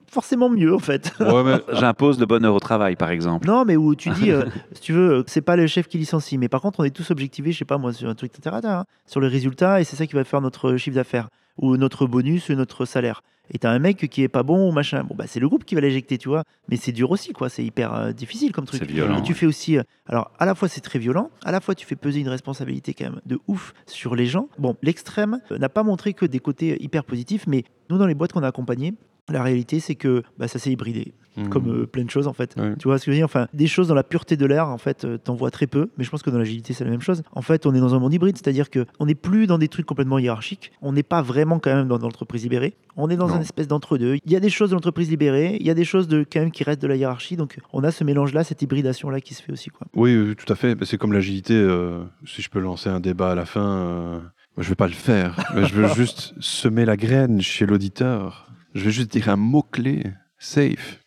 forcément 0.10 0.50
mieux, 0.50 0.74
en 0.74 0.80
fait. 0.80 1.14
Ouais, 1.20 1.62
J'impose 1.74 2.20
le 2.20 2.26
bonheur 2.26 2.56
au 2.56 2.60
travail, 2.60 2.96
par 2.96 3.12
exemple. 3.12 3.48
Non, 3.48 3.66
mais 3.66 3.76
où 3.76 3.96
tu 3.96 4.10
dis, 4.12 4.32
euh, 4.32 4.46
si 4.72 4.82
tu 4.82 4.94
veux, 4.94 5.24
c'est 5.28 5.42
pas 5.42 5.56
le 5.56 5.68
chef 5.68 5.88
qui 5.88 5.98
licencie, 5.98 6.38
mais 6.38 6.48
par 6.48 6.62
contre, 6.62 6.80
on 6.80 6.84
est 6.84 6.96
tous 6.96 7.12
objectivés, 7.12 7.52
je 7.52 7.60
sais 7.60 7.66
pas 7.66 7.78
moi, 7.78 7.94
sur 7.94 8.10
un 8.10 8.16
truc, 8.16 8.32
etc., 8.36 8.58
hein, 8.64 8.86
sur 9.06 9.20
le 9.20 9.28
résultat, 9.28 9.82
et 9.82 9.84
c'est 9.84 9.96
ça 9.96 10.08
qui 10.08 10.16
va 10.16 10.24
faire 10.24 10.42
notre 10.42 10.78
chiffre 10.78 10.96
d'affaires, 10.96 11.30
ou 11.58 11.78
notre 11.78 12.06
bonus, 12.08 12.50
ou 12.50 12.54
notre 12.54 12.86
salaire. 12.86 13.22
Et 13.52 13.60
t'as 13.60 13.72
un 13.72 13.80
mec 13.80 14.10
qui 14.10 14.24
est 14.24 14.28
pas 14.28 14.44
bon, 14.44 14.70
ou 14.70 14.72
machin. 14.72 15.04
Bon, 15.04 15.16
bah, 15.16 15.26
c'est 15.28 15.40
le 15.40 15.48
groupe 15.48 15.64
qui 15.64 15.76
va 15.76 15.82
l'éjecter, 15.82 16.18
tu 16.18 16.28
vois. 16.28 16.44
Mais 16.70 16.76
c'est 16.76 16.92
dur 16.92 17.12
aussi, 17.12 17.32
quoi. 17.32 17.50
C'est 17.50 17.64
hyper 17.64 17.94
euh, 17.94 18.12
difficile 18.12 18.52
comme 18.52 18.66
truc. 18.66 18.82
C'est 18.82 18.92
violent. 18.92 19.20
Et 19.20 19.22
tu 19.22 19.34
fais 19.34 19.46
aussi. 19.46 19.78
euh, 19.78 19.84
alors, 20.08 20.32
à 20.38 20.46
la 20.46 20.54
fois, 20.54 20.68
c'est 20.68 20.82
très 20.82 21.00
violent, 21.00 21.32
à 21.46 21.52
la 21.52 21.62
fois, 21.62 21.74
tu 21.74 21.86
fais 21.86 21.96
peser 21.96 22.20
une 22.20 22.30
responsabilité 22.30 22.94
quand 22.94 23.06
même 23.06 23.22
de 23.26 23.40
ouf 23.48 23.74
sur 23.86 24.16
les 24.16 24.26
gens. 24.26 24.50
Bon, 24.60 24.76
l'extrême 24.82 25.40
euh, 25.52 25.58
n'a 25.58 25.70
pas 25.70 25.84
montré 25.84 26.14
que 26.14 26.26
des 26.26 26.40
côtés 26.40 26.82
hyper 26.84 27.06
positifs, 27.06 27.48
mais 27.48 27.64
nous, 27.90 27.98
dans 27.98 28.08
les 28.08 28.16
boîtes 28.16 28.34
qu'on 28.34 28.44
a 28.44 28.48
accompagnées, 28.48 28.94
la 29.30 29.44
réalité, 29.44 29.80
c'est 29.80 29.96
que 29.96 30.24
bah, 30.38 30.48
ça 30.48 30.60
s'est 30.60 30.72
hybridé 30.72 31.14
Mhm. 31.38 31.50
comme 31.50 31.70
euh, 31.70 31.86
plein 31.86 32.04
de 32.04 32.10
choses 32.10 32.26
en 32.26 32.34
fait. 32.34 32.56
Tu 32.80 32.88
vois 32.88 32.98
ce 32.98 33.06
que 33.06 33.12
je 33.12 33.16
veux 33.16 33.18
dire? 33.20 33.26
Enfin, 33.26 33.48
des 33.54 33.68
choses 33.68 33.88
dans 33.88 33.94
la 33.94 34.02
pureté 34.04 34.38
de 34.38 34.46
l'air, 34.48 34.68
en 34.70 34.80
fait, 34.80 35.06
euh, 35.06 35.20
t'en 35.20 35.36
vois 35.36 35.52
très 35.52 35.68
peu, 35.68 35.90
mais 35.96 36.04
je 36.04 36.10
pense 36.10 36.24
que 36.24 36.32
dans 36.32 36.40
l'agilité, 36.40 36.74
c'est 36.74 36.84
la 36.84 36.90
même 36.90 37.02
chose. 37.02 37.22
En 37.32 37.44
fait, 37.44 37.68
on 37.68 37.76
est 37.76 37.80
dans 37.80 37.94
un 37.94 38.00
monde 38.00 38.12
hybride, 38.12 38.36
c'est-à-dire 38.38 38.72
que 38.72 38.88
on 39.00 39.06
n'est 39.06 39.14
plus 39.14 39.46
dans 39.46 39.60
des 39.60 39.68
trucs 39.68 39.86
complètement 39.86 40.18
hiérarchiques, 40.18 40.72
on 40.82 40.94
n'est 40.94 41.04
pas 41.04 41.22
vraiment 41.22 41.60
quand 41.60 41.72
même 41.76 41.88
dans, 41.88 42.00
dans 42.00 42.08
l'entreprise 42.08 42.42
libérée, 42.42 42.76
on 42.96 43.08
est 43.12 43.18
dans 43.18 43.28
Non. 43.28 43.36
une 43.36 43.42
espèce 43.44 43.68
d'entre-deux. 43.68 44.16
Il 44.26 44.32
y 44.32 44.36
a 44.36 44.40
des 44.40 44.50
choses 44.50 44.72
de 44.72 44.74
l'entreprise 44.76 45.12
libérée, 45.12 45.58
il 45.60 45.68
y 45.68 45.70
a 45.70 45.76
des 45.76 45.86
choses 45.86 46.08
de, 46.08 46.26
quand 46.28 46.40
même 46.40 46.50
qui 46.50 46.64
restent 46.64 46.82
de 46.82 46.88
la 46.88 46.96
hiérarchie, 46.96 47.36
donc 47.38 47.60
on 47.72 47.84
a 47.84 47.92
ce 47.92 48.04
mélange-là, 48.04 48.44
cette 48.44 48.64
hybridation-là 48.64 49.22
qui 49.22 49.36
se 49.36 49.44
fait 49.44 49.52
aussi. 49.52 49.70
Quoi. 49.70 49.86
Oui, 49.94 50.18
oui, 50.18 50.36
tout 50.36 50.52
à 50.52 50.56
fait. 50.56 50.76
C'est 50.86 50.98
comme 50.98 51.14
l'agilité. 51.14 51.54
euh, 51.54 52.04
si 52.26 52.42
je 52.42 52.50
peux 52.50 52.60
lancer 52.60 52.90
un 52.90 53.00
débat 53.00 53.34
à 53.34 53.36
la 53.36 53.46
fin, 53.46 54.24
je 54.58 54.68
vais 54.70 54.74
pas 54.76 54.88
le 54.88 54.94
faire. 54.94 55.36
je 55.56 55.72
veux 55.76 55.88
juste 55.96 56.34
semer 56.40 56.86
la 56.86 56.98
graine 56.98 57.42
chez 57.42 57.68
l'auditeur. 57.68 58.47
Je 58.78 58.84
vais 58.86 58.92
juste 58.92 59.12
dire 59.12 59.30
un 59.30 59.36
mot-clé 59.36 60.04
safe. 60.38 61.00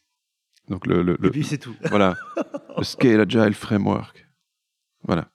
Donc, 0.68 0.86
le, 0.86 1.02
le- 1.02 1.16
le- 1.20 1.28
Et 1.28 1.30
puis 1.30 1.44
c'est 1.44 1.58
tout. 1.58 1.74
voilà. 1.88 2.16
le 2.76 2.82
Scale 2.84 3.20
Agile 3.20 3.54
Framework. 3.54 4.26
Voilà. 5.04 5.28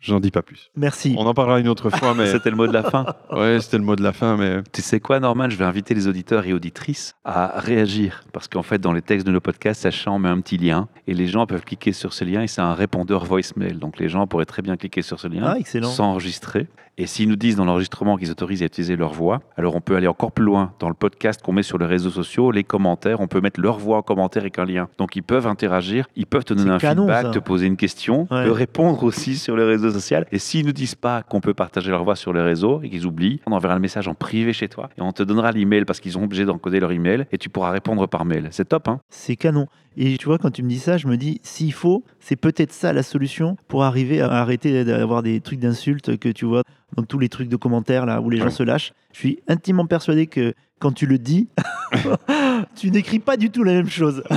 J'en 0.00 0.20
dis 0.20 0.30
pas 0.30 0.42
plus. 0.42 0.70
Merci. 0.76 1.14
On 1.18 1.26
en 1.26 1.32
parlera 1.32 1.58
une 1.60 1.68
autre 1.68 1.88
fois, 1.90 2.12
mais 2.14 2.26
C'était 2.32 2.50
le 2.50 2.56
mot 2.56 2.66
de 2.66 2.72
la 2.72 2.82
fin. 2.82 3.06
ouais, 3.32 3.58
c'était 3.60 3.78
le 3.78 3.84
mot 3.84 3.96
de 3.96 4.02
la 4.02 4.12
fin, 4.12 4.36
mais 4.36 4.62
Tu 4.72 4.82
sais 4.82 5.00
quoi, 5.00 5.18
Norman 5.18 5.48
Je 5.48 5.56
vais 5.56 5.64
inviter 5.64 5.94
les 5.94 6.06
auditeurs 6.08 6.44
et 6.46 6.52
auditrices 6.52 7.14
à 7.24 7.58
réagir. 7.58 8.22
Parce 8.32 8.46
qu'en 8.46 8.62
fait, 8.62 8.78
dans 8.78 8.92
les 8.92 9.00
textes 9.02 9.26
de 9.26 9.32
nos 9.32 9.40
podcasts, 9.40 9.80
sachez, 9.82 10.10
on 10.10 10.18
met 10.18 10.28
un 10.28 10.40
petit 10.42 10.58
lien. 10.58 10.88
Et 11.06 11.14
les 11.14 11.26
gens 11.26 11.46
peuvent 11.46 11.64
cliquer 11.64 11.92
sur 11.92 12.12
ce 12.12 12.24
lien 12.24 12.42
et 12.42 12.46
c'est 12.48 12.60
un 12.60 12.74
répondeur 12.74 13.24
voicemail. 13.24 13.74
Donc 13.78 13.98
les 13.98 14.08
gens 14.10 14.26
pourraient 14.26 14.44
très 14.44 14.62
bien 14.62 14.76
cliquer 14.76 15.00
sur 15.02 15.18
ce 15.18 15.26
lien, 15.28 15.44
Ah, 15.54 15.58
excellent. 15.58 15.88
s'enregistrer. 15.90 16.68
Et 16.96 17.06
s'ils 17.06 17.28
nous 17.28 17.34
disent 17.34 17.56
dans 17.56 17.64
l'enregistrement 17.64 18.16
qu'ils 18.16 18.30
autorisent 18.30 18.62
à 18.62 18.66
utiliser 18.66 18.94
leur 18.94 19.12
voix, 19.12 19.40
alors 19.56 19.74
on 19.74 19.80
peut 19.80 19.96
aller 19.96 20.06
encore 20.06 20.30
plus 20.30 20.44
loin. 20.44 20.72
Dans 20.78 20.88
le 20.88 20.94
podcast 20.94 21.42
qu'on 21.42 21.52
met 21.52 21.64
sur 21.64 21.76
les 21.76 21.86
réseaux 21.86 22.10
sociaux, 22.10 22.52
les 22.52 22.62
commentaires, 22.62 23.20
on 23.20 23.26
peut 23.26 23.40
mettre 23.40 23.60
leur 23.60 23.78
voix 23.78 23.96
en 23.98 24.02
commentaire 24.02 24.42
avec 24.42 24.60
un 24.60 24.64
lien. 24.64 24.88
Donc 24.96 25.16
ils 25.16 25.22
peuvent 25.24 25.48
interagir, 25.48 26.06
ils 26.14 26.26
peuvent 26.26 26.44
te 26.44 26.54
donner 26.54 26.70
un 26.70 26.78
canon, 26.78 27.02
feedback, 27.02 27.22
ça. 27.26 27.30
te 27.30 27.38
poser 27.40 27.66
une 27.66 27.76
question, 27.76 28.28
Ouais. 28.30 28.44
te 28.44 28.50
répondre 28.50 29.02
aussi 29.02 29.36
sur 29.36 29.56
les 29.56 29.64
réseaux 29.64 29.90
sociaux. 29.90 30.18
Et 30.30 30.38
s'ils 30.38 30.64
nous 30.64 30.72
disent 30.72 30.94
pas 30.94 31.22
qu'on 31.24 31.40
peut 31.40 31.54
partager 31.54 31.90
leur 31.90 32.04
voix 32.04 32.14
sur 32.14 32.32
les 32.32 32.42
réseaux 32.42 32.80
et 32.84 32.88
qu'ils 32.90 33.06
oublient, 33.06 33.40
on 33.46 33.52
enverra 33.52 33.74
le 33.74 33.80
message 33.80 34.06
en 34.06 34.14
privé 34.14 34.52
chez 34.52 34.68
toi 34.68 34.88
et 34.96 35.02
on 35.02 35.10
te 35.10 35.24
donnera 35.24 35.50
l'email 35.50 35.84
parce 35.84 35.98
qu'ils 35.98 36.12
sont 36.12 36.22
obligés 36.22 36.44
d'encoder 36.44 36.78
leur 36.78 36.92
email 36.92 37.26
et 37.32 37.38
tu 37.38 37.48
pourras 37.48 37.70
répondre 37.70 38.06
par 38.06 38.24
mail. 38.24 38.46
C'est 38.52 38.68
top, 38.68 38.86
hein 38.86 39.00
C'est 39.08 39.34
canon. 39.34 39.66
Et 39.96 40.16
tu 40.18 40.26
vois, 40.26 40.38
quand 40.38 40.50
tu 40.50 40.64
me 40.64 40.68
dis 40.68 40.80
ça, 40.80 40.96
je 40.96 41.06
me 41.06 41.16
dis, 41.16 41.40
s'il 41.44 41.72
faut, 41.72 42.02
c'est 42.18 42.34
peut-être 42.34 42.72
ça 42.72 42.92
la 42.92 43.04
solution 43.04 43.56
pour 43.68 43.84
arriver 43.84 44.20
à 44.20 44.28
arrêter 44.32 44.84
d'avoir 44.84 45.22
des 45.22 45.40
trucs 45.40 45.60
d'insultes 45.60 46.16
que 46.18 46.28
tu 46.30 46.44
vois 46.46 46.62
dans 46.96 47.02
tous 47.02 47.18
les 47.18 47.28
trucs 47.28 47.48
de 47.48 47.56
commentaires 47.56 48.06
là 48.06 48.20
où 48.20 48.30
les 48.30 48.38
gens 48.38 48.50
se 48.50 48.62
lâchent. 48.62 48.92
Je 49.14 49.18
suis 49.20 49.38
intimement 49.48 49.86
persuadé 49.86 50.26
que 50.26 50.54
quand 50.80 50.90
tu 50.92 51.06
le 51.06 51.18
dis, 51.18 51.48
tu 52.76 52.90
n'écris 52.90 53.20
pas 53.20 53.36
du 53.36 53.48
tout 53.50 53.62
la 53.62 53.72
même 53.72 53.88
chose. 53.88 54.22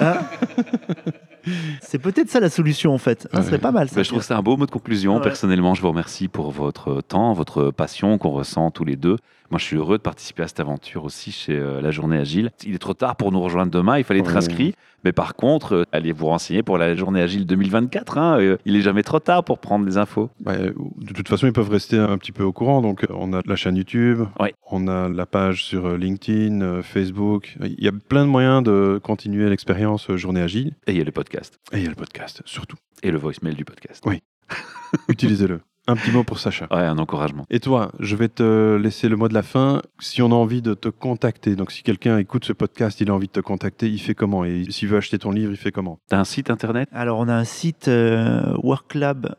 Hein 0.00 0.16
c'est 1.80 1.98
peut-être 2.00 2.28
ça 2.28 2.40
la 2.40 2.50
solution 2.50 2.92
en 2.92 2.98
fait. 2.98 3.28
Ouais. 3.32 3.42
serait 3.42 3.58
pas 3.58 3.70
mal. 3.70 3.88
Ça, 3.88 3.94
Ben, 3.96 4.02
je 4.02 4.08
trouve 4.08 4.22
ça 4.22 4.36
un 4.36 4.42
beau 4.42 4.56
mot 4.56 4.66
de 4.66 4.70
conclusion. 4.72 5.16
Ouais. 5.16 5.22
Personnellement, 5.22 5.74
je 5.74 5.82
vous 5.82 5.88
remercie 5.88 6.26
pour 6.26 6.50
votre 6.50 7.00
temps, 7.02 7.32
votre 7.34 7.70
passion 7.70 8.18
qu'on 8.18 8.30
ressent 8.30 8.70
tous 8.72 8.84
les 8.84 8.96
deux. 8.96 9.16
Moi, 9.52 9.60
je 9.60 9.64
suis 9.64 9.76
heureux 9.76 9.96
de 9.98 10.02
participer 10.02 10.42
à 10.42 10.48
cette 10.48 10.58
aventure 10.58 11.04
aussi 11.04 11.30
chez 11.30 11.56
euh, 11.56 11.80
la 11.80 11.92
Journée 11.92 12.16
Agile. 12.18 12.50
Il 12.66 12.74
est 12.74 12.78
trop 12.78 12.94
tard 12.94 13.14
pour 13.14 13.30
nous 13.30 13.40
rejoindre 13.40 13.70
demain, 13.70 13.96
il 13.96 14.02
fallait 14.02 14.18
être 14.20 14.30
Ouais. 14.32 14.36
inscrit. 14.36 14.74
Mais 15.04 15.12
par 15.12 15.36
contre, 15.36 15.72
euh, 15.76 15.84
allez 15.92 16.10
vous 16.10 16.26
renseigner 16.26 16.64
pour 16.64 16.78
la 16.78 16.96
Journée 16.96 17.20
Agile 17.20 17.46
2024. 17.46 18.18
hein. 18.18 18.40
Euh, 18.40 18.56
il 18.64 18.74
est 18.74 18.80
jamais 18.80 19.04
trop 19.04 19.20
tard 19.20 19.44
pour 19.44 19.60
prendre 19.60 19.86
les 19.86 19.98
infos. 19.98 20.30
ouais, 20.44 20.58
de 20.98 21.12
toute 21.14 21.28
façon, 21.28 21.46
ils 21.46 21.52
peuvent 21.52 21.70
rester 21.70 21.96
un 21.96 22.18
petit 22.18 22.32
peu 22.32 22.42
au 22.42 22.52
courant. 22.52 22.82
Donc, 22.82 23.06
on 23.10 23.32
a 23.34 23.40
la 23.46 23.54
chaîne 23.54 23.75
YouTube, 23.76 24.24
Ouais. 24.40 24.54
on 24.70 24.88
a 24.88 25.08
la 25.08 25.26
page 25.26 25.64
sur 25.64 25.86
euh, 25.86 25.96
LinkedIn, 25.96 26.60
euh, 26.62 26.82
Facebook. 26.82 27.56
Il 27.62 27.82
y 27.84 27.88
a 27.88 27.92
plein 27.92 28.24
de 28.24 28.30
moyens 28.30 28.62
de 28.62 28.98
continuer 29.02 29.48
l'expérience 29.48 30.10
euh, 30.10 30.16
Journée 30.16 30.40
Agile. 30.42 30.74
Et 30.86 30.92
il 30.92 30.98
y 30.98 31.00
a 31.00 31.04
le 31.04 31.12
podcast 31.12 31.58
Et 31.72 31.78
il 31.78 31.82
y 31.84 31.86
a 31.86 31.90
le 31.90 31.94
podcast, 31.94 32.42
surtout. 32.44 32.76
et 33.02 33.10
le 33.10 33.18
voicemail 33.18 33.54
du 33.54 33.64
podcast. 33.64 34.02
Oui. 34.06 34.22
Utilisez-le. 35.08 35.60
Un 35.88 35.94
petit 35.94 36.10
mot 36.10 36.24
pour 36.24 36.40
Sacha. 36.40 36.66
Ouais, 36.72 36.78
un 36.80 36.98
encouragement. 36.98 37.46
Et 37.48 37.60
toi, 37.60 37.92
je 38.00 38.16
vais 38.16 38.28
te 38.28 38.74
laisser 38.74 39.08
le 39.08 39.14
mot 39.14 39.28
de 39.28 39.34
la 39.34 39.44
fin. 39.44 39.82
Si 40.00 40.20
on 40.20 40.32
a 40.32 40.34
envie 40.34 40.60
de 40.60 40.74
te 40.74 40.88
contacter, 40.88 41.54
donc 41.54 41.70
si 41.70 41.84
quelqu'un 41.84 42.18
écoute 42.18 42.44
ce 42.44 42.52
podcast, 42.52 43.00
il 43.00 43.08
a 43.08 43.14
envie 43.14 43.28
de 43.28 43.32
te 43.32 43.38
contacter, 43.40 43.88
il 43.88 44.00
fait 44.00 44.16
comment? 44.16 44.44
Et 44.44 44.64
s'il 44.70 44.88
veut 44.88 44.96
acheter 44.96 45.18
ton 45.20 45.30
livre, 45.30 45.52
il 45.52 45.56
fait 45.56 45.70
comment? 45.70 46.00
T'as 46.08 46.18
un 46.18 46.24
site 46.24 46.50
internet? 46.50 46.88
Alors 46.90 47.20
on 47.20 47.28
a 47.28 47.34
un 47.34 47.44
site 47.44 47.86
euh, 47.86 48.52
worklab.fr 48.64 49.36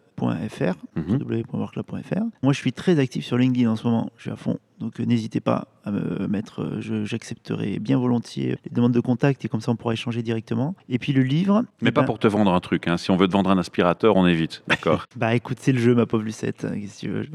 Mhm. 0.95 1.17
www.worklab.fr. 1.21 2.23
Moi, 2.43 2.53
je 2.53 2.57
suis 2.57 2.73
très 2.73 2.99
actif 2.99 3.25
sur 3.25 3.37
LinkedIn 3.37 3.69
en 3.69 3.75
ce 3.75 3.85
moment. 3.87 4.09
Je 4.17 4.23
suis 4.23 4.31
à 4.31 4.35
fond. 4.35 4.57
Donc 4.79 4.99
euh, 4.99 5.05
n'hésitez 5.05 5.39
pas 5.39 5.67
à 5.83 5.91
me 5.91 6.27
mettre, 6.27 6.61
euh, 6.61 7.05
j'accepterai 7.05 7.79
bien 7.79 7.97
volontiers 7.97 8.57
les 8.65 8.71
demandes 8.71 8.91
de 8.91 8.99
contact 8.99 9.43
et 9.45 9.47
comme 9.47 9.61
ça 9.61 9.71
on 9.71 9.75
pourra 9.75 9.93
échanger 9.93 10.21
directement. 10.21 10.75
Et 10.89 10.99
puis 10.99 11.13
le 11.13 11.23
livre. 11.23 11.63
Mais 11.81 11.89
eh 11.89 11.91
pas 11.91 12.01
ben, 12.01 12.05
pour 12.05 12.19
te 12.19 12.27
vendre 12.27 12.53
un 12.53 12.59
truc. 12.59 12.87
hein. 12.87 12.97
Si 12.97 13.09
on 13.09 13.17
veut 13.17 13.27
te 13.27 13.33
vendre 13.33 13.49
un 13.49 13.57
aspirateur, 13.57 14.15
on 14.15 14.27
évite. 14.27 14.63
D'accord? 14.67 15.05
Bah 15.15 15.33
écoute, 15.35 15.57
c'est 15.61 15.71
le 15.71 15.79
jeu, 15.79 15.95
ma 15.95 16.05
pauvre 16.05 16.23
Lucette. 16.23 16.65
hein, 16.65 16.73
Qu'est-ce 16.79 17.01
que 17.01 17.07
tu 17.07 17.09
veux 17.09 17.27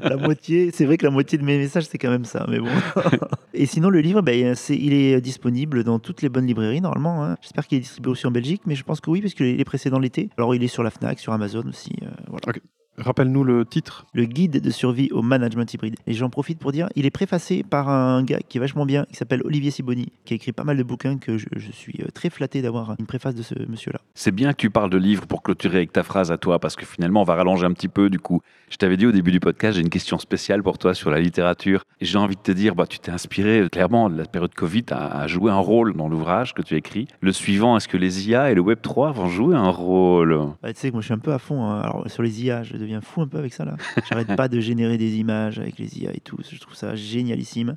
La 0.08 0.16
moitié, 0.16 0.70
c'est 0.72 0.84
vrai 0.84 0.96
que 0.96 1.04
la 1.04 1.10
moitié 1.10 1.38
de 1.38 1.44
mes 1.44 1.58
messages, 1.58 1.84
c'est 1.86 1.98
quand 1.98 2.10
même 2.10 2.24
ça, 2.24 2.46
mais 2.48 2.58
bon. 2.60 2.68
Et 3.54 3.66
sinon, 3.66 3.88
le 3.88 4.00
livre, 4.00 4.20
bah, 4.22 4.32
il 4.32 4.92
est 4.92 5.20
disponible 5.20 5.84
dans 5.84 5.98
toutes 5.98 6.22
les 6.22 6.28
bonnes 6.28 6.46
librairies, 6.46 6.80
normalement. 6.80 7.24
hein. 7.24 7.36
J'espère 7.40 7.66
qu'il 7.66 7.78
est 7.78 7.82
distribué 7.82 8.10
aussi 8.10 8.26
en 8.26 8.30
Belgique, 8.30 8.62
mais 8.66 8.74
je 8.74 8.84
pense 8.84 9.00
que 9.00 9.10
oui, 9.10 9.20
parce 9.20 9.34
qu'il 9.34 9.60
est 9.60 9.64
précédent 9.64 9.98
l'été. 9.98 10.30
Alors, 10.38 10.54
il 10.54 10.62
est 10.62 10.68
sur 10.68 10.82
la 10.82 10.90
Fnac, 10.90 11.18
sur 11.18 11.32
Amazon 11.32 11.64
aussi. 11.68 11.92
euh, 12.02 12.06
voilà. 12.28 12.58
Rappelle-nous 12.96 13.42
le 13.42 13.64
titre. 13.64 14.06
Le 14.12 14.24
guide 14.24 14.60
de 14.60 14.70
survie 14.70 15.10
au 15.10 15.22
management 15.22 15.72
hybride. 15.72 15.96
Et 16.06 16.14
j'en 16.14 16.30
profite 16.30 16.58
pour 16.58 16.70
dire, 16.70 16.88
il 16.94 17.06
est 17.06 17.10
préfacé 17.10 17.64
par 17.64 17.88
un 17.88 18.22
gars 18.22 18.38
qui 18.48 18.58
est 18.58 18.60
vachement 18.60 18.86
bien, 18.86 19.04
qui 19.06 19.16
s'appelle 19.16 19.42
Olivier 19.44 19.70
Siboni, 19.70 20.12
qui 20.24 20.34
a 20.34 20.36
écrit 20.36 20.52
pas 20.52 20.64
mal 20.64 20.76
de 20.76 20.82
bouquins 20.82 21.18
que 21.18 21.36
je, 21.36 21.46
je 21.56 21.72
suis 21.72 22.00
euh, 22.02 22.08
très 22.14 22.30
flatté 22.30 22.62
d'avoir 22.62 22.94
une 22.98 23.06
préface 23.06 23.34
de 23.34 23.42
ce 23.42 23.54
monsieur-là. 23.68 24.00
C'est 24.14 24.30
bien 24.30 24.52
que 24.52 24.58
tu 24.58 24.70
parles 24.70 24.90
de 24.90 24.98
livres 24.98 25.26
pour 25.26 25.42
clôturer 25.42 25.78
avec 25.78 25.92
ta 25.92 26.02
phrase 26.02 26.30
à 26.30 26.38
toi, 26.38 26.58
parce 26.58 26.76
que 26.76 26.86
finalement, 26.86 27.22
on 27.22 27.24
va 27.24 27.34
rallonger 27.34 27.66
un 27.66 27.72
petit 27.72 27.88
peu. 27.88 28.10
Du 28.10 28.20
coup, 28.20 28.42
je 28.74 28.78
t'avais 28.78 28.96
dit 28.96 29.06
au 29.06 29.12
début 29.12 29.30
du 29.30 29.38
podcast, 29.38 29.76
j'ai 29.76 29.82
une 29.82 29.88
question 29.88 30.18
spéciale 30.18 30.60
pour 30.60 30.78
toi 30.78 30.94
sur 30.94 31.08
la 31.08 31.20
littérature. 31.20 31.84
Et 32.00 32.04
j'ai 32.04 32.18
envie 32.18 32.34
de 32.34 32.40
te 32.40 32.50
dire, 32.50 32.74
bah, 32.74 32.88
tu 32.88 32.98
t'es 32.98 33.12
inspiré 33.12 33.60
euh, 33.60 33.68
clairement 33.68 34.10
de 34.10 34.16
la 34.18 34.24
période 34.24 34.52
Covid 34.52 34.86
a, 34.90 35.20
a 35.20 35.28
joué 35.28 35.52
un 35.52 35.58
rôle 35.60 35.96
dans 35.96 36.08
l'ouvrage 36.08 36.54
que 36.54 36.60
tu 36.62 36.74
as 36.74 36.78
écrit. 36.78 37.06
Le 37.20 37.30
suivant, 37.30 37.76
est-ce 37.76 37.86
que 37.86 37.96
les 37.96 38.28
IA 38.28 38.50
et 38.50 38.54
le 38.56 38.60
Web 38.62 38.80
3 38.82 39.12
vont 39.12 39.28
jouer 39.28 39.54
un 39.54 39.68
rôle? 39.70 40.36
Bah, 40.60 40.72
tu 40.72 40.80
sais 40.80 40.88
que 40.88 40.94
moi 40.94 41.02
je 41.02 41.04
suis 41.04 41.14
un 41.14 41.18
peu 41.20 41.32
à 41.32 41.38
fond. 41.38 41.62
hein. 41.62 41.82
Alors 41.82 42.10
sur 42.10 42.24
les 42.24 42.44
IA, 42.44 42.64
je 42.64 42.76
deviens 42.76 43.00
fou 43.00 43.22
un 43.22 43.28
peu 43.28 43.38
avec 43.38 43.54
ça 43.54 43.64
là. 43.64 43.76
J'arrête 44.10 44.34
pas 44.34 44.48
de 44.48 44.58
générer 44.58 44.98
des 44.98 45.18
images 45.18 45.60
avec 45.60 45.78
les 45.78 45.96
IA 46.00 46.10
et 46.12 46.18
tout. 46.20 46.38
Je 46.50 46.58
trouve 46.58 46.74
ça 46.74 46.96
génialissime. 46.96 47.76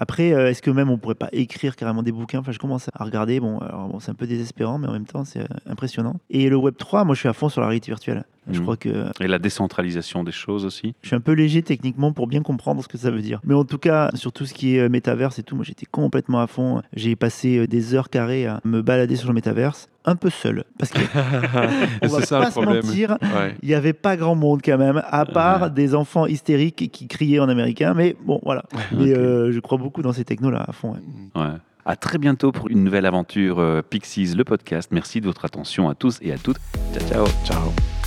Après, 0.00 0.32
euh, 0.32 0.48
est-ce 0.48 0.62
que 0.62 0.70
même 0.70 0.88
on 0.88 0.96
pourrait 0.96 1.16
pas 1.16 1.28
écrire 1.32 1.76
carrément 1.76 2.02
des 2.04 2.12
bouquins? 2.12 2.38
Enfin, 2.38 2.52
je 2.52 2.58
commence 2.58 2.88
à 2.94 3.04
regarder. 3.04 3.38
Bon, 3.40 3.58
bon, 3.90 3.98
c'est 4.00 4.12
un 4.12 4.14
peu 4.14 4.28
désespérant, 4.28 4.78
mais 4.78 4.86
en 4.86 4.92
même 4.92 5.06
temps, 5.06 5.24
c'est 5.26 5.40
euh, 5.40 5.56
impressionnant. 5.66 6.14
Et 6.30 6.48
le 6.48 6.56
Web 6.56 6.76
3, 6.78 7.04
moi, 7.04 7.14
je 7.16 7.20
suis 7.20 7.28
à 7.28 7.32
fond 7.34 7.48
sur 7.50 7.60
la 7.60 7.66
réalité 7.66 7.90
virtuelle. 7.90 8.24
Je 8.50 8.58
Mhm. 8.58 8.62
crois 8.62 8.76
que 8.76 9.06
Et 9.20 9.28
la 9.28 9.38
décentralisation 9.38 10.24
des 10.24 10.32
choses 10.32 10.64
aussi? 10.64 10.94
Je 11.02 11.08
suis 11.08 11.16
un 11.16 11.20
peu 11.20 11.32
léger 11.32 11.62
techniquement 11.62 12.12
pour 12.12 12.26
bien 12.26 12.42
comprendre 12.42 12.82
ce 12.82 12.88
que 12.88 12.98
ça 12.98 13.10
veut 13.10 13.20
dire. 13.20 13.40
Mais 13.44 13.54
en 13.54 13.64
tout 13.64 13.78
cas, 13.78 14.10
sur 14.14 14.32
tout 14.32 14.46
ce 14.46 14.54
qui 14.54 14.76
est 14.76 14.80
euh, 14.80 14.88
métaverse 14.88 15.38
et 15.38 15.42
tout, 15.42 15.54
moi 15.56 15.64
j'étais 15.64 15.86
complètement 15.86 16.40
à 16.40 16.46
fond. 16.46 16.82
J'ai 16.94 17.16
passé 17.16 17.58
euh, 17.58 17.66
des 17.66 17.94
heures 17.94 18.08
carrées 18.10 18.46
à 18.46 18.60
me 18.64 18.80
balader 18.82 19.16
sur 19.16 19.28
le 19.28 19.34
métaverse, 19.34 19.88
un 20.04 20.16
peu 20.16 20.30
seul. 20.30 20.64
Parce 20.78 20.90
que, 20.92 20.98
on 22.02 22.06
va 22.08 22.22
ça 22.22 22.38
pas 22.38 22.44
le 22.46 22.50
se 22.50 22.52
problème. 22.60 22.84
mentir, 22.84 23.16
Ouais. 23.22 23.54
il 23.62 23.68
n'y 23.68 23.74
avait 23.74 23.92
pas 23.92 24.16
grand 24.16 24.34
monde 24.34 24.60
quand 24.64 24.78
même, 24.78 25.02
à 25.06 25.26
part 25.26 25.62
Ouais. 25.62 25.70
des 25.70 25.94
enfants 25.94 26.26
hystériques 26.26 26.90
qui 26.90 27.06
criaient 27.08 27.38
en 27.40 27.48
américain. 27.48 27.94
Mais 27.94 28.16
bon, 28.24 28.40
voilà. 28.44 28.64
Mais 28.92 29.12
euh, 29.14 29.52
je 29.52 29.60
crois 29.60 29.78
beaucoup 29.78 30.02
dans 30.02 30.12
ces 30.12 30.24
technos-là 30.24 30.64
à 30.66 30.72
fond. 30.72 30.92
ouais. 30.92 31.42
Ouais. 31.42 31.48
À 31.84 31.96
très 31.96 32.18
bientôt 32.18 32.52
pour 32.52 32.68
une 32.68 32.84
nouvelle 32.84 33.06
aventure 33.06 33.60
euh, 33.60 33.80
Pixies, 33.80 34.34
le 34.36 34.44
podcast. 34.44 34.90
Merci 34.92 35.22
de 35.22 35.26
votre 35.26 35.46
attention 35.46 35.88
à 35.88 35.94
tous 35.94 36.18
et 36.20 36.32
à 36.32 36.36
toutes. 36.36 36.58
Ciao, 36.92 37.08
ciao. 37.08 37.26
Ciao. 37.46 37.97